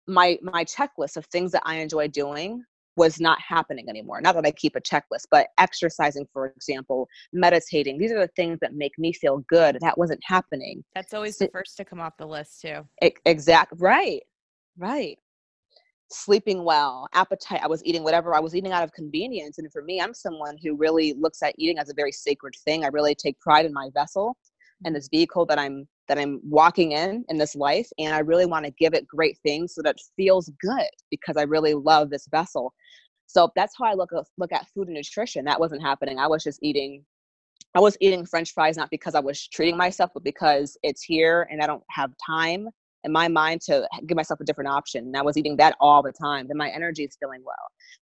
my 0.08 0.38
my 0.42 0.64
checklist 0.66 1.18
of 1.18 1.26
things 1.28 1.52
that 1.52 1.64
I 1.66 1.76
enjoy 1.76 2.08
doing 2.08 2.64
was 2.98 3.20
not 3.20 3.38
happening 3.42 3.90
anymore. 3.90 4.22
Not 4.22 4.36
that 4.36 4.46
I 4.46 4.52
keep 4.52 4.76
a 4.78 4.82
checklist, 4.82 5.26
but 5.30 5.48
exercising, 5.58 6.26
for 6.32 6.48
example, 6.48 7.10
meditating. 7.34 7.98
These 7.98 8.14
are 8.14 8.20
the 8.20 8.30
things 8.38 8.58
that 8.62 8.74
make 8.74 8.94
me 8.98 9.12
feel 9.12 9.44
good. 9.50 9.78
That 9.82 9.98
wasn't 9.98 10.22
happening. 10.24 10.82
That's 10.96 11.14
always 11.14 11.38
so, 11.38 11.46
the 11.46 11.52
first 11.52 11.76
to 11.76 11.84
come 11.84 12.00
off 12.00 12.14
the 12.18 12.26
list, 12.26 12.62
too. 12.62 12.88
Exact. 13.02 13.74
Right. 13.78 14.22
Right 14.78 15.18
sleeping 16.12 16.64
well, 16.64 17.08
appetite. 17.14 17.62
I 17.64 17.68
was 17.68 17.84
eating 17.84 18.04
whatever 18.04 18.36
I 18.36 18.40
was 18.40 18.56
eating 18.56 18.72
out 18.72 18.84
of 18.84 18.94
convenience. 18.94 19.58
And 19.58 19.72
for 19.72 19.82
me, 19.82 20.00
I'm 20.00 20.14
someone 20.14 20.58
who 20.62 20.76
really 20.76 21.14
looks 21.14 21.42
at 21.42 21.56
eating 21.58 21.80
as 21.80 21.90
a 21.90 21.94
very 21.96 22.12
sacred 22.12 22.54
thing. 22.64 22.84
I 22.84 22.88
really 22.88 23.16
take 23.16 23.40
pride 23.40 23.66
in 23.66 23.74
my 23.74 23.90
vessel 23.94 24.38
and 24.84 24.92
mm-hmm. 24.92 24.96
this 24.96 25.10
vehicle 25.10 25.46
that 25.48 25.60
I'm 25.60 25.88
that 26.08 26.18
I'm 26.18 26.40
walking 26.44 26.92
in 26.92 27.26
in 27.30 27.38
this 27.38 27.56
life. 27.56 27.88
And 27.98 28.14
I 28.14 28.20
really 28.20 28.46
want 28.46 28.66
to 28.66 28.72
give 28.72 28.94
it 28.94 29.08
great 29.08 29.38
things 29.44 29.74
so 29.74 29.82
that 29.84 29.98
feels 30.16 30.50
good 30.60 30.90
because 31.10 31.38
I 31.38 31.44
really 31.44 31.74
love 31.74 32.10
this 32.10 32.28
vessel. 32.30 32.74
So 33.28 33.52
that's 33.56 33.74
how 33.78 33.86
I 33.86 33.94
look 33.94 34.12
at, 34.14 34.26
look 34.38 34.52
at 34.52 34.68
food 34.68 34.88
and 34.88 34.96
nutrition. 34.96 35.46
That 35.46 35.60
wasn't 35.60 35.82
happening. 35.82 36.20
I 36.20 36.28
was 36.28 36.44
just 36.44 36.60
eating 36.62 37.04
I 37.74 37.82
was 37.82 37.98
eating 38.00 38.26
french 38.26 38.54
fries 38.54 38.78
not 38.78 38.90
because 38.90 39.16
I 39.16 39.20
was 39.20 39.48
treating 39.50 39.76
myself, 39.76 40.12
but 40.14 40.24
because 40.24 40.78
it's 40.82 41.04
here 41.04 41.46
and 41.52 41.62
I 41.62 41.68
don't 41.68 41.84
have 41.90 42.12
time 42.26 42.70
in 43.04 43.12
my 43.12 43.28
mind 43.28 43.62
to 43.62 43.88
give 44.08 44.16
myself 44.16 44.40
a 44.40 44.46
different 44.46 44.70
option. 44.70 45.06
And 45.06 45.18
I 45.18 45.22
was 45.22 45.36
eating 45.36 45.58
that 45.58 45.76
all 45.82 46.02
the 46.02 46.14
time. 46.14 46.48
Then 46.48 46.58
my 46.58 46.70
energy 46.70 47.04
is 47.04 47.18
feeling 47.20 47.42
well. 47.46 47.56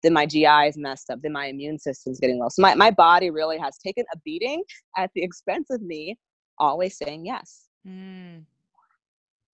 Then 0.04 0.14
my 0.14 0.26
GI 0.26 0.68
is 0.68 0.78
messed 0.78 1.10
up. 1.10 1.20
Then 1.22 1.32
my 1.32 1.46
immune 1.46 1.80
system's 1.80 2.20
getting 2.20 2.38
low. 2.38 2.50
So 2.50 2.62
my, 2.62 2.76
my 2.76 2.92
body 2.92 3.32
really 3.32 3.58
has 3.60 3.78
taken 3.78 4.04
a 4.14 4.18
beating 4.26 4.62
at 4.98 5.10
the 5.16 5.24
expense 5.24 5.70
of 5.70 5.82
me 5.82 6.18
always 6.60 6.98
saying 6.98 7.26
yes. 7.26 7.68
Mm. 7.88 8.44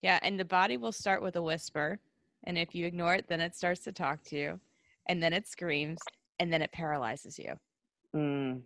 Yeah. 0.01 0.19
And 0.21 0.39
the 0.39 0.45
body 0.45 0.77
will 0.77 0.91
start 0.91 1.21
with 1.21 1.35
a 1.35 1.41
whisper. 1.41 1.99
And 2.43 2.57
if 2.57 2.75
you 2.75 2.85
ignore 2.85 3.15
it, 3.15 3.25
then 3.27 3.41
it 3.41 3.55
starts 3.55 3.81
to 3.81 3.91
talk 3.91 4.23
to 4.25 4.37
you. 4.37 4.59
And 5.07 5.21
then 5.21 5.33
it 5.33 5.47
screams. 5.47 5.99
And 6.39 6.51
then 6.53 6.61
it 6.61 6.71
paralyzes 6.71 7.39
you. 7.39 7.53
Mm. 8.15 8.61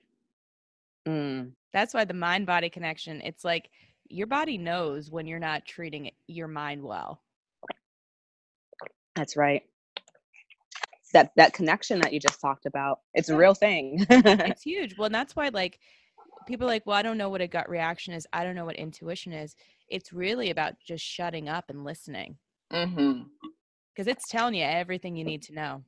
Mm. 1.08 1.52
That's 1.74 1.94
why 1.94 2.06
the 2.06 2.14
mind 2.14 2.46
body 2.46 2.70
connection, 2.70 3.22
it's 3.22 3.44
like 3.46 3.70
your 4.10 4.28
body 4.28 4.58
knows 4.58 5.10
when 5.10 5.26
you're 5.26 5.40
not 5.40 5.66
treating 5.66 6.12
your 6.28 6.48
mind 6.48 6.84
well. 6.84 7.22
That's 9.16 9.36
right. 9.36 9.64
That 11.14 11.32
that 11.36 11.54
connection 11.54 12.00
that 12.02 12.14
you 12.14 12.20
just 12.20 12.40
talked 12.40 12.66
about, 12.66 13.00
it's 13.14 13.28
a 13.30 13.36
real 13.36 13.54
thing. 13.54 14.06
it's 14.10 14.64
huge. 14.64 14.98
Well, 14.98 15.08
and 15.08 15.16
that's 15.16 15.36
why 15.36 15.50
like 15.50 15.80
people 16.46 16.68
like, 16.68 16.86
well, 16.86 16.98
I 16.98 17.02
don't 17.02 17.18
know 17.18 17.30
what 17.30 17.42
a 17.42 17.48
gut 17.48 17.70
reaction 17.70 18.14
is. 18.14 18.28
I 18.34 18.44
don't 18.44 18.56
know 18.56 18.66
what 18.66 18.76
intuition 18.76 19.34
is. 19.34 19.56
It's 19.90 20.14
really 20.14 20.50
about 20.50 20.74
just 20.86 21.04
shutting 21.04 21.50
up 21.50 21.66
and 21.70 21.84
listening. 21.84 22.38
Mm-hmm. 22.72 23.24
Because 23.94 24.08
it's 24.08 24.30
telling 24.30 24.56
you 24.56 24.64
everything 24.64 25.16
you 25.16 25.26
need 25.26 25.42
to 25.44 25.54
know. 25.54 25.84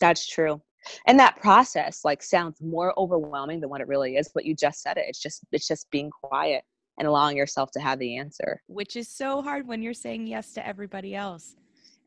That's 0.00 0.26
true. 0.26 0.60
And 1.06 1.18
that 1.18 1.40
process 1.40 2.00
like 2.04 2.22
sounds 2.22 2.60
more 2.60 2.92
overwhelming 2.98 3.60
than 3.60 3.70
what 3.70 3.80
it 3.80 3.88
really 3.88 4.16
is, 4.16 4.30
but 4.34 4.44
you 4.44 4.54
just 4.54 4.82
said 4.82 4.96
it. 4.96 5.04
It's 5.08 5.20
just 5.20 5.42
it's 5.52 5.68
just 5.68 5.90
being 5.90 6.10
quiet 6.10 6.64
and 6.98 7.08
allowing 7.08 7.36
yourself 7.36 7.70
to 7.72 7.80
have 7.80 7.98
the 7.98 8.18
answer. 8.18 8.60
Which 8.66 8.96
is 8.96 9.08
so 9.08 9.42
hard 9.42 9.66
when 9.66 9.82
you're 9.82 9.94
saying 9.94 10.26
yes 10.26 10.52
to 10.54 10.66
everybody 10.66 11.14
else. 11.14 11.56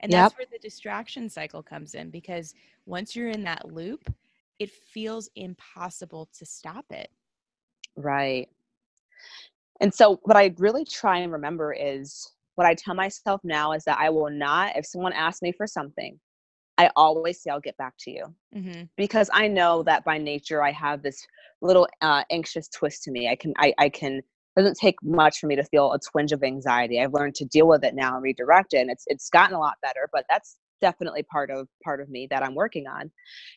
And 0.01 0.11
that's 0.11 0.33
yep. 0.33 0.38
where 0.38 0.47
the 0.51 0.59
distraction 0.59 1.29
cycle 1.29 1.63
comes 1.63 1.95
in 1.95 2.09
because 2.09 2.53
once 2.85 3.15
you're 3.15 3.29
in 3.29 3.43
that 3.45 3.71
loop, 3.71 4.13
it 4.59 4.69
feels 4.69 5.29
impossible 5.35 6.29
to 6.38 6.45
stop 6.45 6.85
it. 6.91 7.09
Right. 7.95 8.49
And 9.81 9.93
so, 9.93 10.19
what 10.23 10.38
I 10.38 10.53
really 10.58 10.86
try 10.86 11.19
and 11.19 11.31
remember 11.31 11.73
is 11.73 12.31
what 12.55 12.67
I 12.67 12.73
tell 12.73 12.95
myself 12.95 13.41
now 13.43 13.73
is 13.73 13.84
that 13.84 13.97
I 13.99 14.10
will 14.10 14.29
not, 14.29 14.75
if 14.77 14.86
someone 14.86 15.13
asks 15.13 15.41
me 15.41 15.51
for 15.51 15.67
something, 15.67 16.19
I 16.77 16.89
always 16.95 17.41
say 17.41 17.49
I'll 17.49 17.60
get 17.60 17.77
back 17.77 17.93
to 17.99 18.12
you 18.12 18.25
mm-hmm. 18.55 18.84
because 18.97 19.29
I 19.34 19.47
know 19.47 19.84
that 19.84 20.03
by 20.03 20.17
nature 20.17 20.63
I 20.63 20.71
have 20.71 21.01
this 21.01 21.25
little 21.62 21.88
uh, 22.01 22.23
anxious 22.31 22.67
twist 22.67 23.03
to 23.03 23.12
me. 23.12 23.29
I 23.29 23.36
can, 23.36 23.53
I, 23.58 23.73
I 23.77 23.89
can. 23.89 24.21
It 24.58 24.62
doesn't 24.62 24.77
take 24.79 24.95
much 25.03 25.39
for 25.39 25.47
me 25.47 25.58
to 25.58 25.63
feel 25.65 25.91
a 25.91 25.99
twinge 25.99 26.31
of 26.31 26.41
anxiety. 26.41 27.01
I've 27.01 27.13
learned 27.13 27.36
to 27.36 27.45
deal 27.45 27.67
with 27.67 27.84
it 27.84 27.93
now 27.93 28.13
and 28.13 28.23
redirect 28.23 28.73
it, 28.73 28.77
and 28.77 28.89
it's 28.89 29.03
it's 29.08 29.29
gotten 29.29 29.53
a 29.53 29.60
lot 29.60 29.75
better. 29.81 30.10
But 30.13 30.25
that's 30.29 30.55
definitely 30.88 31.24
part 31.24 31.50
of 31.50 31.67
part 31.84 32.00
of 32.00 32.08
me 32.10 32.28
that 32.30 32.43
I'm 32.43 32.56
working 32.63 32.86
on. 32.88 33.10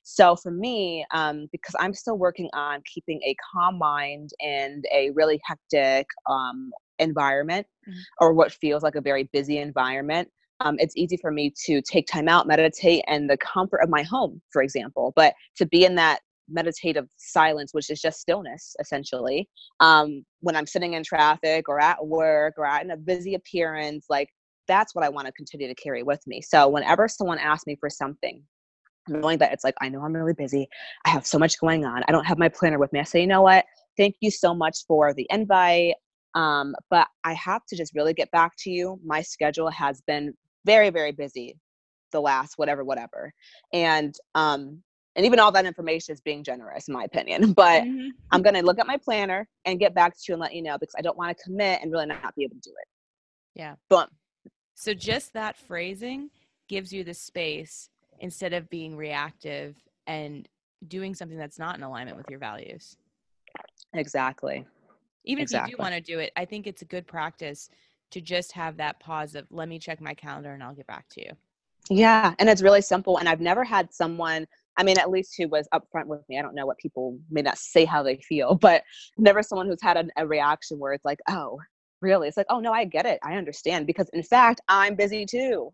So 0.03 0.25
for 0.43 0.51
me, 0.51 1.05
um, 1.13 1.37
because 1.53 1.75
I'm 1.79 1.95
still 2.03 2.17
working 2.17 2.49
on 2.55 2.83
keeping 2.93 3.21
a 3.23 3.37
calm 3.53 3.77
mind 3.79 4.31
and 4.41 4.85
a 5.01 5.11
really 5.11 5.39
hectic 5.45 6.07
um, 6.35 6.71
environment, 6.99 7.67
mm-hmm. 7.87 8.01
or 8.21 8.33
what 8.33 8.53
feels 8.53 8.83
like 8.83 8.95
a 8.95 9.03
very 9.11 9.25
busy 9.33 9.59
environment, 9.59 10.27
um, 10.61 10.77
it's 10.79 10.97
easy 10.97 11.19
for 11.19 11.31
me 11.31 11.53
to 11.67 11.83
take 11.83 12.07
time 12.07 12.29
out, 12.29 12.47
meditate, 12.47 13.05
and 13.07 13.29
the 13.29 13.37
comfort 13.37 13.81
of 13.83 13.91
my 13.91 14.03
home, 14.03 14.41
for 14.53 14.63
example. 14.63 15.13
But 15.15 15.35
to 15.59 15.67
be 15.67 15.85
in 15.85 15.95
that 15.97 16.21
meditative 16.49 17.07
silence, 17.17 17.75
which 17.75 17.91
is 17.91 18.01
just 18.01 18.21
stillness, 18.21 18.75
essentially, 18.81 19.49
um, 19.81 20.25
when 20.41 20.57
I'm 20.57 20.67
sitting 20.67 20.95
in 20.95 21.03
traffic 21.05 21.69
or 21.69 21.79
at 21.79 22.05
work 22.07 22.55
or 22.57 22.65
at 22.67 22.83
in 22.85 22.91
a 22.91 22.97
busy 22.97 23.35
appearance, 23.35 24.07
like 24.09 24.31
that's 24.69 24.95
what 24.95 25.05
I 25.05 25.09
want 25.09 25.27
to 25.27 25.33
continue 25.33 25.67
to 25.67 25.75
carry 25.75 26.03
with 26.03 26.21
me. 26.27 26.41
So 26.41 26.69
whenever 26.69 27.09
someone 27.09 27.39
asks 27.39 27.67
me 27.67 27.77
for 27.81 27.91
something, 27.91 28.43
knowing 29.09 29.39
that 29.39 29.53
it's 29.53 29.65
like, 29.65 29.75
I 29.81 29.89
know 29.89 30.03
I'm 30.03 30.13
really 30.15 30.35
busy, 30.35 30.69
I 31.05 31.11
have 31.11 31.27
so 31.27 31.39
much 31.39 31.59
going 31.59 31.85
on, 31.85 32.03
I 32.07 32.13
don't 32.13 32.27
have 32.27 32.39
my 32.39 32.49
planner 32.49 32.79
with 32.79 32.93
me, 32.93 33.01
I 33.01 33.05
say, 33.05 33.21
you 33.21 33.27
know 33.27 33.43
what? 33.43 33.65
Thank 33.97 34.17
you 34.21 34.31
so 34.31 34.55
much 34.55 34.85
for 34.87 35.15
the 35.15 35.27
invite. 35.31 35.95
Um, 36.35 36.75
but 36.91 37.09
I 37.25 37.33
have 37.33 37.65
to 37.67 37.77
just 37.77 37.95
really 37.95 38.13
get 38.13 38.31
back 38.31 38.53
to 38.59 38.71
you. 38.71 39.01
My 39.03 39.23
schedule 39.23 39.71
has 39.71 40.03
been 40.03 40.35
very 40.69 40.91
very 40.91 41.13
busy 41.13 41.57
the 42.13 42.21
last 42.21 42.55
whatever 42.57 42.85
whatever 42.85 43.33
and 43.73 44.15
um 44.35 44.83
and 45.17 45.25
even 45.25 45.39
all 45.39 45.51
that 45.51 45.65
information 45.65 46.13
is 46.13 46.21
being 46.21 46.45
generous 46.45 46.89
in 46.89 46.95
my 46.95 47.05
opinion 47.05 47.53
but 47.63 47.83
mm-hmm. 47.83 48.09
i'm 48.33 48.43
going 48.43 48.55
to 48.55 48.63
look 48.63 48.79
at 48.79 48.87
my 48.87 48.99
planner 48.99 49.49
and 49.65 49.81
get 49.81 49.95
back 49.95 50.13
to 50.13 50.21
you 50.29 50.35
and 50.35 50.43
let 50.43 50.55
you 50.55 50.63
know 50.63 50.77
because 50.79 50.95
i 50.99 51.03
don't 51.03 51.17
want 51.17 51.35
to 51.35 51.43
commit 51.43 51.81
and 51.81 51.91
really 51.91 52.05
not 52.05 52.35
be 52.37 52.45
able 52.45 52.57
to 52.57 52.61
do 52.61 52.75
it 52.83 52.89
yeah 53.55 53.75
boom 53.89 54.07
so 54.79 54.95
just 54.95 55.33
that 55.33 55.57
phrasing 55.57 56.31
gives 56.69 56.93
you 56.93 57.05
the 57.05 57.15
space 57.15 57.91
instead 58.21 58.53
of 58.53 58.69
being 58.71 58.97
reactive 58.97 59.77
and 60.07 60.49
doing 60.87 61.15
something 61.15 61.39
that's 61.39 61.59
not 61.59 61.77
in 61.77 61.83
alignment 61.83 62.17
with 62.17 62.27
your 62.31 62.39
values 62.39 62.97
exactly 63.95 64.65
even 65.25 65.43
exactly. 65.43 65.67
if 65.67 65.71
you 65.71 65.77
do 65.77 65.83
want 65.83 65.95
to 65.95 66.01
do 66.01 66.19
it 66.19 66.33
i 66.37 66.45
think 66.45 66.67
it's 66.67 66.83
a 66.83 66.87
good 66.87 67.07
practice 67.07 67.71
to 68.11 68.21
just 68.21 68.53
have 68.53 68.77
that 68.77 68.99
pause 69.01 69.35
of 69.35 69.47
let 69.51 69.69
me 69.69 69.79
check 69.79 70.01
my 70.01 70.15
calendar 70.15 70.53
and 70.53 70.63
I'll 70.63 70.75
get 70.75 70.87
back 70.87 71.07
to 71.11 71.21
you. 71.21 71.33
Yeah, 71.91 72.35
and 72.39 72.49
it's 72.49 72.63
really 72.63 72.83
simple. 72.83 73.19
And 73.19 73.29
I've 73.29 73.41
never 73.41 73.65
had 73.65 73.93
someone, 73.93 74.47
I 74.77 74.83
mean, 74.83 74.99
at 74.99 75.11
least 75.11 75.35
who 75.39 75.49
was 75.49 75.67
upfront 75.73 76.07
with 76.07 76.21
me. 76.29 76.39
I 76.39 76.43
don't 76.43 76.55
know 76.55 76.67
what 76.67 76.79
people 76.79 77.19
may 77.31 77.43
not 77.43 77.57
say 77.57 77.85
how 77.85 78.03
they 78.03 78.17
feel, 78.17 78.55
but 78.61 78.83
never 79.17 79.43
someone 79.43 79.67
who's 79.67 79.83
had 79.83 79.97
a, 79.97 80.07
a 80.17 80.27
reaction 80.27 80.79
where 80.79 80.93
it's 80.93 81.05
like, 81.05 81.21
oh, 81.29 81.59
really? 82.01 82.29
It's 82.29 82.37
like, 82.37 82.47
oh 82.49 82.61
no, 82.61 82.73
I 82.73 82.85
get 82.85 83.07
it. 83.07 83.19
I 83.23 83.35
understand 83.35 83.87
because 83.87 84.09
in 84.13 84.23
fact, 84.23 84.61
I'm 84.69 84.95
busy 84.95 85.27
too. 85.27 85.73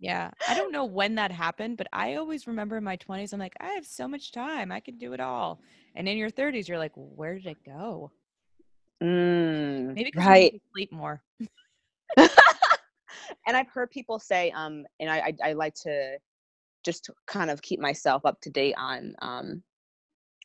yeah, 0.00 0.30
I 0.48 0.54
don't 0.54 0.72
know 0.72 0.84
when 0.84 1.16
that 1.16 1.32
happened, 1.32 1.76
but 1.76 1.88
I 1.92 2.14
always 2.14 2.46
remember 2.46 2.76
in 2.76 2.84
my 2.84 2.96
20s, 2.96 3.32
I'm 3.32 3.40
like, 3.40 3.56
I 3.60 3.68
have 3.70 3.86
so 3.86 4.06
much 4.06 4.32
time, 4.32 4.70
I 4.70 4.80
can 4.80 4.98
do 4.98 5.12
it 5.12 5.20
all. 5.20 5.60
And 5.94 6.08
in 6.08 6.16
your 6.16 6.30
30s, 6.30 6.68
you're 6.68 6.78
like, 6.78 6.92
where 6.94 7.34
did 7.34 7.46
it 7.46 7.64
go? 7.64 8.10
Mm, 9.02 9.94
Maybe 9.94 10.10
because 10.10 10.26
right. 10.26 10.62
sleep 10.72 10.92
more. 10.92 11.22
and 12.16 13.56
I've 13.56 13.68
heard 13.68 13.90
people 13.90 14.18
say, 14.18 14.50
um, 14.52 14.84
and 15.00 15.10
I, 15.10 15.18
I, 15.18 15.50
I 15.50 15.52
like 15.54 15.74
to 15.82 16.18
just 16.84 17.10
kind 17.26 17.50
of 17.50 17.62
keep 17.62 17.80
myself 17.80 18.24
up 18.24 18.40
to 18.42 18.50
date 18.50 18.74
on 18.78 19.14
um, 19.20 19.62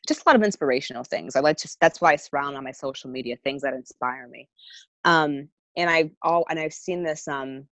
just 0.06 0.20
a 0.20 0.28
lot 0.28 0.36
of 0.36 0.42
inspirational 0.42 1.04
things. 1.04 1.36
I 1.36 1.40
like 1.40 1.56
to. 1.58 1.76
That's 1.80 2.00
why 2.00 2.12
I 2.12 2.16
surround 2.16 2.56
on 2.56 2.64
my 2.64 2.72
social 2.72 3.10
media 3.10 3.36
things 3.42 3.62
that 3.62 3.74
inspire 3.74 4.28
me. 4.28 4.48
Um, 5.04 5.48
and 5.76 5.90
I've 5.90 6.10
all 6.22 6.44
and 6.50 6.58
I've 6.58 6.74
seen 6.74 7.02
this 7.02 7.26
um, 7.28 7.66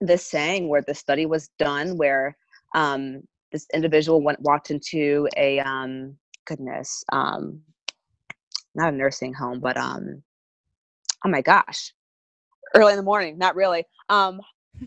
this 0.00 0.24
saying 0.24 0.68
where 0.68 0.82
the 0.82 0.94
study 0.94 1.26
was 1.26 1.48
done 1.58 1.96
where 1.96 2.36
um, 2.74 3.22
this 3.52 3.66
individual 3.72 4.22
went 4.22 4.40
walked 4.40 4.70
into 4.70 5.28
a 5.36 5.60
um, 5.60 6.16
goodness 6.46 7.04
um, 7.12 7.62
not 8.76 8.92
a 8.92 8.96
nursing 8.96 9.32
home, 9.32 9.58
but 9.58 9.76
um, 9.76 10.22
oh 11.24 11.28
my 11.28 11.40
gosh, 11.40 11.92
early 12.74 12.92
in 12.92 12.98
the 12.98 13.02
morning. 13.02 13.38
Not 13.38 13.56
really. 13.56 13.84
Um, 14.08 14.40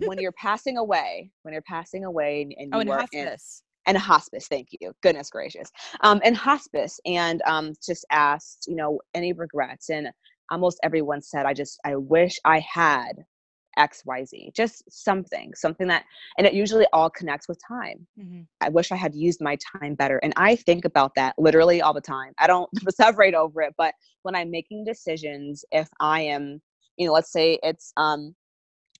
when 0.05 0.19
you're 0.19 0.31
passing 0.33 0.77
away, 0.77 1.31
when 1.41 1.53
you're 1.53 1.63
passing 1.63 2.05
away, 2.05 2.43
and, 2.43 2.53
and 2.57 2.75
oh, 2.75 2.77
you 2.77 2.81
in 2.83 2.87
hospice. 2.99 3.63
And 3.85 3.97
hospice, 3.97 4.47
thank 4.47 4.69
you. 4.79 4.93
Goodness 5.01 5.29
gracious. 5.29 5.71
Um, 6.01 6.21
and 6.23 6.35
hospice, 6.35 6.99
and 7.05 7.41
um, 7.45 7.73
just 7.83 8.05
asked, 8.11 8.65
you 8.67 8.75
know, 8.75 8.99
any 9.13 9.33
regrets, 9.33 9.89
and 9.89 10.09
almost 10.51 10.79
everyone 10.83 11.21
said, 11.21 11.45
I 11.45 11.53
just, 11.53 11.79
I 11.85 11.95
wish 11.95 12.39
I 12.45 12.59
had 12.59 13.25
xyz 13.77 14.53
just 14.55 14.83
something 14.89 15.53
something 15.55 15.87
that 15.87 16.03
and 16.37 16.45
it 16.45 16.53
usually 16.53 16.85
all 16.91 17.09
connects 17.09 17.47
with 17.47 17.59
time 17.65 18.05
mm-hmm. 18.19 18.41
i 18.61 18.69
wish 18.69 18.91
i 18.91 18.95
had 18.95 19.15
used 19.15 19.39
my 19.41 19.57
time 19.79 19.95
better 19.95 20.17
and 20.17 20.33
i 20.35 20.55
think 20.55 20.85
about 20.85 21.11
that 21.15 21.33
literally 21.37 21.81
all 21.81 21.93
the 21.93 22.01
time 22.01 22.33
i 22.39 22.47
don't 22.47 22.69
separate 22.91 23.33
over 23.33 23.61
it 23.61 23.73
but 23.77 23.93
when 24.23 24.35
i'm 24.35 24.51
making 24.51 24.83
decisions 24.83 25.63
if 25.71 25.87
i 25.99 26.19
am 26.19 26.59
you 26.97 27.05
know 27.05 27.13
let's 27.13 27.31
say 27.31 27.59
it's 27.63 27.93
um 27.97 28.35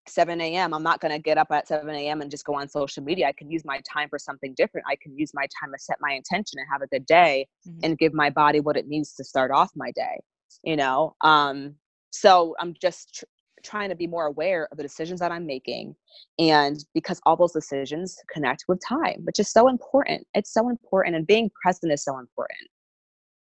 7 0.09 0.39
a.m. 0.41 0.73
I'm 0.73 0.83
not 0.83 1.01
going 1.01 1.11
to 1.11 1.19
get 1.19 1.37
up 1.37 1.47
at 1.51 1.67
7 1.67 1.89
a.m. 1.89 2.21
and 2.21 2.29
just 2.29 2.45
go 2.45 2.55
on 2.55 2.67
social 2.67 3.03
media. 3.03 3.27
I 3.27 3.33
can 3.33 3.49
use 3.49 3.63
my 3.65 3.79
time 3.91 4.09
for 4.09 4.19
something 4.19 4.53
different. 4.55 4.87
I 4.89 4.95
can 5.01 5.17
use 5.17 5.31
my 5.33 5.47
time 5.59 5.71
to 5.71 5.79
set 5.79 5.97
my 6.01 6.11
intention 6.11 6.59
and 6.59 6.67
have 6.71 6.81
a 6.81 6.87
good 6.87 7.05
day 7.05 7.47
mm-hmm. 7.67 7.79
and 7.83 7.97
give 7.97 8.13
my 8.13 8.29
body 8.29 8.59
what 8.59 8.77
it 8.77 8.87
needs 8.87 9.13
to 9.15 9.23
start 9.23 9.51
off 9.51 9.71
my 9.75 9.91
day, 9.91 10.19
you 10.63 10.75
know? 10.75 11.15
Um, 11.21 11.75
so 12.11 12.55
I'm 12.59 12.73
just 12.81 13.15
tr- 13.15 13.25
trying 13.63 13.89
to 13.89 13.95
be 13.95 14.07
more 14.07 14.25
aware 14.25 14.67
of 14.71 14.77
the 14.77 14.83
decisions 14.83 15.19
that 15.19 15.31
I'm 15.31 15.45
making. 15.45 15.95
And 16.39 16.83
because 16.93 17.19
all 17.25 17.35
those 17.35 17.53
decisions 17.53 18.17
connect 18.31 18.65
with 18.67 18.79
time, 18.87 19.21
which 19.23 19.39
is 19.39 19.51
so 19.51 19.67
important. 19.67 20.25
It's 20.33 20.53
so 20.53 20.69
important. 20.69 21.15
And 21.15 21.27
being 21.27 21.49
present 21.61 21.91
is 21.91 22.03
so 22.03 22.17
important. 22.19 22.69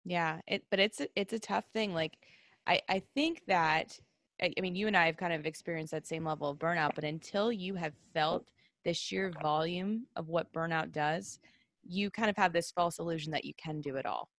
Yeah. 0.06 0.40
It, 0.48 0.64
but 0.70 0.80
it's, 0.80 1.02
a, 1.02 1.08
it's 1.16 1.34
a 1.34 1.40
tough 1.40 1.66
thing. 1.74 1.94
Like, 1.94 2.18
I, 2.68 2.82
I 2.90 3.02
think 3.14 3.42
that, 3.48 4.00
I, 4.42 4.52
mean, 4.60 4.76
you 4.76 4.88
and 4.88 4.98
I 4.98 5.06
have 5.06 5.18
kind 5.18 5.34
of 5.34 5.46
experienced 5.46 5.92
that 5.92 6.08
same 6.08 6.26
level 6.26 6.50
of 6.50 6.58
burnout, 6.60 6.96
but 6.96 7.04
until 7.04 7.52
you 7.52 7.76
have 7.76 7.94
felt 8.14 8.46
the 8.84 8.94
sheer 8.94 9.32
volume 9.42 10.06
of 10.16 10.28
what 10.28 10.52
burnout 10.52 10.92
does, 10.92 11.40
you 11.84 12.10
kind 12.10 12.30
of 12.30 12.36
have 12.38 12.54
this 12.54 12.72
false 12.72 13.00
illusion 13.00 13.32
that 13.32 13.46
you 13.46 13.54
can 13.56 13.82
do 13.82 13.96
it 13.96 14.06
all. 14.06 14.30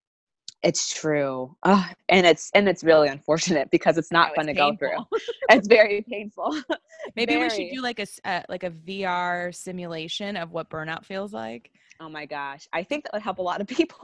It's 0.62 0.92
true. 0.92 1.54
Oh, 1.62 1.86
and 2.08 2.26
it's 2.26 2.50
and 2.54 2.68
it's 2.68 2.82
really 2.82 3.08
unfortunate 3.08 3.70
because 3.70 3.98
it's 3.98 4.10
not 4.10 4.34
fun 4.34 4.46
to 4.46 4.54
painful. 4.54 4.70
go 4.72 4.76
through. 4.76 5.18
it's 5.50 5.68
very 5.68 6.04
painful. 6.10 6.60
Maybe 7.16 7.34
very. 7.34 7.44
we 7.44 7.50
should 7.50 7.74
do 7.74 7.82
like 7.82 8.00
a 8.00 8.06
uh, 8.24 8.42
like 8.48 8.64
a 8.64 8.70
VR 8.70 9.54
simulation 9.54 10.36
of 10.36 10.52
what 10.52 10.70
burnout 10.70 11.04
feels 11.04 11.32
like. 11.32 11.70
Oh 12.00 12.08
my 12.08 12.26
gosh. 12.26 12.66
I 12.72 12.82
think 12.82 13.04
that 13.04 13.12
would 13.12 13.22
help 13.22 13.38
a 13.38 13.42
lot 13.42 13.60
of 13.60 13.66
people. 13.66 13.98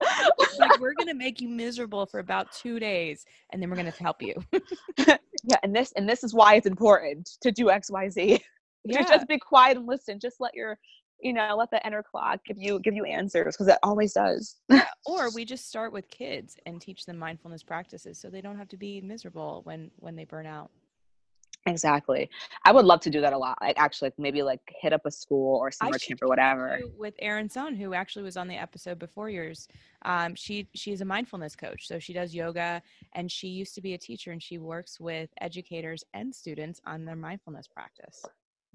like 0.58 0.80
we're 0.80 0.94
going 0.94 1.08
to 1.08 1.14
make 1.14 1.40
you 1.40 1.48
miserable 1.48 2.06
for 2.06 2.18
about 2.18 2.50
2 2.52 2.80
days 2.80 3.24
and 3.50 3.62
then 3.62 3.70
we're 3.70 3.76
going 3.76 3.90
to 3.90 4.02
help 4.02 4.20
you. 4.20 4.34
yeah, 4.98 5.56
and 5.62 5.74
this 5.74 5.92
and 5.92 6.08
this 6.08 6.24
is 6.24 6.34
why 6.34 6.54
it's 6.54 6.66
important 6.66 7.36
to 7.40 7.52
do 7.52 7.66
XYZ. 7.66 8.40
Yeah. 8.84 9.02
just 9.02 9.28
be 9.28 9.38
quiet 9.38 9.76
and 9.76 9.86
listen. 9.86 10.20
Just 10.20 10.40
let 10.40 10.54
your 10.54 10.78
you 11.20 11.32
know 11.32 11.54
let 11.56 11.70
the 11.70 11.84
inner 11.86 12.02
clock 12.02 12.40
give 12.46 12.58
you 12.58 12.78
give 12.80 12.94
you 12.94 13.04
answers 13.04 13.54
because 13.54 13.68
it 13.68 13.78
always 13.82 14.12
does. 14.12 14.56
Yeah, 14.68 14.86
or 15.04 15.30
we 15.34 15.44
just 15.44 15.68
start 15.68 15.92
with 15.92 16.08
kids 16.08 16.56
and 16.66 16.80
teach 16.80 17.06
them 17.06 17.18
mindfulness 17.18 17.62
practices 17.62 18.18
so 18.20 18.28
they 18.28 18.40
don't 18.40 18.58
have 18.58 18.68
to 18.68 18.76
be 18.76 19.00
miserable 19.00 19.62
when 19.64 19.90
when 19.96 20.16
they 20.16 20.24
burn 20.24 20.46
out. 20.46 20.70
Exactly. 21.68 22.30
I 22.64 22.70
would 22.70 22.84
love 22.84 23.00
to 23.00 23.10
do 23.10 23.20
that 23.22 23.32
a 23.32 23.38
lot 23.38 23.58
like 23.60 23.76
actually 23.76 24.12
maybe 24.18 24.42
like 24.42 24.60
hit 24.80 24.92
up 24.92 25.04
a 25.04 25.10
school 25.10 25.58
or 25.58 25.72
summer 25.72 25.98
camp 25.98 26.22
or 26.22 26.28
whatever. 26.28 26.78
with 26.96 27.14
Erin 27.18 27.48
Son 27.48 27.74
who 27.74 27.92
actually 27.92 28.22
was 28.22 28.36
on 28.36 28.46
the 28.46 28.54
episode 28.54 29.00
before 29.00 29.28
yours. 29.28 29.66
Um, 30.02 30.36
she 30.36 30.68
she's 30.74 31.00
a 31.00 31.04
mindfulness 31.04 31.56
coach 31.56 31.88
so 31.88 31.98
she 31.98 32.12
does 32.12 32.34
yoga 32.34 32.82
and 33.14 33.30
she 33.30 33.48
used 33.48 33.74
to 33.74 33.80
be 33.80 33.94
a 33.94 33.98
teacher 33.98 34.30
and 34.30 34.40
she 34.42 34.58
works 34.58 35.00
with 35.00 35.30
educators 35.40 36.04
and 36.14 36.32
students 36.32 36.80
on 36.86 37.04
their 37.04 37.16
mindfulness 37.16 37.66
practice 37.66 38.24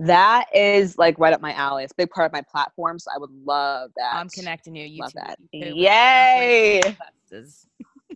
That 0.01 0.45
is 0.51 0.97
like 0.97 1.19
right 1.19 1.31
up 1.31 1.41
my 1.41 1.53
alley. 1.53 1.83
It's 1.83 1.91
a 1.91 1.95
big 1.95 2.09
part 2.09 2.25
of 2.25 2.33
my 2.33 2.41
platform, 2.41 2.97
so 2.97 3.11
I 3.15 3.19
would 3.19 3.29
love 3.45 3.91
that. 3.97 4.15
I'm 4.15 4.29
connecting 4.29 4.75
you. 4.75 4.83
You 4.83 5.01
love 5.01 5.11
too. 5.11 5.19
that. 5.23 5.37
You. 5.51 5.75
Yay! 5.75 6.81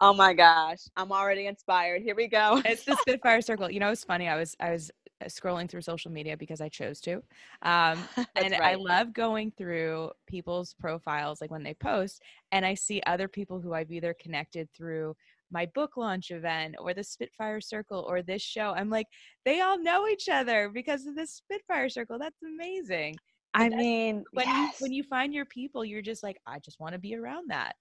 Oh 0.01 0.13
my 0.13 0.33
gosh, 0.33 0.79
I'm 0.97 1.13
already 1.13 1.47
inspired. 1.47 2.01
Here 2.01 2.15
we 2.15 2.27
go. 2.27 2.61
It's 2.65 2.83
the 2.83 2.97
Spitfire 2.97 3.39
Circle. 3.41 3.71
You 3.71 3.79
know, 3.79 3.91
it's 3.91 4.03
funny. 4.03 4.27
I 4.27 4.35
was 4.35 4.53
I 4.59 4.71
was 4.71 4.91
uh, 5.21 5.25
scrolling 5.27 5.69
through 5.69 5.83
social 5.83 6.11
media 6.11 6.35
because 6.35 6.59
I 6.59 6.67
chose 6.67 6.99
to, 7.01 7.23
um, 7.61 8.03
and 8.35 8.53
I 8.55 8.75
love 8.75 9.13
going 9.13 9.51
through 9.57 10.11
people's 10.27 10.73
profiles, 10.73 11.39
like 11.39 11.49
when 11.49 11.63
they 11.63 11.75
post, 11.75 12.23
and 12.51 12.65
I 12.65 12.73
see 12.73 13.01
other 13.07 13.29
people 13.29 13.61
who 13.61 13.73
I've 13.73 13.89
either 13.89 14.13
connected 14.13 14.67
through 14.75 15.15
my 15.55 15.65
book 15.73 15.91
launch 15.95 16.31
event 16.31 16.75
or 16.79 16.93
the 16.93 17.03
Spitfire 17.03 17.61
Circle 17.61 18.05
or 18.09 18.21
this 18.21 18.41
show. 18.41 18.73
I'm 18.75 18.89
like, 18.89 19.07
they 19.45 19.61
all 19.61 19.81
know 19.81 20.05
each 20.09 20.27
other 20.27 20.69
because 20.73 21.05
of 21.05 21.15
the 21.15 21.25
Spitfire 21.25 21.87
Circle. 21.87 22.19
That's 22.19 22.41
amazing. 22.43 23.15
I 23.53 23.63
that's- 23.69 23.79
mean, 23.81 24.25
when 24.33 24.45
yes, 24.47 24.75
you 24.81 24.83
when 24.83 24.91
you 24.91 25.03
find 25.03 25.33
your 25.33 25.45
people, 25.45 25.85
you're 25.85 26.01
just 26.01 26.23
like, 26.23 26.37
I 26.45 26.59
just 26.59 26.77
want 26.81 26.91
to 26.93 26.99
be 26.99 27.15
around 27.15 27.45
that. 27.51 27.73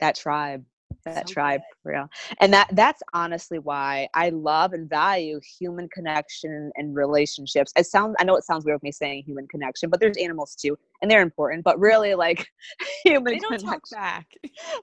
that 0.00 0.14
tribe, 0.16 0.64
that 1.04 1.26
So 1.26 1.28
tribe, 1.28 1.60
for 1.82 1.92
real. 1.92 2.08
And 2.40 2.52
that 2.52 2.68
that's 2.72 3.02
honestly 3.12 3.58
why 3.58 4.08
I 4.14 4.30
love 4.30 4.72
and 4.72 4.88
value 4.88 5.40
human 5.58 5.88
connection 5.88 6.70
and 6.76 6.94
relationships. 6.94 7.72
It 7.76 7.86
sounds, 7.86 8.16
I 8.18 8.24
know 8.24 8.36
it 8.36 8.44
sounds 8.44 8.64
weird 8.64 8.76
with 8.76 8.82
me 8.84 8.92
saying 8.92 9.24
human 9.26 9.46
connection, 9.48 9.90
but 9.90 10.00
there's 10.00 10.16
animals 10.16 10.54
too, 10.54 10.76
and 11.00 11.10
they're 11.10 11.22
important. 11.22 11.64
But 11.64 11.78
really, 11.78 12.14
like 12.14 12.46
human 13.04 13.34
They 13.34 13.38
don't 13.38 13.58
connection. 13.58 13.68
talk 13.68 13.82
back. 13.90 14.26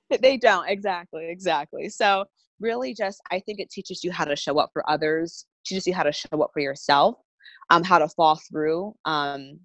they 0.21 0.37
don't 0.37 0.67
exactly 0.67 1.27
exactly 1.29 1.89
so 1.89 2.25
really 2.59 2.93
just 2.93 3.21
i 3.31 3.39
think 3.39 3.59
it 3.59 3.69
teaches 3.69 4.03
you 4.03 4.11
how 4.11 4.25
to 4.25 4.35
show 4.35 4.57
up 4.59 4.69
for 4.73 4.87
others 4.89 5.45
teaches 5.65 5.87
you 5.87 5.93
how 5.93 6.03
to 6.03 6.11
show 6.11 6.41
up 6.41 6.49
for 6.53 6.59
yourself 6.59 7.15
um 7.69 7.83
how 7.83 7.97
to 7.99 8.07
fall 8.09 8.39
through 8.49 8.93
um 9.05 9.59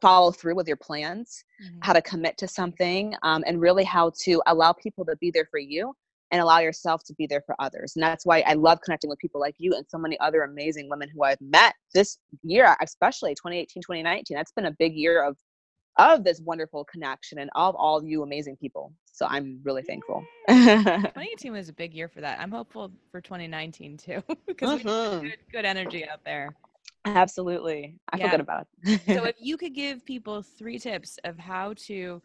follow 0.00 0.30
through 0.30 0.54
with 0.54 0.68
your 0.68 0.76
plans 0.76 1.44
Mhm. 1.62 1.78
how 1.82 1.92
to 1.92 2.02
commit 2.02 2.36
to 2.38 2.48
something 2.48 3.14
um, 3.22 3.42
and 3.46 3.60
really 3.60 3.84
how 3.84 4.10
to 4.24 4.42
allow 4.46 4.72
people 4.72 5.04
to 5.04 5.16
be 5.16 5.30
there 5.30 5.46
for 5.50 5.58
you 5.58 5.94
and 6.30 6.40
allow 6.40 6.60
yourself 6.60 7.02
to 7.04 7.14
be 7.14 7.26
there 7.26 7.42
for 7.44 7.54
others 7.58 7.92
and 7.94 8.02
that's 8.02 8.24
why 8.24 8.42
i 8.46 8.54
love 8.54 8.80
connecting 8.84 9.10
with 9.10 9.18
people 9.18 9.40
like 9.40 9.54
you 9.58 9.72
and 9.74 9.84
so 9.88 9.98
many 9.98 10.18
other 10.20 10.42
amazing 10.42 10.88
women 10.88 11.08
who 11.12 11.22
i've 11.22 11.40
met 11.40 11.74
this 11.94 12.18
year 12.42 12.76
especially 12.80 13.34
2018 13.34 13.82
2019 13.82 14.34
that's 14.36 14.52
been 14.52 14.66
a 14.66 14.76
big 14.78 14.94
year 14.94 15.22
of 15.22 15.36
of 15.98 16.24
this 16.24 16.40
wonderful 16.40 16.84
connection 16.86 17.38
and 17.38 17.50
of 17.54 17.74
all 17.76 18.02
you 18.02 18.22
amazing 18.22 18.56
people 18.56 18.92
so 19.12 19.26
i'm 19.28 19.60
really 19.64 19.82
thankful 19.82 20.24
2018 20.48 21.52
was 21.52 21.68
a 21.68 21.72
big 21.72 21.94
year 21.94 22.08
for 22.08 22.20
that. 22.20 22.40
I'm 22.40 22.50
hopeful 22.50 22.90
for 23.10 23.20
2019 23.20 23.96
too 23.96 24.22
because 24.46 24.72
we 24.72 24.78
have 24.78 24.86
Mhm. 24.86 25.20
good, 25.20 25.38
good 25.52 25.64
energy 25.64 26.08
out 26.08 26.24
there. 26.24 26.54
Absolutely 27.04 27.96
i 28.12 28.16
feel 28.16 28.26
Yeah. 28.26 28.30
good 28.32 28.40
about 28.40 28.66
it 28.84 29.00
So 29.14 29.24
if 29.24 29.36
you 29.40 29.56
could 29.56 29.74
give 29.74 30.04
people 30.04 30.42
three 30.42 30.78
tips 30.78 31.18
of 31.24 31.38
how 31.38 31.74
to 31.86 32.22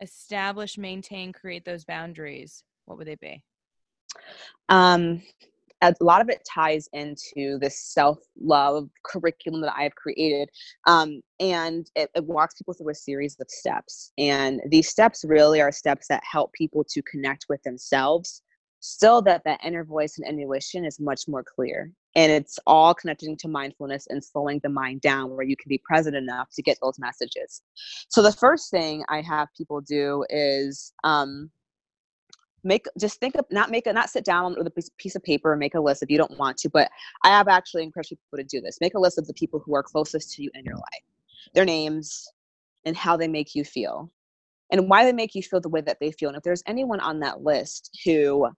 establish, 0.00 0.76
maintain, 0.76 1.32
create 1.32 1.64
those 1.64 1.84
boundaries, 1.84 2.64
what 2.84 2.98
would 2.98 3.06
they 3.06 3.16
be? 3.16 3.42
um 4.68 5.22
a 5.82 5.94
lot 6.00 6.22
of 6.22 6.30
it 6.30 6.40
ties 6.50 6.88
into 6.94 7.58
this 7.60 7.78
self-love 7.78 8.88
curriculum 9.04 9.60
that 9.60 9.74
i've 9.76 9.94
created 9.94 10.48
um, 10.86 11.20
and 11.38 11.90
it, 11.94 12.10
it 12.14 12.24
walks 12.24 12.54
people 12.54 12.72
through 12.74 12.90
a 12.90 12.94
series 12.94 13.36
of 13.40 13.46
steps 13.50 14.12
and 14.16 14.60
these 14.70 14.88
steps 14.88 15.24
really 15.28 15.60
are 15.60 15.70
steps 15.70 16.06
that 16.08 16.22
help 16.30 16.50
people 16.54 16.82
to 16.88 17.02
connect 17.02 17.44
with 17.50 17.62
themselves 17.62 18.42
so 18.80 19.20
that 19.20 19.42
that 19.44 19.60
inner 19.64 19.84
voice 19.84 20.18
and 20.18 20.26
intuition 20.26 20.84
is 20.84 20.98
much 20.98 21.28
more 21.28 21.44
clear 21.44 21.92
and 22.16 22.32
it's 22.32 22.58
all 22.66 22.94
connecting 22.94 23.36
to 23.36 23.46
mindfulness 23.46 24.06
and 24.08 24.24
slowing 24.24 24.58
the 24.62 24.70
mind 24.70 25.02
down 25.02 25.36
where 25.36 25.44
you 25.44 25.54
can 25.54 25.68
be 25.68 25.78
present 25.84 26.16
enough 26.16 26.48
to 26.54 26.62
get 26.62 26.78
those 26.82 26.98
messages. 26.98 27.62
So 28.08 28.22
the 28.22 28.32
first 28.32 28.70
thing 28.70 29.04
i 29.08 29.20
have 29.20 29.48
people 29.56 29.80
do 29.80 30.24
is 30.30 30.92
um, 31.04 31.50
make 32.64 32.86
just 32.98 33.20
think 33.20 33.36
of 33.36 33.44
not 33.50 33.70
make 33.70 33.86
a 33.86 33.92
not 33.92 34.10
sit 34.10 34.24
down 34.24 34.54
with 34.56 34.66
a 34.66 34.70
piece- 34.70 34.90
piece 34.98 35.14
of 35.14 35.22
paper 35.22 35.52
and 35.52 35.60
make 35.60 35.74
a 35.74 35.80
list 35.80 36.02
if 36.02 36.10
you 36.10 36.18
don't 36.18 36.36
want 36.38 36.56
to 36.56 36.68
but 36.68 36.90
i 37.22 37.28
have 37.28 37.46
actually 37.46 37.82
encouraged 37.82 38.10
people 38.10 38.38
to 38.38 38.44
do 38.44 38.60
this. 38.60 38.78
Make 38.80 38.94
a 38.94 38.98
list 38.98 39.18
of 39.18 39.26
the 39.26 39.34
people 39.34 39.60
who 39.64 39.74
are 39.76 39.82
closest 39.82 40.32
to 40.34 40.42
you 40.42 40.50
in 40.54 40.64
your 40.64 40.74
life 40.74 41.04
their 41.54 41.64
names 41.64 42.26
and 42.84 42.96
how 42.96 43.16
they 43.16 43.28
make 43.28 43.54
you 43.54 43.64
feel 43.64 44.10
and 44.72 44.88
why 44.88 45.04
they 45.04 45.12
make 45.12 45.34
you 45.34 45.42
feel 45.42 45.60
the 45.60 45.68
way 45.68 45.80
that 45.80 45.98
they 46.00 46.10
feel. 46.10 46.28
And 46.28 46.36
if 46.36 46.42
there's 46.42 46.62
anyone 46.66 47.00
on 47.00 47.20
that 47.20 47.42
list 47.42 47.96
who 48.04 48.48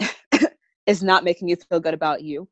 is 0.86 1.02
not 1.02 1.24
making 1.24 1.48
you 1.48 1.56
feel 1.68 1.78
good 1.78 1.94
about 1.94 2.22
you 2.22 2.48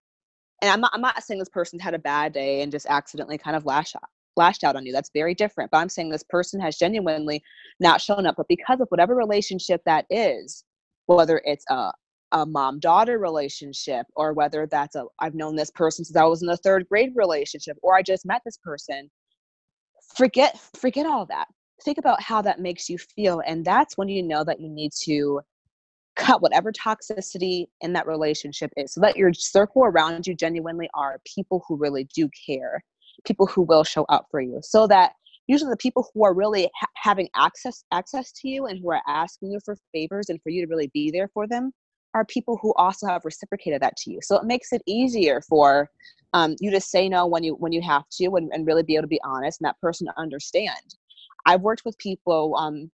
and 0.64 0.72
i'm 0.72 0.80
not 0.80 0.90
i'm 0.94 1.00
not 1.00 1.22
saying 1.22 1.38
this 1.38 1.48
person's 1.48 1.82
had 1.82 1.94
a 1.94 1.98
bad 1.98 2.32
day 2.32 2.62
and 2.62 2.72
just 2.72 2.86
accidentally 2.86 3.38
kind 3.38 3.56
of 3.56 3.66
lash 3.66 3.94
out 3.94 4.08
lashed 4.36 4.64
out 4.64 4.74
on 4.74 4.84
you 4.84 4.92
that's 4.92 5.10
very 5.14 5.34
different 5.34 5.70
but 5.70 5.78
i'm 5.78 5.88
saying 5.88 6.08
this 6.08 6.24
person 6.28 6.58
has 6.58 6.76
genuinely 6.76 7.42
not 7.78 8.00
shown 8.00 8.26
up 8.26 8.34
but 8.36 8.48
because 8.48 8.80
of 8.80 8.88
whatever 8.88 9.14
relationship 9.14 9.80
that 9.84 10.06
is 10.10 10.64
whether 11.06 11.40
it's 11.44 11.64
a 11.70 11.92
a 12.32 12.44
mom 12.44 12.80
daughter 12.80 13.18
relationship 13.18 14.06
or 14.16 14.32
whether 14.32 14.66
that's 14.66 14.96
a 14.96 15.04
I've 15.20 15.36
known 15.36 15.54
this 15.54 15.70
person 15.70 16.04
since 16.04 16.16
I 16.16 16.24
was 16.24 16.42
in 16.42 16.48
the 16.48 16.56
third 16.56 16.86
grade 16.88 17.12
relationship 17.14 17.76
or 17.80 17.94
I 17.94 18.02
just 18.02 18.26
met 18.26 18.42
this 18.44 18.58
person 18.58 19.08
forget 20.16 20.58
forget 20.76 21.06
all 21.06 21.26
that. 21.26 21.46
Think 21.84 21.98
about 21.98 22.20
how 22.20 22.42
that 22.42 22.60
makes 22.60 22.88
you 22.88 22.98
feel 22.98 23.40
and 23.46 23.64
that's 23.64 23.96
when 23.96 24.08
you 24.08 24.22
know 24.22 24.42
that 24.42 24.60
you 24.60 24.68
need 24.68 24.90
to 25.04 25.40
cut 26.16 26.42
whatever 26.42 26.72
toxicity 26.72 27.66
in 27.80 27.92
that 27.92 28.06
relationship 28.06 28.72
is. 28.76 28.94
So 28.94 29.00
that 29.00 29.16
your 29.16 29.32
circle 29.32 29.84
around 29.84 30.26
you 30.26 30.34
genuinely 30.34 30.88
are 30.94 31.20
people 31.24 31.64
who 31.66 31.76
really 31.76 32.08
do 32.14 32.28
care 32.46 32.82
people 33.24 33.46
who 33.46 33.62
will 33.62 33.84
show 33.84 34.04
up 34.08 34.26
for 34.30 34.40
you. 34.40 34.60
So 34.62 34.86
that 34.88 35.12
usually 35.46 35.70
the 35.70 35.76
people 35.76 36.08
who 36.12 36.24
are 36.24 36.34
really 36.34 36.70
ha- 36.74 36.86
having 36.94 37.28
access 37.34 37.84
access 37.92 38.32
to 38.32 38.48
you 38.48 38.66
and 38.66 38.78
who 38.80 38.90
are 38.90 39.02
asking 39.06 39.52
you 39.52 39.60
for 39.64 39.76
favors 39.92 40.28
and 40.28 40.40
for 40.42 40.50
you 40.50 40.64
to 40.64 40.70
really 40.70 40.90
be 40.92 41.10
there 41.10 41.28
for 41.32 41.46
them 41.46 41.72
are 42.14 42.24
people 42.24 42.58
who 42.62 42.72
also 42.74 43.06
have 43.06 43.24
reciprocated 43.24 43.82
that 43.82 43.96
to 43.96 44.10
you. 44.12 44.20
So 44.22 44.36
it 44.36 44.44
makes 44.44 44.72
it 44.72 44.82
easier 44.86 45.40
for 45.40 45.90
um, 46.32 46.54
you 46.60 46.70
to 46.70 46.80
say 46.80 47.08
no 47.08 47.26
when 47.26 47.42
you 47.42 47.54
when 47.54 47.72
you 47.72 47.82
have 47.82 48.04
to 48.20 48.36
and, 48.36 48.50
and 48.52 48.66
really 48.66 48.82
be 48.82 48.94
able 48.94 49.02
to 49.02 49.08
be 49.08 49.20
honest 49.24 49.60
and 49.60 49.66
that 49.66 49.80
person 49.80 50.06
to 50.06 50.20
understand. 50.20 50.94
I've 51.46 51.60
worked 51.60 51.84
with 51.84 51.98
people 51.98 52.56
um, 52.56 52.90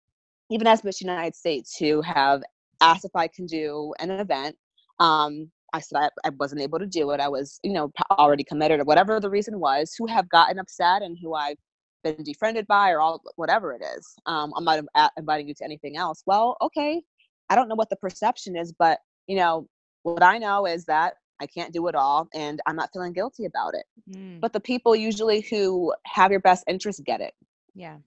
even 0.50 0.66
as 0.66 0.84
miss 0.84 1.00
united 1.00 1.34
states 1.34 1.76
who 1.76 2.02
have 2.02 2.42
asked 2.84 3.04
if 3.04 3.14
i 3.14 3.26
can 3.28 3.46
do 3.46 3.92
an 4.00 4.10
event 4.10 4.56
um, 5.00 5.50
i 5.72 5.80
said 5.80 5.98
I, 5.98 6.08
I 6.28 6.30
wasn't 6.38 6.62
able 6.62 6.78
to 6.78 6.86
do 6.86 7.10
it 7.10 7.20
i 7.20 7.28
was 7.28 7.58
you 7.62 7.72
know 7.72 7.90
already 8.12 8.44
committed 8.44 8.80
or 8.80 8.84
whatever 8.84 9.20
the 9.20 9.30
reason 9.30 9.58
was 9.58 9.94
who 9.98 10.06
have 10.06 10.28
gotten 10.28 10.58
upset 10.58 11.02
and 11.02 11.16
who 11.20 11.34
i've 11.34 11.56
been 12.02 12.22
defriended 12.22 12.66
by 12.66 12.90
or 12.90 13.00
all 13.00 13.22
whatever 13.36 13.72
it 13.72 13.82
is 13.96 14.14
um, 14.26 14.52
i'm 14.56 14.64
not 14.64 14.84
inviting 15.16 15.48
you 15.48 15.54
to 15.54 15.64
anything 15.64 15.96
else. 15.96 16.22
Well 16.26 16.56
okay 16.60 17.02
i 17.50 17.54
don't 17.54 17.68
know 17.68 17.74
what 17.74 17.90
the 17.90 17.96
perception 17.96 18.56
is 18.56 18.72
but 18.72 18.98
you 19.26 19.36
know 19.36 19.66
what 20.02 20.22
i 20.22 20.36
know 20.38 20.66
is 20.66 20.84
that 20.84 21.14
i 21.40 21.46
can't 21.46 21.72
do 21.72 21.88
it 21.88 21.94
all 21.94 22.28
and 22.34 22.60
i'm 22.66 22.76
not 22.76 22.90
feeling 22.92 23.12
guilty 23.12 23.46
about 23.46 23.74
it. 23.74 23.86
Mm, 24.10 24.40
but 24.40 24.52
the 24.52 24.60
people 24.60 24.94
usually 24.94 25.40
who 25.50 25.94
have 26.06 26.30
your 26.30 26.40
best 26.40 26.64
interest 26.68 27.02
get 27.04 27.20
it. 27.20 27.32
Yeah. 27.74 27.94
and 27.94 28.02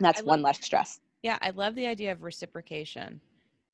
that's 0.00 0.20
I 0.20 0.24
one 0.24 0.42
less 0.42 0.64
stress. 0.64 1.00
Yeah, 1.22 1.38
I 1.40 1.50
love 1.50 1.74
the 1.76 1.86
idea 1.86 2.10
of 2.12 2.22
reciprocation. 2.22 3.20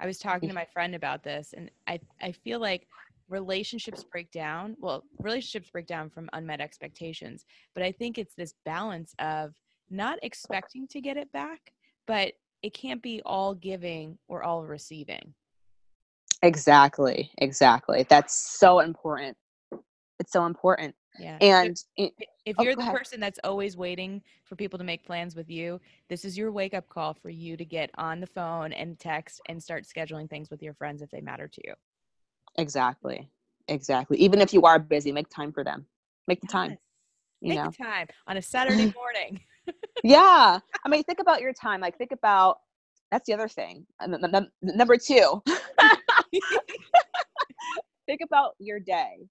I 0.01 0.07
was 0.07 0.19
talking 0.19 0.49
to 0.49 0.55
my 0.55 0.67
friend 0.67 0.95
about 0.95 1.23
this 1.23 1.55
and 1.57 1.71
I 1.87 2.01
I 2.23 2.33
feel 2.33 2.61
like 2.61 2.87
relationships 3.29 4.05
break 4.05 4.31
down. 4.31 4.77
Well, 4.81 5.05
relationships 5.21 5.71
break 5.71 5.87
down 5.87 6.11
from 6.11 6.31
unmet 6.33 6.61
expectations, 6.61 7.45
but 7.75 7.83
I 7.83 7.93
think 7.93 8.19
it's 8.19 8.35
this 8.35 8.55
balance 8.65 9.15
of 9.19 9.55
not 9.91 10.19
expecting 10.23 10.87
to 10.89 11.01
get 11.01 11.17
it 11.17 11.31
back, 11.33 11.73
but 12.07 12.33
it 12.63 12.75
can't 12.75 13.03
be 13.03 13.21
all 13.25 13.55
giving 13.55 14.19
or 14.29 14.43
all 14.43 14.65
receiving. 14.65 15.35
exactly 16.43 17.31
exactly 17.39 18.07
that's 18.09 18.35
so 18.35 18.79
important 18.81 19.37
it's 20.21 20.33
so 20.33 20.47
important 20.47 20.95
Yeah. 21.18 21.37
And 21.40 21.76
if 21.96 22.57
oh, 22.59 22.62
you're 22.62 22.74
go 22.74 22.83
the 22.83 22.83
ahead. 22.88 22.96
person 22.96 23.20
that's 23.20 23.38
always 23.44 23.76
waiting 23.76 24.22
for 24.44 24.57
people 24.57 24.78
to 24.78 24.85
make 24.85 25.04
plans 25.04 25.35
with 25.35 25.50
you, 25.50 25.81
this 26.09 26.24
is 26.24 26.38
your 26.38 26.52
wake 26.52 26.74
up 26.74 26.88
call 26.88 27.14
for 27.14 27.31
you 27.31 27.57
to 27.57 27.64
get 27.64 27.90
on 27.96 28.20
the 28.20 28.26
phone 28.26 28.72
and 28.72 28.98
text 28.98 29.40
and 29.48 29.62
start 29.62 29.85
scheduling 29.85 30.28
things 30.31 30.50
with 30.50 30.62
your 30.62 30.74
friends 30.74 31.02
if 31.02 31.11
they 31.11 31.20
matter 31.20 31.48
to 31.48 31.61
you. 31.64 31.74
exactly. 32.57 33.31
Exactly. 33.68 34.16
Even 34.18 34.40
if 34.40 34.54
you 34.54 34.62
are 34.62 34.78
busy 34.78 35.12
make 35.12 35.28
time 35.28 35.52
for 35.52 35.62
them. 35.62 35.85
Make 36.26 36.40
the 36.40 36.46
time 36.46 36.78
you 37.40 37.50
Make 37.50 37.59
know. 37.59 37.70
the 37.70 37.76
time 37.85 38.07
on 38.26 38.37
a 38.38 38.42
Saturday 38.42 38.92
morning. 38.96 39.40
yeah. 40.02 40.59
I 40.85 40.88
mean 40.88 41.02
think 41.04 41.18
about 41.20 41.40
your 41.42 41.52
time. 41.52 41.81
Like 41.81 41.98
think 41.98 42.12
about 42.12 42.59
that's 43.11 43.26
the 43.26 43.35
other 43.35 43.48
thing. 43.48 43.87
Uh, 44.00 44.09
then- 44.31 44.50
number 44.62 44.96
two. 44.96 45.42
Think 48.07 48.20
about 48.22 48.52
your 48.59 48.81
day 48.81 49.28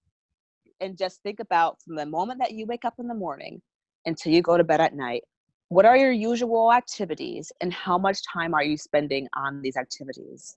and 0.82 0.98
just 0.98 1.22
think 1.24 1.40
about 1.40 1.82
from 1.82 1.96
the 1.96 2.06
moment 2.06 2.40
that 2.40 2.52
you 2.52 2.66
wake 2.66 2.86
up 2.86 2.96
in 3.00 3.08
the 3.08 3.14
morning 3.14 3.62
until 4.06 4.32
you 4.32 4.42
go 4.42 4.58
to 4.58 4.64
bed 4.64 4.82
at 4.82 4.96
night 4.96 5.24
what 5.70 5.86
are 5.86 5.98
your 5.98 6.12
usual 6.12 6.72
activities 6.72 7.52
and 7.62 7.74
how 7.74 7.98
much 7.98 8.20
time 8.32 8.54
are 8.54 8.64
you 8.64 8.78
spending 8.78 9.28
on 9.36 9.62
these 9.62 9.76
activities 9.76 10.56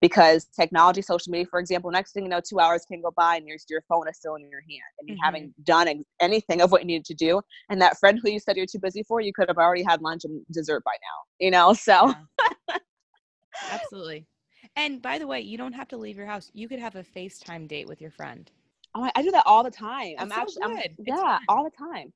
because 0.00 0.46
technology, 0.46 1.02
social 1.02 1.30
media, 1.30 1.46
for 1.50 1.60
example, 1.60 1.90
next 1.90 2.12
thing 2.12 2.24
you 2.24 2.30
know, 2.30 2.40
two 2.40 2.60
hours 2.60 2.84
can 2.86 3.00
go 3.00 3.12
by 3.16 3.36
and 3.36 3.46
your, 3.46 3.58
your 3.68 3.82
phone 3.88 4.08
is 4.08 4.16
still 4.16 4.36
in 4.36 4.48
your 4.50 4.60
hand 4.60 4.80
and 4.98 5.08
you 5.08 5.14
mm-hmm. 5.14 5.24
haven't 5.24 5.64
done 5.64 6.04
anything 6.20 6.60
of 6.60 6.72
what 6.72 6.82
you 6.82 6.86
needed 6.86 7.04
to 7.06 7.14
do. 7.14 7.40
And 7.68 7.80
that 7.82 7.98
friend 7.98 8.18
who 8.22 8.30
you 8.30 8.38
said 8.38 8.56
you're 8.56 8.66
too 8.66 8.78
busy 8.78 9.02
for, 9.02 9.20
you 9.20 9.32
could 9.32 9.48
have 9.48 9.58
already 9.58 9.82
had 9.82 10.00
lunch 10.00 10.24
and 10.24 10.42
dessert 10.52 10.82
by 10.84 10.92
now, 11.02 11.44
you 11.44 11.50
know? 11.50 11.72
So. 11.72 12.14
Yeah. 12.68 12.76
Absolutely. 13.70 14.26
And 14.76 15.02
by 15.02 15.18
the 15.18 15.26
way, 15.26 15.40
you 15.40 15.58
don't 15.58 15.72
have 15.72 15.88
to 15.88 15.96
leave 15.96 16.16
your 16.16 16.26
house. 16.26 16.50
You 16.54 16.68
could 16.68 16.78
have 16.78 16.96
a 16.96 17.02
FaceTime 17.02 17.66
date 17.66 17.88
with 17.88 18.00
your 18.00 18.10
friend. 18.10 18.50
Oh, 18.98 19.08
I 19.14 19.22
do 19.22 19.30
that 19.30 19.44
all 19.46 19.62
the 19.62 19.70
time. 19.70 20.14
That's 20.18 20.32
I'm 20.32 20.48
so 20.48 20.62
actually, 20.64 20.82
I'm, 20.88 20.94
yeah, 21.06 21.38
all 21.48 21.62
the 21.62 21.70
time. 21.70 22.12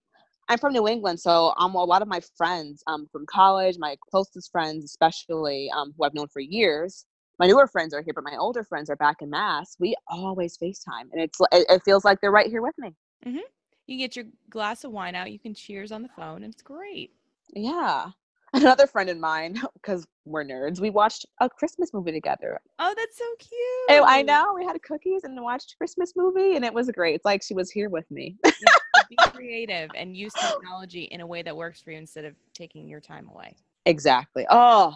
I'm 0.49 0.59
from 0.59 0.73
New 0.73 0.89
England, 0.89 1.21
so 1.21 1.55
um, 1.57 1.77
a 1.77 1.85
lot 1.85 2.03
of 2.03 2.09
my 2.09 2.21
friends 2.37 2.83
um, 2.89 3.07
from 3.13 3.25
college, 3.27 3.77
my 3.79 3.97
closest 4.11 4.51
friends, 4.51 4.85
especially 4.85 5.71
um, 5.77 5.95
who 5.97 6.05
I've 6.05 6.15
known 6.15 6.27
for 6.27 6.41
years, 6.41 7.07
my 7.39 7.47
newer 7.47 7.69
friends 7.69 7.95
are 7.95 8.03
here, 8.03 8.15
but 8.15 8.25
my 8.25 8.37
older 8.37 8.65
friends 8.65 8.91
are 8.91 8.97
back 8.97 9.23
in 9.23 9.31
Mass. 9.31 9.77
We 9.79 9.95
always 10.09 10.59
FaceTime, 10.59 11.09
and 11.13 11.23
it's 11.23 11.39
it, 11.53 11.67
it 11.69 11.83
feels 11.85 12.05
like 12.05 12.21
they're 12.21 12.33
right 12.33 12.51
here 12.51 12.63
with 12.63 12.75
me. 12.79 12.95
Mm-hmm. 13.25 13.39
You 13.87 13.99
get 13.99 14.17
your 14.17 14.27
glass 14.51 14.83
of 14.83 14.91
wine 14.91 15.15
out, 15.15 15.31
you 15.31 15.39
can 15.39 15.55
cheers 15.55 15.93
on 15.93 16.03
the 16.03 16.09
phone, 16.09 16.43
and 16.43 16.53
it's 16.53 16.63
great. 16.63 17.13
Yeah. 17.55 18.07
Another 18.55 18.87
friend 18.87 19.09
of 19.09 19.19
mine, 19.19 19.61
because 19.75 20.07
we're 20.27 20.45
nerds, 20.45 20.79
we 20.79 20.91
watched 20.91 21.25
a 21.41 21.49
Christmas 21.49 21.93
movie 21.95 22.13
together. 22.13 22.61
Oh, 22.79 22.95
that's 22.97 23.17
so 23.17 23.25
oh, 23.25 23.37
cute. 23.39 23.97
And 23.99 24.05
I 24.05 24.23
know. 24.23 24.55
We 24.55 24.65
had 24.65 24.81
cookies 24.83 25.25
and 25.25 25.41
watched 25.43 25.73
a 25.73 25.77
Christmas 25.77 26.13
movie, 26.17 26.57
and 26.57 26.65
it 26.65 26.75
was 26.75 26.91
great. 26.91 27.15
It's 27.15 27.25
like 27.25 27.43
she 27.43 27.55
was 27.55 27.71
here 27.71 27.89
with 27.89 28.11
me. 28.11 28.37
be 28.45 29.31
creative 29.31 29.91
and 29.95 30.17
use 30.17 30.33
technology 30.35 31.05
in 31.05 31.21
a 31.21 31.27
way 31.27 31.43
that 31.43 31.57
works 31.57 31.81
for 31.81 31.91
you 31.91 31.99
instead 31.99 32.25
of 32.25 32.35
taking 32.55 32.89
your 32.89 33.01
time 33.01 33.29
away. 33.29 33.57
Exactly. 33.87 34.47
Oh, 34.51 34.95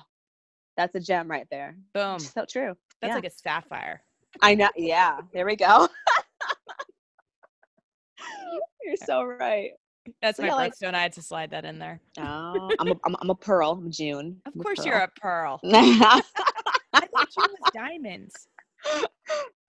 that's 0.76 0.94
a 0.94 1.00
gem 1.00 1.30
right 1.30 1.46
there. 1.50 1.76
Boom. 1.94 2.18
So 2.18 2.44
true. 2.44 2.76
That's 3.00 3.10
yeah. 3.10 3.14
like 3.14 3.26
a 3.26 3.30
sapphire. 3.30 4.02
I 4.42 4.54
know. 4.54 4.68
Yeah. 4.76 5.20
There 5.32 5.46
we 5.46 5.56
go. 5.56 5.88
You're 8.84 8.96
so 8.96 9.22
right. 9.24 9.70
That's 10.22 10.38
my 10.38 10.46
yeah, 10.46 10.52
birthstone. 10.52 10.82
Like, 10.82 10.94
I 10.94 11.02
had 11.02 11.12
to 11.14 11.22
slide 11.22 11.50
that 11.50 11.64
in 11.64 11.78
there. 11.78 12.00
Oh, 12.18 12.70
I'm 12.78 12.88
a, 12.88 12.96
I'm, 13.04 13.16
I'm 13.20 13.30
a 13.30 13.34
pearl. 13.34 13.72
I'm 13.72 13.90
June. 13.90 14.40
Of 14.46 14.52
I'm 14.54 14.62
course, 14.62 14.80
a 14.80 14.84
you're 14.84 14.98
a 14.98 15.08
pearl. 15.20 15.60
I 15.64 16.20
thought 16.92 17.28
June 17.36 17.54
was 17.60 17.70
diamonds. 17.74 18.48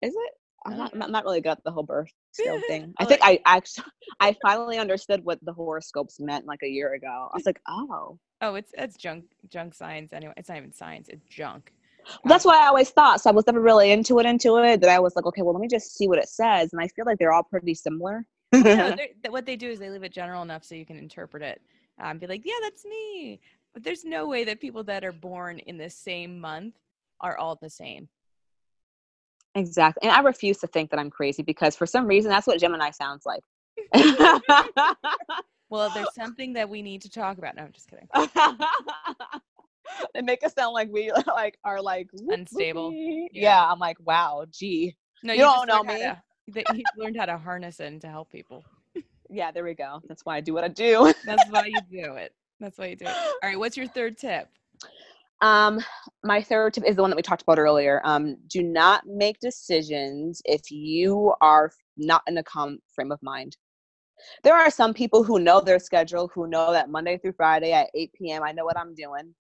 Is 0.02 0.14
it? 0.16 0.34
I'm 0.66 0.78
not, 0.78 0.94
I'm 0.94 1.02
uh-huh. 1.02 1.12
not 1.12 1.24
really 1.26 1.42
good 1.42 1.52
at 1.52 1.64
the 1.64 1.72
whole 1.72 1.84
birth 1.84 2.12
scale 2.32 2.62
thing. 2.68 2.94
I 2.98 3.06
think 3.06 3.22
I 3.24 3.40
actually, 3.46 3.86
I 4.20 4.36
finally 4.42 4.78
understood 4.78 5.24
what 5.24 5.40
the 5.44 5.54
horoscopes 5.54 6.20
meant 6.20 6.46
like 6.46 6.60
a 6.64 6.68
year 6.68 6.94
ago. 6.94 7.30
I 7.32 7.38
was 7.38 7.46
like, 7.46 7.62
oh. 7.68 8.18
Oh, 8.42 8.56
it's 8.56 8.72
it's 8.78 8.98
junk 8.98 9.26
junk 9.50 9.74
science 9.74 10.12
anyway. 10.14 10.34
It's 10.38 10.50
not 10.50 10.58
even 10.58 10.74
science. 10.74 11.08
It's 11.10 11.24
junk. 11.30 11.72
Well, 12.06 12.20
that's 12.26 12.44
what 12.44 12.58
um 12.58 12.64
I 12.64 12.68
always 12.68 12.90
thought. 12.90 13.22
So 13.22 13.30
I 13.30 13.34
was 13.34 13.46
never 13.48 13.62
really 13.62 13.92
into 13.92 14.20
it, 14.20 14.26
into 14.26 14.58
it. 14.58 14.82
That 14.82 14.90
I 14.90 15.00
was 15.00 15.16
like, 15.16 15.26
okay, 15.26 15.42
well, 15.42 15.54
let 15.54 15.62
me 15.62 15.68
just 15.70 15.96
see 15.96 16.08
what 16.08 16.20
it 16.20 16.28
says. 16.28 16.74
And 16.74 16.82
I 16.82 16.88
feel 16.90 17.06
like 17.06 17.18
they're 17.18 17.32
all 17.32 17.44
pretty 17.44 17.74
similar. 17.74 18.26
No, 18.54 18.96
what 19.30 19.46
they 19.46 19.56
do 19.56 19.70
is 19.70 19.80
they 19.80 19.90
leave 19.90 20.04
it 20.04 20.12
general 20.14 20.42
enough 20.42 20.64
so 20.64 20.76
you 20.76 20.86
can 20.86 20.98
interpret 20.98 21.44
it. 21.44 21.62
Um, 22.02 22.18
be 22.18 22.28
like, 22.28 22.42
yeah, 22.46 22.54
that's 22.62 22.86
me. 22.86 23.40
But 23.74 23.84
there's 23.84 24.06
no 24.06 24.28
way 24.28 24.44
that 24.44 24.62
people 24.62 24.84
that 24.86 25.04
are 25.04 25.12
born 25.12 25.60
in 25.60 25.78
the 25.78 25.90
same 25.90 26.40
month 26.40 26.76
are 27.20 27.38
all 27.38 27.56
the 27.56 27.70
same. 27.70 28.08
Exactly. 29.56 30.08
And 30.08 30.12
I 30.12 30.22
refuse 30.22 30.58
to 30.60 30.68
think 30.68 30.90
that 30.92 31.00
I'm 31.00 31.10
crazy 31.10 31.44
because 31.44 31.76
for 31.76 31.86
some 31.86 32.08
reason 32.08 32.30
that's 32.32 32.48
what 32.48 32.60
Gemini 32.60 32.92
sounds 32.92 33.26
like. 33.26 33.44
well, 35.70 35.92
there's 35.94 36.14
something 36.16 36.54
that 36.54 36.70
we 36.70 36.82
need 36.82 37.02
to 37.04 37.10
talk 37.10 37.38
about. 37.38 37.56
No, 37.56 37.64
I'm 37.64 37.72
just 37.72 37.90
kidding. 37.90 38.08
they 40.14 40.22
make 40.22 40.44
us 40.44 40.54
sound 40.54 40.74
like 40.74 40.90
we 40.92 41.12
like 41.28 41.58
are 41.64 41.82
like 41.82 42.10
unstable. 42.30 42.92
Yeah. 42.92 43.28
yeah. 43.32 43.72
I'm 43.72 43.80
like, 43.80 43.98
wow, 44.00 44.46
gee. 44.52 44.96
No, 45.24 45.34
you, 45.34 45.40
you 45.40 45.46
don't 45.46 45.68
know 45.68 45.84
me. 45.84 46.00
To, 46.00 46.22
he's 46.52 46.86
learned 46.98 47.18
how 47.18 47.26
to 47.26 47.38
harness 47.38 47.80
it 47.80 47.86
and 47.86 48.02
to 48.02 48.08
help 48.08 48.32
people. 48.32 48.64
yeah, 49.30 49.52
there 49.52 49.64
we 49.64 49.74
go. 49.74 50.02
That's 50.08 50.26
why 50.26 50.38
I 50.38 50.42
do 50.42 50.54
what 50.54 50.64
I 50.64 50.68
do. 50.68 51.14
That's 51.26 51.50
why 51.50 51.68
you 51.68 51.82
do 51.90 52.16
it. 52.16 52.34
That's 52.60 52.78
why 52.78 52.88
you 52.88 52.96
do 52.96 53.06
it. 53.06 53.16
All 53.16 53.50
right, 53.50 53.60
what's 53.60 53.78
your 53.78 53.88
third 53.88 54.18
tip? 54.18 54.48
Um, 55.42 55.82
my 56.24 56.42
third 56.42 56.74
tip 56.74 56.86
is 56.86 56.96
the 56.96 57.02
one 57.02 57.10
that 57.12 57.18
we 57.18 57.22
talked 57.22 57.42
about 57.42 57.60
earlier. 57.60 58.02
Um, 58.06 58.38
do 58.48 58.64
not 58.64 59.04
make 59.06 59.40
decisions 59.40 60.42
if 60.46 60.72
you 60.72 61.34
are 61.42 61.72
not 61.98 62.22
in 62.28 62.38
a 62.38 62.44
calm 62.44 62.80
frame 62.94 63.12
of 63.12 63.22
mind. 63.22 63.58
There 64.44 64.56
are 64.56 64.72
some 64.72 64.94
people 64.94 65.24
who 65.24 65.40
know 65.40 65.60
their 65.60 65.80
schedule, 65.80 66.32
who 66.34 66.48
know 66.48 66.72
that 66.72 66.90
Monday 66.90 67.18
through 67.18 67.34
Friday 67.34 67.74
at 67.74 67.90
8 67.94 68.12
p.m. 68.14 68.44
I 68.44 68.54
know 68.54 68.64
what 68.64 68.78
I'm 68.78 68.96
doing. 68.96 69.36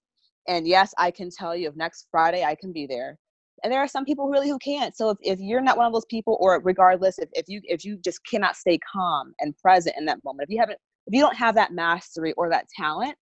And 0.47 0.67
yes, 0.67 0.93
I 0.97 1.09
can 1.09 1.29
tell 1.29 1.55
you 1.55 1.69
if 1.69 1.75
next 1.77 2.07
Friday 2.11 2.43
I 2.43 2.55
can 2.55 2.73
be 2.73 2.85
there 2.85 3.17
and 3.63 3.71
there 3.71 3.79
are 3.79 3.87
some 3.87 4.05
people 4.05 4.29
really 4.29 4.49
who 4.49 4.59
can't. 4.59 4.95
So 4.95 5.09
if, 5.09 5.17
if 5.21 5.39
you're 5.39 5.61
not 5.61 5.77
one 5.77 5.87
of 5.87 5.93
those 5.93 6.05
people 6.05 6.37
or 6.39 6.59
regardless 6.63 7.17
if, 7.17 7.29
if 7.33 7.45
you 7.47 7.61
if 7.63 7.85
you 7.85 7.97
just 7.97 8.19
cannot 8.29 8.55
stay 8.55 8.77
calm 8.77 9.33
and 9.39 9.57
present 9.57 9.95
in 9.97 10.05
that 10.05 10.23
moment 10.23 10.47
if 10.47 10.53
you 10.53 10.59
haven't 10.59 10.79
if 11.07 11.13
you 11.13 11.21
don't 11.21 11.35
have 11.35 11.55
that 11.55 11.71
mastery 11.73 12.33
or 12.33 12.49
that 12.49 12.67
talent 12.75 13.15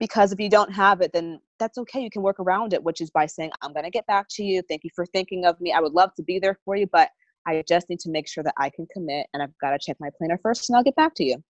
because 0.00 0.32
if 0.32 0.38
you 0.38 0.48
don't 0.48 0.72
have 0.72 1.00
it 1.00 1.12
then 1.12 1.40
that's 1.58 1.78
okay. 1.78 2.00
You 2.00 2.10
can 2.10 2.22
work 2.22 2.38
around 2.38 2.72
it 2.72 2.82
which 2.82 3.00
is 3.00 3.10
by 3.10 3.26
saying 3.26 3.50
i'm 3.62 3.72
going 3.72 3.84
to 3.84 3.90
get 3.90 4.06
back 4.06 4.26
to 4.30 4.44
you. 4.44 4.62
Thank 4.68 4.84
you 4.84 4.90
for 4.94 5.04
thinking 5.06 5.44
of 5.44 5.60
me. 5.60 5.72
I 5.72 5.80
would 5.80 5.92
love 5.92 6.14
to 6.16 6.22
be 6.22 6.38
there 6.38 6.58
for 6.64 6.76
you 6.76 6.86
but 6.90 7.10
i 7.46 7.62
just 7.68 7.88
need 7.88 8.00
to 8.00 8.10
make 8.10 8.28
sure 8.28 8.44
that 8.44 8.54
i 8.56 8.70
can 8.70 8.86
commit 8.92 9.26
and 9.32 9.42
i've 9.42 9.56
got 9.60 9.70
to 9.70 9.78
check 9.80 9.96
my 10.00 10.10
planner 10.16 10.38
first 10.42 10.70
and 10.70 10.76
i'll 10.76 10.84
get 10.84 10.96
back 10.96 11.14
to 11.16 11.24
you. 11.24 11.42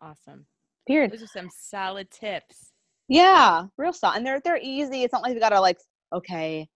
Awesome. 0.00 0.46
Period. 0.86 1.12
Those 1.12 1.22
are 1.22 1.26
some 1.26 1.50
solid 1.50 2.10
tips. 2.10 2.72
Yeah 3.08 3.66
real 3.76 3.92
solid 3.92 4.18
and 4.18 4.26
they're 4.26 4.40
they're 4.40 4.60
easy. 4.62 5.02
It's 5.02 5.12
not 5.12 5.22
like 5.22 5.34
you 5.34 5.40
gotta 5.40 5.60
like 5.60 5.78
okay 6.12 6.68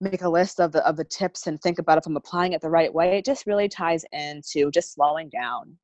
make 0.00 0.22
a 0.22 0.28
list 0.28 0.60
of 0.60 0.72
the 0.72 0.86
of 0.86 0.96
the 0.96 1.04
tips 1.04 1.46
and 1.46 1.60
think 1.60 1.78
about 1.78 1.98
if 1.98 2.06
I'm 2.06 2.16
applying 2.16 2.52
it 2.52 2.60
the 2.60 2.70
right 2.70 2.92
way, 2.92 3.18
it 3.18 3.24
just 3.24 3.46
really 3.46 3.68
ties 3.68 4.04
into 4.12 4.70
just 4.70 4.94
slowing 4.94 5.28
down. 5.28 5.76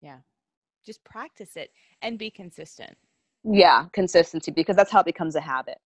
Yeah. 0.00 0.18
Just 0.84 1.02
practice 1.04 1.56
it 1.56 1.70
and 2.02 2.18
be 2.18 2.30
consistent. 2.30 2.96
Yeah, 3.44 3.86
consistency 3.92 4.50
because 4.50 4.76
that's 4.76 4.90
how 4.90 5.00
it 5.00 5.06
becomes 5.06 5.36
a 5.36 5.40
habit. 5.40 5.78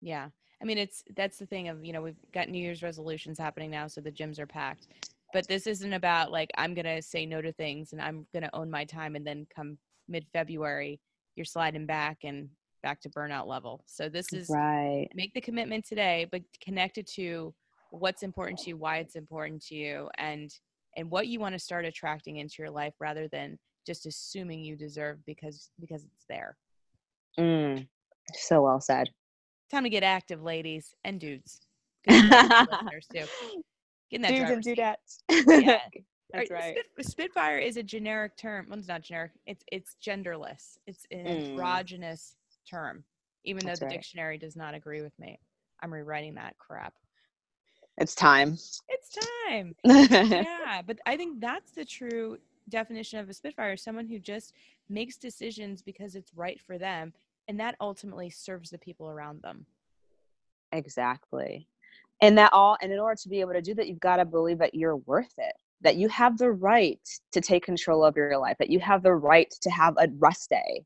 Yeah. 0.00 0.28
I 0.62 0.64
mean, 0.64 0.78
it's 0.78 1.02
that's 1.16 1.38
the 1.38 1.46
thing 1.46 1.68
of, 1.68 1.84
you 1.84 1.92
know, 1.92 2.02
we've 2.02 2.20
got 2.32 2.48
New 2.48 2.62
Year's 2.62 2.82
resolutions 2.82 3.38
happening 3.38 3.70
now, 3.70 3.86
so 3.86 4.00
the 4.00 4.12
gyms 4.12 4.38
are 4.38 4.46
packed. 4.46 4.88
But 5.32 5.46
this 5.46 5.66
isn't 5.66 5.92
about 5.92 6.32
like 6.32 6.50
I'm 6.56 6.74
going 6.74 6.86
to 6.86 7.02
say 7.02 7.24
no 7.24 7.40
to 7.40 7.52
things 7.52 7.92
and 7.92 8.00
I'm 8.00 8.26
going 8.32 8.42
to 8.42 8.54
own 8.54 8.70
my 8.70 8.84
time 8.84 9.14
and 9.14 9.26
then 9.26 9.46
come 9.54 9.78
mid-February 10.08 11.00
you're 11.36 11.44
sliding 11.44 11.86
back 11.86 12.18
and 12.24 12.48
back 12.82 13.00
to 13.02 13.08
burnout 13.10 13.46
level. 13.46 13.84
So 13.86 14.08
this 14.08 14.32
is 14.32 14.48
right. 14.48 15.08
Make 15.14 15.34
the 15.34 15.40
commitment 15.40 15.84
today, 15.86 16.26
but 16.30 16.42
connect 16.62 16.98
it 16.98 17.06
to 17.12 17.54
what's 17.90 18.22
important 18.22 18.58
to 18.60 18.70
you, 18.70 18.76
why 18.76 18.98
it's 18.98 19.16
important 19.16 19.62
to 19.66 19.74
you, 19.74 20.08
and 20.18 20.50
and 20.96 21.10
what 21.10 21.28
you 21.28 21.40
want 21.40 21.54
to 21.54 21.58
start 21.58 21.84
attracting 21.84 22.36
into 22.36 22.56
your 22.58 22.70
life 22.70 22.94
rather 22.98 23.28
than 23.28 23.58
just 23.86 24.06
assuming 24.06 24.60
you 24.60 24.76
deserve 24.76 25.18
because 25.26 25.70
because 25.80 26.04
it's 26.04 26.24
there. 26.28 26.56
Mm, 27.38 27.86
so 28.34 28.62
well 28.62 28.80
said. 28.80 29.08
Time 29.70 29.84
to 29.84 29.90
get 29.90 30.02
active, 30.02 30.42
ladies 30.42 30.94
and 31.04 31.20
dudes. 31.20 31.60
listeners 32.08 33.06
too. 33.12 33.24
Getting 34.10 34.22
that 34.22 34.30
dudes 34.30 34.50
and 34.50 34.64
dudettes. 34.64 35.62
yeah. 35.62 35.80
That's 36.32 36.50
right. 36.50 36.76
Spit, 36.96 37.06
Spitfire 37.06 37.58
is 37.58 37.76
a 37.76 37.82
generic 37.82 38.36
term. 38.36 38.66
Well, 38.68 38.78
it's 38.78 38.88
not 38.88 39.02
generic. 39.02 39.32
It's 39.46 39.64
it's 39.72 39.96
genderless. 40.04 40.78
It's 40.86 41.04
an 41.10 41.24
mm. 41.24 41.50
androgynous 41.50 42.36
term, 42.70 43.04
even 43.44 43.64
That's 43.64 43.80
though 43.80 43.86
the 43.86 43.90
right. 43.90 43.96
dictionary 43.96 44.38
does 44.38 44.56
not 44.56 44.74
agree 44.74 45.02
with 45.02 45.18
me. 45.18 45.38
I'm 45.82 45.92
rewriting 45.92 46.34
that 46.34 46.56
crap. 46.58 46.94
It's 47.98 48.14
time. 48.14 48.56
It's 48.88 49.16
time. 49.48 49.74
yeah, 49.84 50.82
but 50.86 50.98
I 51.06 51.16
think 51.16 51.40
that's 51.40 51.72
the 51.72 51.84
true 51.84 52.38
definition 52.68 53.18
of 53.18 53.28
a 53.28 53.34
Spitfire 53.34 53.76
someone 53.76 54.06
who 54.06 54.18
just 54.18 54.54
makes 54.88 55.16
decisions 55.16 55.82
because 55.82 56.14
it's 56.14 56.34
right 56.34 56.60
for 56.60 56.78
them, 56.78 57.12
and 57.48 57.58
that 57.60 57.76
ultimately 57.80 58.30
serves 58.30 58.70
the 58.70 58.78
people 58.78 59.08
around 59.08 59.42
them. 59.42 59.66
Exactly. 60.72 61.68
And 62.22 62.38
that 62.38 62.52
all, 62.52 62.76
and 62.80 62.92
in 62.92 62.98
order 62.98 63.16
to 63.22 63.28
be 63.28 63.40
able 63.40 63.54
to 63.54 63.62
do 63.62 63.74
that, 63.74 63.88
you've 63.88 64.00
got 64.00 64.16
to 64.16 64.24
believe 64.24 64.58
that 64.58 64.74
you're 64.74 64.96
worth 64.96 65.32
it, 65.38 65.54
that 65.80 65.96
you 65.96 66.08
have 66.08 66.38
the 66.38 66.52
right 66.52 67.00
to 67.32 67.40
take 67.40 67.64
control 67.64 68.04
of 68.04 68.16
your 68.16 68.38
life, 68.38 68.56
that 68.58 68.70
you 68.70 68.78
have 68.80 69.02
the 69.02 69.14
right 69.14 69.52
to 69.62 69.70
have 69.70 69.94
a 69.98 70.08
rest 70.18 70.50
day, 70.50 70.84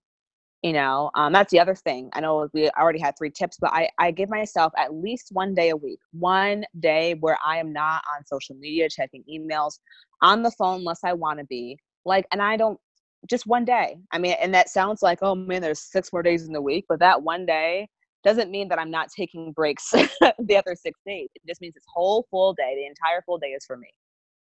you 0.65 0.73
know 0.73 1.11
um, 1.15 1.33
that's 1.33 1.53
the 1.53 1.61
other 1.61 1.75
thing 1.75 2.09
i 2.15 2.21
know 2.21 2.49
we 2.55 2.71
already 2.71 2.99
had 2.99 3.15
three 3.17 3.31
tips 3.31 3.59
but 3.61 3.71
I, 3.73 3.89
I 3.99 4.11
give 4.11 4.31
myself 4.31 4.73
at 4.79 4.95
least 4.95 5.29
one 5.31 5.55
day 5.55 5.69
a 5.69 5.77
week 5.77 6.01
one 6.13 6.65
day 6.81 7.15
where 7.21 7.39
i 7.47 7.59
am 7.59 7.73
not 7.73 8.03
on 8.17 8.25
social 8.25 8.57
media 8.57 8.89
checking 8.89 9.23
emails 9.31 9.79
on 10.23 10.43
the 10.43 10.51
phone 10.51 10.81
unless 10.81 11.05
i 11.05 11.13
want 11.13 11.39
to 11.39 11.45
be 11.45 11.79
like 12.07 12.27
and 12.33 12.41
i 12.41 12.57
don't 12.57 12.81
just 13.29 13.47
one 13.47 13.67
day 13.67 13.97
i 14.11 14.19
mean 14.19 14.35
and 14.41 14.55
that 14.55 14.71
sounds 14.71 15.03
like 15.03 15.19
oh 15.21 15.35
man 15.35 15.61
there's 15.61 15.81
six 15.81 16.13
more 16.13 16.23
days 16.23 16.47
in 16.47 16.53
the 16.53 16.63
week 16.63 16.87
but 16.89 16.99
that 16.99 17.23
one 17.23 17.45
day 17.45 17.87
doesn't 18.25 18.51
mean 18.51 18.67
that 18.67 18.79
i'm 18.79 18.91
not 18.91 19.09
taking 19.15 19.53
breaks 19.53 19.91
the 19.91 20.57
other 20.57 20.75
six 20.75 20.99
days 21.07 21.29
it 21.35 21.43
just 21.47 21.61
means 21.61 21.75
this 21.75 21.85
whole 21.93 22.27
full 22.31 22.55
day 22.55 22.75
the 22.75 22.87
entire 22.87 23.23
full 23.27 23.39
day 23.39 23.49
is 23.49 23.67
for 23.67 23.77
me. 23.77 23.89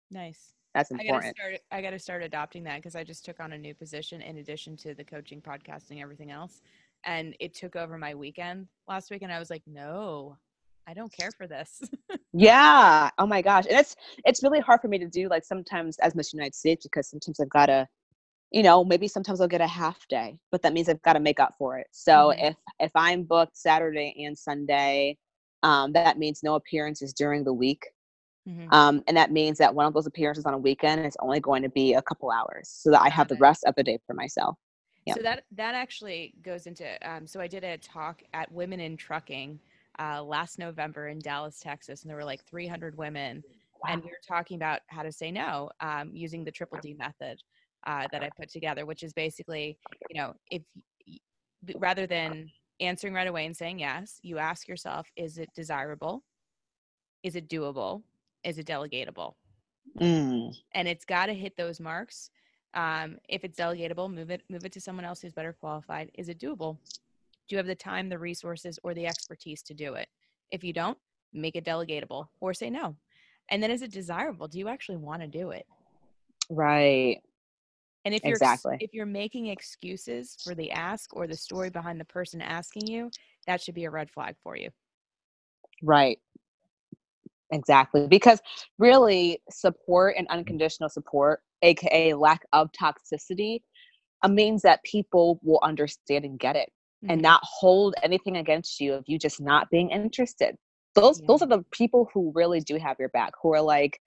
Nice 0.10 0.54
that's 0.74 0.92
important. 0.92 1.12
I 1.12 1.20
gotta 1.20 1.34
start. 1.36 1.60
I 1.72 1.82
gotta 1.82 2.00
start 2.00 2.24
adopting 2.24 2.64
that 2.64 2.78
because 2.78 2.96
I 2.96 3.04
just 3.04 3.26
took 3.26 3.40
on 3.40 3.54
a 3.54 3.58
new 3.58 3.74
position 3.74 4.22
in 4.22 4.38
addition 4.38 4.76
to 4.78 4.94
the 4.94 5.04
coaching, 5.04 5.42
podcasting, 5.42 6.02
everything 6.02 6.32
else, 6.32 6.62
and 7.06 7.36
it 7.40 7.54
took 7.54 7.76
over 7.76 7.98
my 7.98 8.16
weekend 8.16 8.68
last 8.88 9.12
week. 9.12 9.22
And 9.22 9.32
I 9.32 9.40
was 9.40 9.50
like, 9.50 9.64
no, 9.68 10.38
I 10.88 10.94
don't 10.94 11.12
care 11.12 11.32
for 11.32 11.48
this. 11.48 11.82
yeah. 12.34 13.10
Oh 13.18 13.26
my 13.28 13.42
gosh. 13.42 13.66
And 13.70 13.78
it's 13.78 13.96
it's 14.26 14.44
really 14.44 14.60
hard 14.60 14.82
for 14.82 14.88
me 14.88 14.98
to 15.00 15.08
do 15.08 15.28
like 15.30 15.46
sometimes 15.46 15.98
as 16.00 16.16
Miss 16.16 16.34
United 16.34 16.56
States 16.56 16.86
because 16.86 17.10
sometimes 17.10 17.40
I've 17.40 17.50
got 17.50 17.68
to 17.68 17.88
you 18.52 18.62
know, 18.62 18.86
maybe 18.86 19.08
sometimes 19.08 19.42
I'll 19.42 19.48
get 19.48 19.62
a 19.62 19.68
half 19.68 20.08
day, 20.08 20.38
but 20.52 20.62
that 20.62 20.74
means 20.74 20.88
I've 20.88 21.02
got 21.02 21.14
to 21.14 21.20
make 21.20 21.40
up 21.40 21.56
for 21.58 21.80
it. 21.80 21.88
So 21.92 22.32
mm-hmm. 22.32 22.46
if 22.46 22.56
if 22.80 22.92
I'm 22.96 23.24
booked 23.24 23.58
Saturday 23.58 24.14
and 24.26 24.38
Sunday, 24.38 25.18
um, 25.64 25.92
that 25.94 26.20
means 26.20 26.42
no 26.44 26.56
appearances 26.56 27.14
during 27.14 27.44
the 27.44 27.54
week. 27.54 27.84
Mm-hmm. 28.48 28.74
Um, 28.74 29.04
and 29.08 29.16
that 29.16 29.32
means 29.32 29.58
that 29.60 29.74
one 29.74 29.86
of 29.86 29.94
those 29.94 30.06
appearances 30.06 30.46
on 30.46 30.54
a 30.54 30.58
weekend 30.58 31.06
is 31.06 31.16
only 31.20 31.40
going 31.40 31.64
to 31.64 31.70
be 31.70 31.94
a 31.94 32.02
couple 32.02 32.30
hours 32.30 32.70
so 32.70 32.92
that 32.92 33.02
I 33.02 33.10
have 33.10 33.28
the 33.28 33.38
rest 33.38 33.64
of 33.66 33.74
the 33.76 33.84
day 33.84 34.00
for 34.06 34.14
myself. 34.14 34.58
Yeah. 35.06 35.16
So 35.16 35.22
that 35.22 35.44
that 35.52 35.76
actually 35.76 36.34
goes 36.44 36.66
into 36.66 36.86
um, 37.10 37.28
so 37.28 37.42
I 37.42 37.48
did 37.48 37.64
a 37.64 37.78
talk 37.78 38.22
at 38.34 38.52
Women 38.52 38.80
in 38.80 38.96
Trucking 38.96 39.60
uh, 40.00 40.24
last 40.24 40.60
November 40.60 41.10
in 41.10 41.20
Dallas, 41.20 41.60
Texas, 41.60 42.02
and 42.02 42.10
there 42.10 42.18
were 42.18 42.24
like 42.24 42.44
300 42.46 42.98
women, 42.98 43.44
wow. 43.84 43.94
and 43.94 44.02
we 44.02 44.10
were 44.10 44.22
talking 44.26 44.56
about 44.56 44.80
how 44.88 45.04
to 45.04 45.12
say 45.12 45.30
no 45.30 45.70
um, 45.82 46.12
using 46.14 46.44
the 46.44 46.52
triple 46.52 46.80
D 46.82 46.96
method 46.98 47.40
uh, 47.86 48.08
that 48.12 48.24
I 48.24 48.30
put 48.38 48.50
together, 48.50 48.86
which 48.86 49.04
is 49.04 49.14
basically, 49.14 49.78
you 50.10 50.22
know, 50.22 50.34
if 50.50 50.62
rather 51.76 52.08
than 52.08 52.50
answering 52.80 53.14
right 53.14 53.28
away 53.28 53.46
and 53.46 53.56
saying 53.56 53.80
yes, 53.80 54.20
you 54.24 54.38
ask 54.38 54.68
yourself, 54.68 55.08
is 55.16 55.38
it 55.38 55.50
desirable? 55.56 56.24
Is 57.24 57.36
it 57.36 57.50
doable? 57.50 58.04
Is 58.44 58.58
it 58.58 58.68
delegatable? 58.68 59.34
Mm. 60.00 60.54
And 60.74 60.88
it's 60.88 61.06
got 61.06 61.28
to 61.28 61.34
hit 61.34 61.56
those 61.58 61.80
marks. 61.80 62.30
Um, 62.74 63.18
if 63.30 63.44
it's 63.44 63.60
delegatable, 63.60 64.12
move 64.12 64.32
it 64.32 64.42
move 64.50 64.66
it 64.66 64.72
to 64.74 64.82
someone 64.82 65.06
else 65.06 65.22
who's 65.22 65.34
better 65.34 65.54
qualified. 65.54 66.10
Is 66.16 66.30
it 66.30 66.40
doable? 66.40 66.78
Do 67.48 67.56
you 67.56 67.58
have 67.58 67.68
the 67.68 67.76
time, 67.76 68.10
the 68.10 68.18
resources, 68.18 68.80
or 68.84 68.94
the 68.94 69.06
expertise 69.06 69.62
to 69.64 69.74
do 69.74 69.94
it? 69.94 70.08
If 70.52 70.64
you 70.64 70.74
don't, 70.74 70.98
make 71.34 71.56
it 71.56 71.66
delegatable 71.66 72.28
or 72.40 72.54
say 72.54 72.70
no. 72.70 72.96
And 73.50 73.62
then 73.62 73.72
is 73.72 73.82
it 73.82 73.92
desirable? 73.92 74.48
Do 74.48 74.58
you 74.58 74.70
actually 74.70 74.98
want 74.98 75.22
to 75.22 75.28
do 75.28 75.52
it? 75.52 75.66
Right. 76.50 77.18
And 78.06 78.14
if 78.14 78.24
you're 78.24 78.34
exactly. 78.34 78.78
if 78.80 78.94
you're 78.94 79.06
making 79.06 79.48
excuses 79.48 80.38
for 80.44 80.56
the 80.56 80.72
ask 80.72 81.16
or 81.16 81.28
the 81.28 81.38
story 81.38 81.70
behind 81.70 82.00
the 82.00 82.06
person 82.06 82.42
asking 82.42 82.88
you, 82.88 83.12
that 83.48 83.62
should 83.62 83.76
be 83.76 83.86
a 83.86 83.90
red 83.90 84.10
flag 84.10 84.36
for 84.44 84.58
you. 84.58 84.70
Right. 85.82 86.20
Exactly. 87.54 88.08
Because 88.08 88.42
really 88.80 89.42
support 89.50 90.16
and 90.18 90.28
unconditional 90.30 90.90
support, 90.90 91.42
aka 91.62 92.14
lack 92.14 92.42
of 92.52 92.70
toxicity, 92.72 93.62
uh, 94.24 94.28
means 94.28 94.64
that 94.64 94.84
people 94.84 95.40
will 95.44 95.60
understand 95.64 96.26
and 96.26 96.40
get 96.40 96.56
it 96.56 96.70
mm-hmm. 97.04 97.12
and 97.12 97.22
not 97.22 97.42
hold 97.44 97.94
anything 98.04 98.38
against 98.38 98.80
you 98.80 98.94
of 98.94 99.04
you 99.08 99.20
just 99.20 99.40
not 99.40 99.70
being 99.70 99.92
interested. 99.92 100.56
Those 100.96 101.20
yeah. 101.20 101.28
those 101.28 101.42
are 101.42 101.48
the 101.48 101.64
people 101.72 102.10
who 102.14 102.32
really 102.36 102.60
do 102.60 102.78
have 102.78 102.98
your 103.00 103.10
back, 103.10 103.34
who 103.42 103.54
are 103.54 103.62
like, 103.62 104.00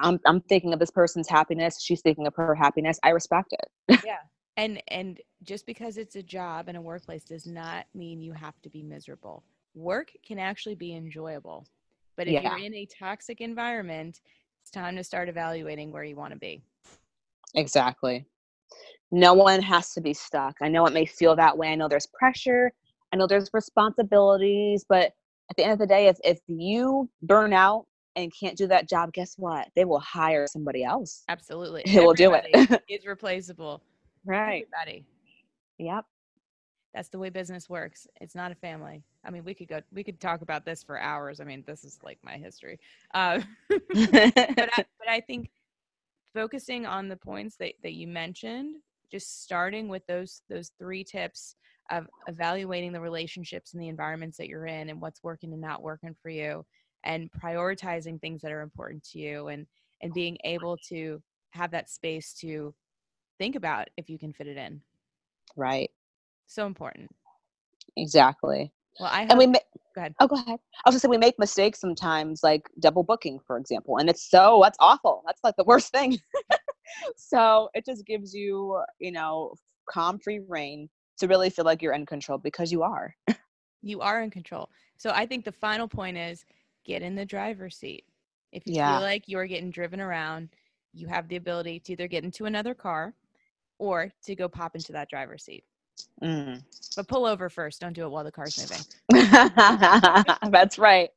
I'm 0.00 0.18
I'm 0.26 0.40
thinking 0.40 0.72
of 0.72 0.78
this 0.78 0.90
person's 0.90 1.28
happiness. 1.28 1.82
She's 1.82 2.00
thinking 2.00 2.26
of 2.26 2.34
her 2.36 2.54
happiness. 2.54 2.98
I 3.02 3.10
respect 3.10 3.52
it. 3.52 4.00
yeah. 4.04 4.18
And 4.56 4.82
and 4.88 5.20
just 5.42 5.66
because 5.66 5.98
it's 5.98 6.16
a 6.16 6.22
job 6.22 6.68
and 6.68 6.78
a 6.78 6.80
workplace 6.80 7.24
does 7.24 7.46
not 7.46 7.84
mean 7.94 8.22
you 8.22 8.32
have 8.32 8.60
to 8.62 8.70
be 8.70 8.82
miserable. 8.82 9.44
Work 9.74 10.12
can 10.26 10.38
actually 10.38 10.76
be 10.76 10.94
enjoyable. 10.94 11.66
But 12.16 12.26
if 12.28 12.34
yeah. 12.34 12.56
you're 12.56 12.66
in 12.66 12.74
a 12.74 12.86
toxic 12.86 13.40
environment, 13.40 14.20
it's 14.62 14.70
time 14.70 14.96
to 14.96 15.04
start 15.04 15.28
evaluating 15.28 15.92
where 15.92 16.04
you 16.04 16.16
want 16.16 16.32
to 16.32 16.38
be. 16.38 16.62
Exactly. 17.54 18.26
No 19.12 19.34
one 19.34 19.62
has 19.62 19.92
to 19.94 20.00
be 20.00 20.12
stuck. 20.12 20.56
I 20.60 20.68
know 20.68 20.86
it 20.86 20.92
may 20.92 21.06
feel 21.06 21.36
that 21.36 21.56
way. 21.56 21.68
I 21.68 21.74
know 21.74 21.88
there's 21.88 22.08
pressure. 22.08 22.72
I 23.12 23.16
know 23.16 23.26
there's 23.26 23.50
responsibilities, 23.52 24.84
but 24.88 25.12
at 25.50 25.56
the 25.56 25.62
end 25.62 25.72
of 25.72 25.78
the 25.78 25.86
day, 25.86 26.08
if, 26.08 26.18
if 26.24 26.40
you 26.48 27.08
burn 27.22 27.52
out 27.52 27.86
and 28.16 28.32
can't 28.38 28.56
do 28.56 28.66
that 28.66 28.88
job, 28.88 29.12
guess 29.12 29.34
what? 29.36 29.68
They 29.76 29.84
will 29.84 30.00
hire 30.00 30.46
somebody 30.48 30.82
else. 30.82 31.22
Absolutely. 31.28 31.82
They 31.86 32.00
will 32.00 32.14
do 32.14 32.32
it. 32.34 32.46
it's 32.88 33.06
replaceable. 33.06 33.82
Right. 34.28 34.66
Everybody. 34.74 35.04
Yep. 35.78 36.04
That's 36.96 37.10
the 37.10 37.18
way 37.18 37.28
business 37.28 37.68
works. 37.68 38.08
It's 38.22 38.34
not 38.34 38.52
a 38.52 38.54
family. 38.54 39.02
I 39.22 39.28
mean, 39.30 39.44
we 39.44 39.52
could 39.52 39.68
go, 39.68 39.82
we 39.92 40.02
could 40.02 40.18
talk 40.18 40.40
about 40.40 40.64
this 40.64 40.82
for 40.82 40.98
hours. 40.98 41.40
I 41.40 41.44
mean, 41.44 41.62
this 41.66 41.84
is 41.84 41.98
like 42.02 42.18
my 42.24 42.38
history. 42.38 42.80
Uh, 43.12 43.42
but, 43.68 43.80
I, 43.94 44.84
but 44.98 45.06
I 45.06 45.20
think 45.20 45.50
focusing 46.32 46.86
on 46.86 47.08
the 47.08 47.16
points 47.16 47.56
that, 47.56 47.74
that 47.82 47.92
you 47.92 48.08
mentioned, 48.08 48.76
just 49.12 49.42
starting 49.42 49.88
with 49.88 50.06
those, 50.06 50.40
those 50.48 50.72
three 50.78 51.04
tips 51.04 51.56
of 51.90 52.06
evaluating 52.28 52.92
the 52.92 53.00
relationships 53.00 53.74
and 53.74 53.82
the 53.82 53.88
environments 53.88 54.38
that 54.38 54.48
you're 54.48 54.66
in 54.66 54.88
and 54.88 54.98
what's 54.98 55.22
working 55.22 55.52
and 55.52 55.60
not 55.60 55.82
working 55.82 56.16
for 56.22 56.30
you 56.30 56.64
and 57.04 57.30
prioritizing 57.30 58.18
things 58.18 58.40
that 58.40 58.52
are 58.52 58.62
important 58.62 59.04
to 59.04 59.18
you 59.18 59.48
and 59.48 59.66
and 60.02 60.12
being 60.12 60.36
able 60.44 60.76
to 60.76 61.22
have 61.50 61.70
that 61.70 61.88
space 61.88 62.34
to 62.34 62.74
think 63.38 63.54
about 63.54 63.88
if 63.96 64.10
you 64.10 64.18
can 64.18 64.32
fit 64.32 64.46
it 64.46 64.56
in 64.56 64.80
right 65.56 65.90
so 66.46 66.66
important. 66.66 67.10
Exactly. 67.96 68.72
Well 68.98 69.10
i 69.12 69.22
hope, 69.22 69.30
and 69.30 69.38
we 69.38 69.46
ma- 69.46 69.58
go 69.94 70.00
ahead. 70.00 70.14
Oh 70.20 70.26
go 70.26 70.36
ahead. 70.36 70.58
I 70.84 70.88
was 70.88 70.94
gonna 70.94 71.00
say 71.00 71.08
we 71.08 71.18
make 71.18 71.38
mistakes 71.38 71.80
sometimes 71.80 72.40
like 72.42 72.62
double 72.80 73.02
booking 73.02 73.38
for 73.46 73.58
example 73.58 73.98
and 73.98 74.08
it's 74.08 74.30
so 74.30 74.60
that's 74.62 74.78
awful. 74.80 75.22
That's 75.26 75.40
like 75.44 75.56
the 75.56 75.64
worst 75.64 75.92
thing. 75.92 76.18
So 77.16 77.68
it 77.74 77.84
just 77.84 78.06
gives 78.06 78.32
you 78.32 78.80
you 79.00 79.10
know 79.12 79.54
calm 79.90 80.18
free 80.18 80.40
reign 80.48 80.88
to 81.18 81.26
really 81.26 81.50
feel 81.50 81.64
like 81.64 81.82
you're 81.82 81.92
in 81.92 82.06
control 82.06 82.38
because 82.38 82.70
you 82.70 82.82
are. 82.82 83.14
You 83.82 84.00
are 84.00 84.22
in 84.22 84.30
control. 84.30 84.70
So 84.96 85.10
i 85.10 85.26
think 85.26 85.44
the 85.44 85.52
final 85.52 85.88
point 85.88 86.16
is 86.16 86.44
get 86.84 87.02
in 87.02 87.14
the 87.14 87.24
driver's 87.26 87.76
seat. 87.76 88.04
If 88.52 88.66
you 88.66 88.74
yeah. 88.74 88.98
feel 88.98 89.02
like 89.02 89.24
you're 89.26 89.46
getting 89.46 89.70
driven 89.70 90.00
around, 90.00 90.50
you 90.92 91.08
have 91.08 91.28
the 91.28 91.36
ability 91.36 91.80
to 91.80 91.92
either 91.92 92.08
get 92.08 92.24
into 92.24 92.46
another 92.46 92.74
car 92.74 93.14
or 93.78 94.10
to 94.24 94.34
go 94.34 94.48
pop 94.48 94.74
into 94.74 94.92
that 94.92 95.10
driver's 95.10 95.44
seat. 95.44 95.64
Mm. 96.22 96.62
But 96.96 97.08
pull 97.08 97.26
over 97.26 97.48
first. 97.48 97.80
Don't 97.80 97.92
do 97.92 98.04
it 98.04 98.10
while 98.10 98.24
the 98.24 98.32
car's 98.32 98.58
moving. 98.58 99.52
That's 100.50 100.78
right. 100.78 101.10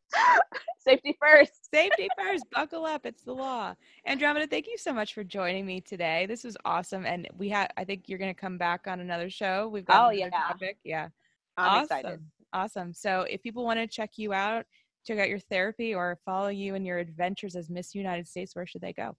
Safety 0.79 1.17
first. 1.21 1.71
Safety 1.71 2.09
first. 2.17 2.45
Buckle 2.51 2.85
up. 2.85 3.05
It's 3.05 3.23
the 3.23 3.33
law. 3.33 3.75
Andromeda, 4.05 4.47
thank 4.47 4.67
you 4.67 4.77
so 4.77 4.93
much 4.93 5.13
for 5.13 5.23
joining 5.23 5.65
me 5.65 5.81
today. 5.81 6.25
This 6.25 6.43
was 6.43 6.57
awesome. 6.65 7.05
And 7.05 7.27
we 7.37 7.49
have 7.49 7.69
I 7.77 7.83
think 7.83 8.03
you're 8.07 8.19
gonna 8.19 8.33
come 8.33 8.57
back 8.57 8.87
on 8.87 8.99
another 8.99 9.29
show. 9.29 9.69
We've 9.69 9.85
got 9.85 10.07
oh, 10.07 10.11
yeah. 10.11 10.29
topic. 10.29 10.77
Yeah. 10.83 11.09
I'm 11.57 11.69
awesome. 11.69 11.83
excited. 11.83 12.19
Awesome. 12.53 12.93
So 12.93 13.21
if 13.29 13.43
people 13.43 13.63
want 13.63 13.79
to 13.79 13.87
check 13.87 14.11
you 14.17 14.33
out, 14.33 14.65
check 15.05 15.19
out 15.19 15.29
your 15.29 15.39
therapy 15.39 15.93
or 15.93 16.19
follow 16.25 16.49
you 16.49 16.75
in 16.75 16.85
your 16.85 16.97
adventures 16.97 17.55
as 17.55 17.69
Miss 17.69 17.95
United 17.95 18.27
States, 18.27 18.55
where 18.55 18.65
should 18.65 18.81
they 18.81 18.93
go? 18.93 19.15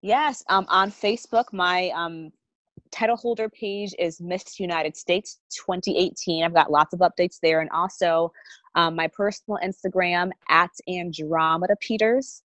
Yes, 0.00 0.42
um, 0.48 0.66
on 0.68 0.90
Facebook, 0.90 1.52
my 1.52 1.90
um, 1.90 2.32
title 2.92 3.16
holder 3.16 3.48
page 3.48 3.94
is 3.98 4.20
Miss 4.20 4.60
United 4.60 4.96
States 4.96 5.40
2018. 5.50 6.44
I've 6.44 6.54
got 6.54 6.70
lots 6.70 6.92
of 6.92 7.00
updates 7.00 7.38
there, 7.42 7.60
and 7.60 7.70
also 7.70 8.32
um, 8.74 8.94
my 8.94 9.08
personal 9.08 9.58
Instagram 9.64 10.30
at 10.48 10.70
Andromeda 10.88 11.74
Peters, 11.80 12.42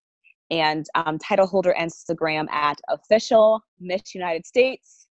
and 0.49 0.85
um, 0.95 1.19
title 1.19 1.45
holder 1.45 1.75
Instagram 1.77 2.49
at 2.49 2.79
official 2.89 3.61
Miss 3.79 4.15
United 4.15 4.45
States. 4.45 5.07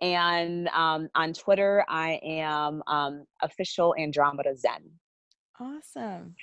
And 0.00 0.68
um, 0.68 1.08
on 1.16 1.32
Twitter, 1.32 1.84
I 1.88 2.20
am 2.22 2.82
um, 2.86 3.24
official 3.42 3.94
Andromeda 3.98 4.56
Zen. 4.56 4.90
Awesome. 5.60 6.36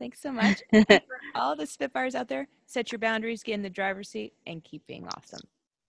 Thanks 0.00 0.20
so 0.20 0.32
much. 0.32 0.62
for 0.72 1.00
all 1.34 1.56
the 1.56 1.66
Spitfires 1.66 2.16
out 2.16 2.28
there, 2.28 2.48
set 2.66 2.90
your 2.90 2.98
boundaries, 2.98 3.42
get 3.42 3.54
in 3.54 3.62
the 3.62 3.70
driver's 3.70 4.08
seat, 4.08 4.32
and 4.46 4.62
keep 4.64 4.84
being 4.86 5.06
awesome. 5.16 5.40